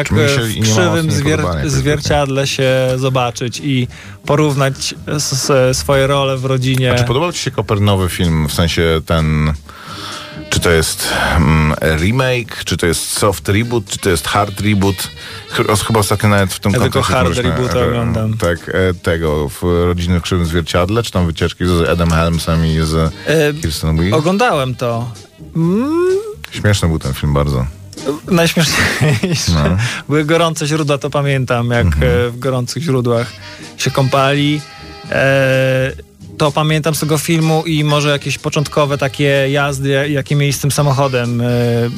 to 0.07 0.15
prawda. 0.15 0.23
mi 0.23 0.29
się 0.29 0.41
e, 0.41 0.49
i 0.49 0.53
w 0.53 0.55
nie 0.55 0.61
ma 0.61 0.65
krzywym 0.75 1.09
zwier- 1.09 1.69
zwierciadle 1.69 2.47
się 2.47 2.71
zobaczyć 2.95 3.61
i 3.63 3.87
porównać 4.25 4.95
swoje 5.73 6.07
role 6.07 6.37
w 6.37 6.45
rodzinie. 6.45 6.93
A 6.93 6.95
czy 6.95 7.03
podobał 7.03 7.31
ci 7.31 7.39
się 7.39 7.51
Koper 7.51 7.81
nowy 7.81 8.09
film, 8.09 8.47
w 8.47 8.53
sensie 8.53 9.01
ten... 9.05 9.53
Czy 10.49 10.59
to 10.59 10.69
jest 10.69 11.07
mm, 11.35 11.75
remake, 11.99 12.63
czy 12.65 12.77
to 12.77 12.85
jest 12.85 13.17
soft 13.17 13.49
reboot, 13.49 13.85
czy 13.89 13.97
to 13.97 14.09
jest 14.09 14.27
hard 14.27 14.59
reboot? 14.61 14.95
Chyba, 15.87 15.99
ostatnio 15.99 16.29
nawet 16.29 16.53
w 16.53 16.59
tym 16.59 16.71
Ja 16.71 16.79
tylko 16.79 17.01
kontekście 17.01 17.13
hard 17.13 17.23
pomyślałem, 17.29 17.57
reboota 17.57 17.79
e, 17.79 17.87
oglądam. 17.87 18.37
Tak, 18.37 18.69
e, 18.69 18.93
tego, 18.93 19.49
w 19.49 19.63
Rodziny 19.63 20.19
w 20.19 20.23
Krzywym 20.23 20.45
Zwierciadle, 20.45 21.03
czy 21.03 21.11
tam 21.11 21.27
wycieczki 21.27 21.65
z 21.65 21.89
Edem 21.89 22.11
Helmsem 22.11 22.65
i 22.65 22.79
z 22.81 23.13
E, 23.27 23.53
Kirsten 23.61 23.99
Wiig? 23.99 24.13
Oglądałem 24.13 24.75
to. 24.75 25.11
Mm, 25.55 26.17
Śmieszny 26.53 26.87
był 26.87 26.99
ten 26.99 27.13
film 27.13 27.33
bardzo. 27.33 27.65
najśmieszniejsze. 28.31 29.51
No. 29.53 29.77
Były 30.09 30.25
gorące 30.25 30.67
źródła, 30.67 30.97
to 30.97 31.09
pamiętam, 31.09 31.69
jak 31.71 31.85
Mhm. 31.85 32.11
e, 32.27 32.29
w 32.29 32.39
gorących 32.39 32.83
źródłach 32.83 33.31
się 33.77 33.91
kąpali. 33.91 34.61
E, 35.11 35.91
to 36.37 36.51
pamiętam 36.51 36.95
z 36.95 36.99
tego 36.99 37.17
filmu 37.17 37.63
i 37.65 37.83
może 37.83 38.09
jakieś 38.09 38.37
początkowe 38.37 38.97
takie 38.97 39.23
jazdy, 39.49 39.89
ja- 39.89 40.05
jakie 40.07 40.35
mieli 40.35 40.53
z 40.53 40.59
tym 40.59 40.71
samochodem 40.71 41.41
e, 41.41 41.45
e, 41.45 41.89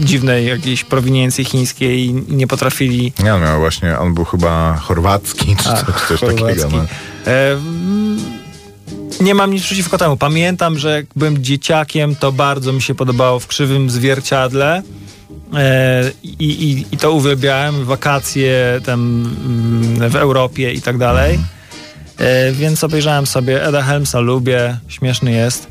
dziwnej 0.00 0.46
jakiejś 0.46 0.84
prowiniencji 0.84 1.44
chińskiej 1.44 2.06
i 2.06 2.14
nie 2.28 2.46
potrafili 2.46 3.12
Nie, 3.24 3.34
on 3.34 3.42
miał 3.42 3.60
właśnie, 3.60 3.98
on 3.98 4.14
był 4.14 4.24
chyba 4.24 4.76
chorwacki, 4.76 5.56
czy 5.56 5.68
Ach, 5.68 5.86
coś, 6.08 6.18
coś 6.18 6.20
chorwacki. 6.20 6.60
takiego. 6.62 6.68
No. 6.76 6.82
E, 7.32 7.56
nie 9.20 9.34
mam 9.34 9.52
nic 9.52 9.64
przeciwko 9.64 9.98
temu. 9.98 10.16
Pamiętam, 10.16 10.78
że 10.78 10.90
jak 10.90 11.06
byłem 11.16 11.44
dzieciakiem, 11.44 12.16
to 12.16 12.32
bardzo 12.32 12.72
mi 12.72 12.82
się 12.82 12.94
podobało 12.94 13.40
w 13.40 13.46
krzywym 13.46 13.90
zwierciadle. 13.90 14.82
E, 15.54 16.10
i, 16.22 16.44
i, 16.44 16.86
I 16.92 16.98
to 16.98 17.12
uwielbiałem, 17.12 17.84
wakacje 17.84 18.80
tam 18.84 19.00
mm, 20.00 20.10
w 20.10 20.16
Europie 20.16 20.72
i 20.72 20.82
tak 20.82 20.98
dalej. 20.98 21.38
E, 22.18 22.52
więc 22.52 22.84
obejrzałem 22.84 23.26
sobie 23.26 23.64
Eda 23.64 23.82
Helmsa, 23.82 24.20
lubię, 24.20 24.78
śmieszny 24.88 25.32
jest. 25.32 25.68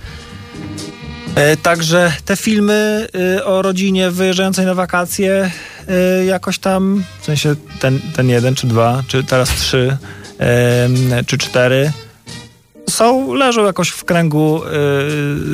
E, 1.36 1.58
także 1.58 2.14
te 2.26 2.36
filmy 2.36 3.08
y, 3.38 3.46
o 3.46 3.62
rodzinie 3.62 4.12
wyjeżdżającej 4.12 4.66
na 4.66 4.74
wakacje 4.74 5.52
y, 6.22 6.26
jakoś 6.26 6.60
tam, 6.60 7.04
w 7.22 7.26
sensie 7.26 7.56
ten, 7.80 8.00
ten 8.16 8.30
jeden 8.30 8.56
czy 8.56 8.68
dwa, 8.68 9.04
czy 9.08 9.24
teraz 9.24 9.50
trzy, 9.50 9.98
czy 11.28 11.38
cztery, 11.38 11.92
są, 12.90 13.34
leżą 13.34 13.66
jakoś 13.66 13.90
w 13.90 14.04
kręgu 14.04 14.62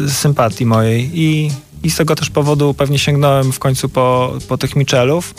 y, 0.06 0.12
sympatii 0.12 0.66
mojej 0.66 1.10
i, 1.14 1.52
i 1.84 1.92
z 1.92 1.96
tego 1.96 2.16
też 2.16 2.30
powodu 2.30 2.74
pewnie 2.74 3.00
sięgnąłem 3.00 3.52
w 3.52 3.60
końcu 3.60 3.90
po, 3.90 4.34
po 4.48 4.58
tych 4.58 4.76
Michelów. 4.76 5.34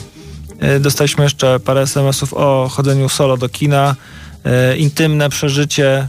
Y, 0.76 0.80
dostaliśmy 0.80 1.24
jeszcze 1.24 1.60
parę 1.60 1.80
SMS-ów 1.80 2.34
o 2.34 2.68
chodzeniu 2.72 3.08
solo 3.08 3.36
do 3.36 3.48
kina, 3.48 3.96
y, 4.72 4.76
intymne 4.76 5.28
przeżycie 5.28 6.08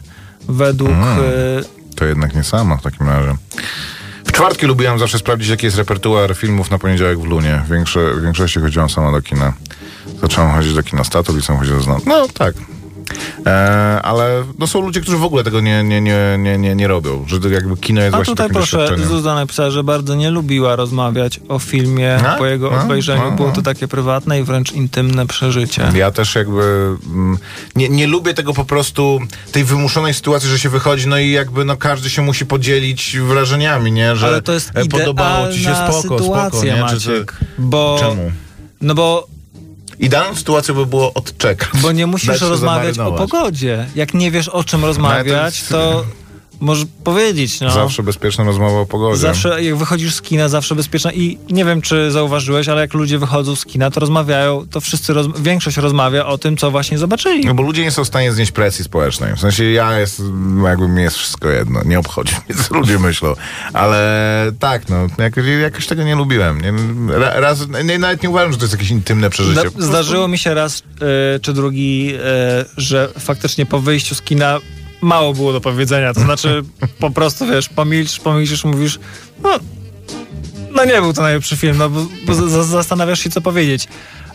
według... 0.50 0.92
Mm. 0.92 1.20
y, 1.20 1.96
To 1.96 2.06
jednak 2.06 2.36
nie 2.36 2.44
samo 2.44 2.78
w 2.78 2.82
takim 2.82 3.10
razie. 3.10 3.36
W 4.26 4.32
czwartki 4.32 4.66
lubiłem 4.66 5.00
zawsze 5.00 5.20
sprawdzić, 5.20 5.50
jaki 5.50 5.66
jest 5.66 5.78
repertuar 5.78 6.36
filmów 6.36 6.72
na 6.72 6.78
poniedziałek 6.78 7.20
w 7.20 7.24
Lunie. 7.24 7.62
Większe, 7.70 8.14
w 8.14 8.24
większości 8.24 8.60
chodziłem 8.60 8.90
sama 8.90 9.12
do 9.12 9.22
kina. 9.22 9.54
Zacząłem 10.22 10.52
chodzić 10.52 10.74
do 10.74 10.84
kina 10.84 11.04
statów 11.04 11.38
i 11.38 11.42
sam 11.42 11.58
chodziłem 11.58 11.82
znam. 11.82 12.02
No 12.06 12.28
tak. 12.34 12.56
E, 13.46 14.02
ale 14.02 14.44
no, 14.60 14.68
są 14.68 14.82
ludzie, 14.82 15.02
którzy 15.02 15.18
w 15.18 15.24
ogóle 15.24 15.44
tego 15.44 15.62
nie, 15.62 15.84
nie, 15.84 16.02
nie, 16.02 16.38
nie, 16.40 16.58
nie, 16.58 16.76
nie 16.76 16.88
robią. 16.88 17.26
Że 17.28 17.40
to 17.40 17.50
jakby 17.50 17.78
kino 17.78 18.02
jest 18.02 18.14
A 18.14 18.18
właśnie 18.18 18.32
tutaj 18.32 18.50
proszę. 18.50 18.88
Zuza 19.08 19.36
napisała, 19.36 19.70
że 19.70 19.84
bardzo 19.84 20.16
nie 20.16 20.32
lubiła 20.32 20.76
rozmawiać 20.76 21.40
o 21.48 21.60
filmie 21.60 22.18
A? 22.28 22.36
po 22.36 22.46
jego 22.46 22.80
A? 22.80 22.84
obejrzeniu. 22.84 23.32
Było 23.32 23.52
to 23.52 23.62
takie 23.62 23.88
prywatne 23.88 24.40
i 24.40 24.44
wręcz 24.44 24.72
intymne 24.72 25.28
przeżycie. 25.28 25.92
Ja 25.96 26.12
też 26.12 26.36
jakby 26.36 26.96
mm, 27.06 27.38
nie, 27.76 27.90
nie 27.90 28.08
lubię 28.08 28.34
tego 28.34 28.54
po 28.54 28.66
prostu, 28.66 29.20
tej 29.52 29.64
wymuszonej 29.64 30.14
sytuacji, 30.14 30.50
że 30.50 30.60
się 30.60 30.70
wychodzi, 30.70 31.08
no 31.08 31.18
i 31.18 31.32
jakby 31.32 31.66
no 31.66 31.78
każdy 31.78 32.10
się 32.10 32.22
musi 32.22 32.46
podzielić 32.46 33.18
wrażeniami, 33.20 33.92
nie? 33.92 34.16
Że 34.16 34.28
Ale 34.28 34.42
to 34.42 34.54
jest 34.54 34.72
e, 34.74 34.86
podobało 34.86 35.54
ci 35.54 35.64
się 35.64 35.76
spoko, 35.76 36.02
sytuacja, 36.02 36.50
spoko, 36.50 36.66
nie? 36.66 36.74
Czy 36.74 36.80
Maciek, 36.80 37.34
bo, 37.58 37.98
Czemu? 38.00 38.32
No 38.82 38.96
bo, 38.96 39.28
Idealną 40.00 40.36
sytuacją 40.36 40.76
by 40.76 40.86
było 40.86 41.14
odczekać. 41.14 41.70
bo 41.82 41.92
nie 41.92 42.08
musisz 42.08 42.42
rozmawiać 42.42 43.00
o 43.00 43.12
pogodzie. 43.12 43.86
Jak 43.96 44.14
nie 44.14 44.32
wiesz 44.32 44.50
o 44.50 44.64
czym 44.64 44.86
rozmawiać, 44.86 45.64
to 45.64 46.06
możesz 46.60 46.86
powiedzieć. 47.04 47.60
No. 47.60 47.72
Zawsze 47.72 48.04
bezpieczna 48.04 48.44
rozmowa 48.44 48.80
o 48.80 48.86
pogodzie. 48.86 49.22
Zawsze, 49.22 49.64
jak 49.64 49.76
wychodzisz 49.76 50.16
z 50.16 50.22
kina, 50.22 50.50
zawsze 50.50 50.76
bezpieczna. 50.76 51.14
I 51.14 51.38
nie 51.50 51.66
wiem, 51.66 51.82
czy 51.82 52.12
zauważyłeś, 52.12 52.70
ale 52.70 52.82
jak 52.82 52.94
ludzie 52.94 53.20
wychodzą 53.20 53.56
z 53.56 53.66
kina, 53.66 53.92
to 53.92 54.00
rozmawiają, 54.00 54.68
to 54.72 54.82
wszyscy, 54.82 55.14
roz, 55.14 55.28
większość 55.40 55.78
rozmawia 55.78 56.26
o 56.26 56.38
tym, 56.38 56.58
co 56.58 56.72
właśnie 56.72 56.98
zobaczyli. 56.98 57.46
No 57.46 57.54
bo 57.54 57.64
ludzie 57.64 57.84
nie 57.84 57.92
są 57.92 58.04
w 58.04 58.08
stanie 58.08 58.32
znieść 58.34 58.52
presji 58.52 58.86
społecznej. 58.86 59.36
W 59.36 59.40
sensie 59.40 59.64
ja 59.64 60.00
jest, 60.00 60.22
jakby 60.66 60.88
mi 60.88 61.02
jest 61.02 61.18
wszystko 61.18 61.50
jedno. 61.50 61.84
Nie 61.86 62.00
obchodzi 62.00 62.34
mnie, 62.50 62.64
co 62.64 62.76
ludzie 62.76 63.00
myślą. 63.00 63.34
Ale 63.74 64.52
tak, 64.60 64.90
no, 64.90 65.08
jakoś, 65.18 65.44
jakoś 65.62 65.88
tego 65.88 66.04
nie 66.04 66.16
lubiłem. 66.16 66.62
Nie, 66.62 66.74
ra- 67.14 67.40
raz, 67.40 67.60
nie, 67.84 68.00
nawet 68.00 68.24
nie 68.24 68.30
uważam, 68.30 68.52
że 68.52 68.58
to 68.58 68.64
jest 68.64 68.74
jakieś 68.74 68.90
intymne 68.90 69.30
przeżycie. 69.30 69.70
Zdarzyło 69.78 70.28
mi 70.28 70.38
się 70.38 70.54
raz 70.54 70.84
e, 71.36 71.40
czy 71.40 71.54
drugi, 71.54 72.14
e, 72.24 72.66
że 72.78 73.10
faktycznie 73.20 73.66
po 73.66 73.80
wyjściu 73.80 74.16
z 74.16 74.22
kina 74.22 74.60
mało 75.02 75.34
było 75.34 75.54
do 75.54 75.62
powiedzenia. 75.62 76.14
To 76.14 76.20
znaczy 76.20 76.64
po 77.00 77.12
prostu, 77.12 77.48
wiesz, 77.48 77.70
pomilcz, 77.70 78.20
pomilczysz, 78.20 78.64
mówisz, 78.64 79.00
no, 79.44 79.50
no 80.72 80.86
nie 80.86 81.02
był 81.02 81.14
to 81.14 81.22
najlepszy 81.22 81.58
film, 81.58 81.78
no 81.78 81.90
bo, 81.90 82.06
bo 82.28 82.34
za- 82.34 82.64
zastanawiasz 82.64 83.20
się, 83.20 83.30
co 83.30 83.42
powiedzieć. 83.42 83.88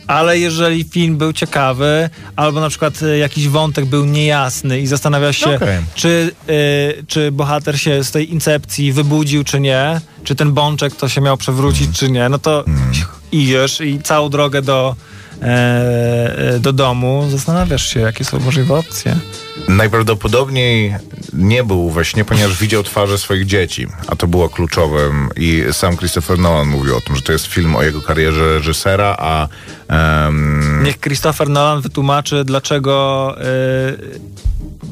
Ale 0.06 0.38
jeżeli 0.38 0.84
film 0.84 1.16
był 1.16 1.32
ciekawy, 1.32 2.10
albo 2.36 2.60
na 2.60 2.68
przykład 2.68 3.02
e, 3.02 3.18
jakiś 3.18 3.48
wątek 3.48 3.84
był 3.84 4.04
niejasny 4.04 4.80
i 4.80 4.86
zastanawiasz 4.86 5.36
się, 5.36 5.54
Okej. 5.56 5.78
czy, 5.94 6.30
e, 6.48 6.52
czy 7.06 7.32
bohater 7.32 7.80
się 7.80 8.04
z 8.04 8.10
tej 8.10 8.32
incepcji 8.32 8.92
wybudził, 8.92 9.44
czy 9.44 9.60
nie, 9.60 10.00
czy 10.24 10.34
ten 10.34 10.52
bączek 10.52 10.96
to 10.96 11.08
się 11.08 11.20
miał 11.20 11.36
przewrócić, 11.36 11.98
czy 11.98 12.10
nie, 12.10 12.28
no 12.28 12.38
to 12.38 12.64
idziesz 13.32 13.80
i 13.80 13.98
całą 14.02 14.28
drogę 14.28 14.62
do, 14.62 14.96
do 16.60 16.72
domu 16.72 17.26
zastanawiasz 17.30 17.86
się, 17.86 18.00
jakie 18.00 18.24
są 18.24 18.40
możliwe 18.40 18.74
opcje. 18.74 19.16
Najprawdopodobniej 19.68 20.94
nie 21.32 21.64
był 21.64 21.90
we 21.90 22.04
śnie, 22.04 22.24
ponieważ 22.24 22.58
widział 22.58 22.82
twarze 22.82 23.18
swoich 23.18 23.46
dzieci, 23.46 23.86
a 24.06 24.16
to 24.16 24.26
było 24.26 24.48
kluczowym 24.48 25.28
i 25.36 25.64
sam 25.72 25.96
Christopher 25.96 26.38
Nolan 26.38 26.68
mówił 26.68 26.96
o 26.96 27.00
tym, 27.00 27.16
że 27.16 27.22
to 27.22 27.32
jest 27.32 27.46
film 27.46 27.76
o 27.76 27.82
jego 27.82 28.02
karierze 28.02 28.54
reżysera, 28.54 29.16
a 29.18 29.48
em, 29.88 30.82
Niech 30.82 31.00
Christopher 31.00 31.48
Nolan 31.48 31.80
wytłumaczy, 31.80 32.44
dlaczego 32.44 33.34
e, 33.38 33.44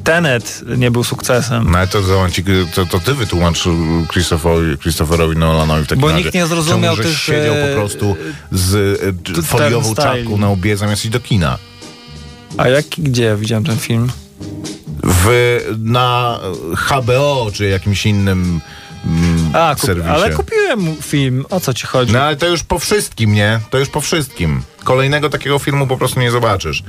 Tenet 0.04 0.62
nie 0.76 0.90
był 0.90 1.04
sukcesem. 1.04 1.70
no 1.70 1.78
ale 1.78 1.86
to, 1.86 2.02
to, 2.02 2.26
to, 2.74 2.86
to 2.86 3.00
ty 3.00 3.14
wytłumacz 3.14 3.64
Christopherowi, 4.12 4.78
Christopherowi 4.78 5.36
Nolanowi 5.36 5.84
w 5.84 5.86
takim 5.86 6.00
Bo 6.02 6.08
razie. 6.08 6.22
nikt 6.24 6.34
nie 6.34 6.46
zrozumiał 6.46 6.96
Czemu, 6.96 7.08
że 7.08 7.14
tych, 7.14 7.18
siedział 7.18 7.54
e, 7.54 7.68
po 7.68 7.74
prostu 7.74 8.16
z 8.52 8.74
e, 9.02 9.12
t- 9.34 9.42
foliową 9.42 9.94
czapką 9.94 10.38
na 10.38 10.48
łbie 10.50 10.76
zamiast 10.76 11.04
iść 11.04 11.12
do 11.12 11.20
kina. 11.20 11.58
A 12.56 12.68
jak, 12.68 12.86
gdzie 12.98 13.24
ja 13.24 13.36
widziałem 13.36 13.64
ten 13.64 13.78
film? 13.78 14.10
W, 15.04 15.28
na 15.78 16.38
HBO 16.76 17.50
czy 17.52 17.68
jakimś 17.68 18.06
innym 18.06 18.60
mm, 19.06 19.29
A, 19.52 19.74
kup, 19.74 19.84
serwisie. 19.86 20.08
ale 20.10 20.30
kupiłem 20.32 20.96
film. 21.02 21.44
O 21.50 21.60
co 21.60 21.74
ci 21.74 21.86
chodzi? 21.86 22.12
No 22.12 22.20
ale 22.22 22.36
to 22.36 22.46
już 22.46 22.62
po 22.62 22.78
wszystkim, 22.78 23.32
nie? 23.32 23.60
To 23.70 23.78
już 23.78 23.88
po 23.88 24.00
wszystkim. 24.00 24.62
Kolejnego 24.84 25.30
takiego 25.30 25.58
filmu 25.58 25.86
po 25.86 25.96
prostu 25.96 26.20
nie 26.20 26.30
zobaczysz. 26.30 26.82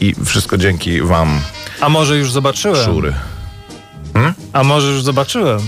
I 0.00 0.14
wszystko 0.24 0.56
dzięki 0.58 1.00
wam, 1.02 1.40
A 1.80 1.88
może 1.88 2.16
już 2.18 2.32
zobaczyłem? 2.32 2.84
szury. 2.84 3.14
A 4.52 4.64
może 4.64 4.88
już 4.88 5.02
zobaczyłem? 5.02 5.60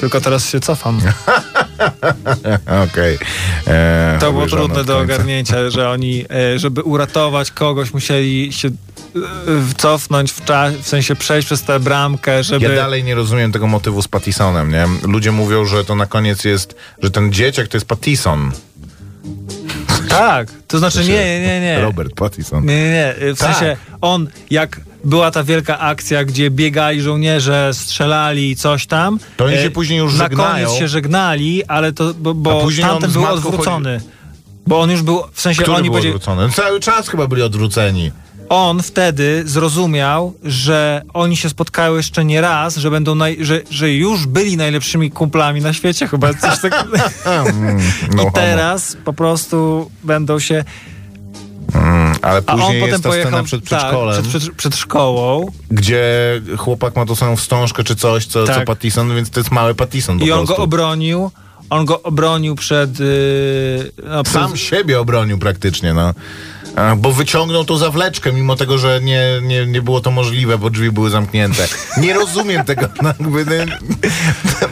Tylko 0.00 0.20
teraz 0.20 0.48
się 0.50 0.60
cofam. 0.60 1.00
Okej. 2.90 3.18
E, 3.66 4.16
To 4.20 4.32
było 4.32 4.46
trudne 4.46 4.84
do 4.84 4.98
ogarnięcia, 4.98 5.70
że 5.70 5.90
oni, 5.90 6.24
e, 6.54 6.58
żeby 6.58 6.82
uratować 6.82 7.50
kogoś, 7.50 7.92
musieli 7.94 8.52
się 8.52 8.68
cofnąć 9.76 10.32
w 10.32 10.40
w 10.82 10.88
sensie 10.88 11.16
przejść 11.16 11.46
przez 11.46 11.62
tę 11.62 11.80
bramkę, 11.80 12.44
żeby... 12.44 12.66
Ja 12.66 12.74
dalej 12.74 13.04
nie 13.04 13.14
rozumiem 13.14 13.52
tego 13.52 13.66
motywu 13.66 14.02
z 14.02 14.08
Pattisonem, 14.08 14.70
nie? 14.72 14.86
Ludzie 15.02 15.32
mówią, 15.32 15.64
że 15.64 15.84
to 15.84 15.94
na 15.94 16.06
koniec 16.06 16.44
jest, 16.44 16.74
że 17.02 17.10
ten 17.10 17.32
dzieciak 17.32 17.68
to 17.68 17.76
jest 17.76 17.86
Pattison. 17.86 18.52
Tak, 20.08 20.48
to 20.68 20.78
znaczy 20.78 20.98
nie, 21.04 21.40
nie, 21.40 21.60
nie. 21.60 21.80
Robert 21.80 22.14
Pattison. 22.14 22.66
Nie, 22.66 22.76
nie, 22.84 23.14
nie. 23.20 23.34
W 23.34 23.38
Tak. 23.38 23.56
sensie 23.56 23.76
on, 24.00 24.28
jak 24.50 24.80
była 25.04 25.30
ta 25.30 25.44
wielka 25.44 25.78
akcja, 25.78 26.24
gdzie 26.24 26.50
biegali 26.50 27.02
żołnierze, 27.02 27.70
strzelali 27.72 28.50
i 28.50 28.56
coś 28.56 28.86
tam. 28.86 29.18
To 29.36 29.44
oni 29.44 29.54
e, 29.54 29.62
się 29.62 29.70
później 29.70 29.98
już 29.98 30.12
Na 30.12 30.18
żegnają. 30.24 30.66
koniec 30.66 30.78
się 30.78 30.88
żegnali, 30.88 31.64
ale 31.64 31.92
to, 31.92 32.14
bo, 32.14 32.34
bo 32.34 32.68
tamten 32.80 33.10
był 33.10 33.26
odwrócony. 33.26 34.00
Bo 34.66 34.80
on 34.80 34.90
już 34.90 35.02
był, 35.02 35.22
w 35.32 35.40
sensie 35.40 35.62
Który 35.62 35.76
oni 35.76 35.90
był 35.90 35.98
odwrócony? 35.98 36.50
Cały 36.50 36.80
czas 36.80 37.08
chyba 37.08 37.26
byli 37.26 37.42
odwróceni. 37.42 38.10
On 38.48 38.82
wtedy 38.82 39.42
zrozumiał, 39.46 40.34
że 40.42 41.02
oni 41.14 41.36
się 41.36 41.48
spotkały 41.48 41.96
jeszcze 41.96 42.24
nie 42.24 42.40
raz, 42.40 42.76
że 42.76 42.90
będą 42.90 43.14
naj, 43.14 43.38
że, 43.40 43.60
że 43.70 43.92
już 43.92 44.26
byli 44.26 44.56
najlepszymi 44.56 45.10
kumplami 45.10 45.60
na 45.60 45.72
świecie 45.72 46.08
chyba 46.08 46.34
coś 46.34 46.60
takiego. 46.60 46.96
Mm, 47.24 47.80
no 48.10 48.14
I 48.14 48.18
homo. 48.18 48.30
teraz 48.30 48.96
po 49.04 49.12
prostu 49.12 49.90
będą 50.02 50.38
się 50.38 50.64
Mm, 51.74 52.14
ale 52.22 52.42
a 52.46 52.52
on 52.52 52.60
później 52.60 52.80
potem 52.80 52.92
jest 52.92 53.02
ta 53.02 53.08
pojechał 53.08 53.30
scena 53.30 53.44
przed 53.44 53.68
tak, 53.68 53.78
przedszkolem, 53.78 54.22
przed, 54.22 54.42
przed, 54.42 54.54
przed 54.54 54.76
szkołą 54.76 55.46
gdzie 55.70 56.02
chłopak 56.56 56.96
ma 56.96 57.06
tą 57.06 57.14
samą 57.14 57.36
wstążkę 57.36 57.84
czy 57.84 57.96
coś, 57.96 58.26
co, 58.26 58.46
co 58.46 58.54
Tak. 58.54 58.64
Pattison, 58.64 59.14
więc 59.14 59.30
to 59.30 59.40
jest 59.40 59.50
mały 59.50 59.74
Pattison 59.74 60.18
i 60.20 60.30
on 60.32 60.38
prostu. 60.38 60.56
go 60.56 60.62
obronił. 60.62 61.30
On 61.70 61.84
go 61.84 62.02
obronił 62.02 62.54
przed. 62.54 63.00
Yy, 63.00 63.92
no, 64.04 64.24
Sam 64.24 64.52
przed 64.52 64.60
siebie 64.60 65.00
obronił 65.00 65.38
praktycznie, 65.38 65.94
no. 65.94 66.14
Bo 66.96 67.12
wyciągnął 67.12 67.64
tą 67.64 67.76
zawleczkę, 67.76 68.32
mimo 68.32 68.56
tego, 68.56 68.78
że 68.78 69.00
nie, 69.02 69.22
nie, 69.42 69.66
nie 69.66 69.82
było 69.82 70.00
to 70.00 70.10
możliwe, 70.10 70.58
bo 70.58 70.70
drzwi 70.70 70.90
były 70.90 71.10
zamknięte. 71.10 71.68
Nie 71.96 72.14
rozumiem 72.14 72.64
tego. 72.64 72.88
No, 73.02 73.08
jakby, 73.20 73.56
nie, 73.56 73.78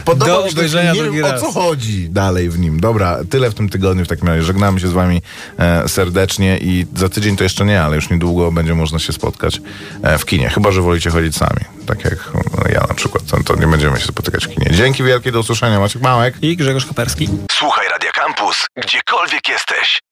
podoba 0.05 0.33
Do 0.33 0.45
mi 0.45 0.51
się 0.51 0.57
obejrzenia 0.57 0.93
nie 0.93 1.11
wiem, 1.11 1.25
o 1.25 1.39
co 1.39 1.53
chodzi 1.53 2.11
dalej 2.11 2.51
w 2.51 2.59
nim. 2.59 2.81
Dobra, 2.81 3.19
tyle 3.31 3.51
w 3.51 3.55
tym 3.55 3.69
tygodniu 3.69 4.05
w 4.05 4.09
takim 4.09 4.29
razie. 4.29 4.43
Żegnamy 4.43 4.81
się 4.81 4.89
z 4.89 4.93
wami 4.93 5.23
e, 5.59 5.89
serdecznie 5.89 6.59
i 6.59 6.87
za 6.97 7.09
tydzień 7.09 7.37
to 7.37 7.45
jeszcze 7.45 7.65
nie, 7.65 7.83
ale 7.83 7.97
już 7.97 8.11
niedługo 8.11 8.53
będzie 8.53 8.75
można 8.75 8.99
się 8.99 9.13
spotkać 9.13 9.61
e, 10.03 10.19
w 10.19 10.25
kinie. 10.25 10.49
Chyba, 10.49 10.73
że 10.73 10.83
wolicie 10.83 11.11
chodzić 11.11 11.37
sami. 11.37 11.61
Tak 11.87 12.05
jak 12.05 12.31
no, 12.35 12.65
ja 12.73 12.81
na 12.89 12.95
przykład. 12.95 13.27
To, 13.27 13.45
to 13.45 13.57
nie 13.57 13.67
będziemy 13.67 14.01
się 14.01 14.07
spotykać 14.07 14.47
w 14.47 14.49
kinie. 14.49 14.71
Dzięki 14.71 15.03
wielkie, 15.03 15.33
do 15.33 15.41
usłyszenia. 15.41 15.81
Maciek 15.81 16.03
Małek. 16.03 16.35
I 16.43 16.57
Grzegorz 16.57 16.87
Koperski. 16.87 17.29
Słuchaj 17.53 17.89
Radio 17.89 18.11
Campus, 18.15 18.67
gdziekolwiek 18.77 19.49
jesteś. 19.49 20.12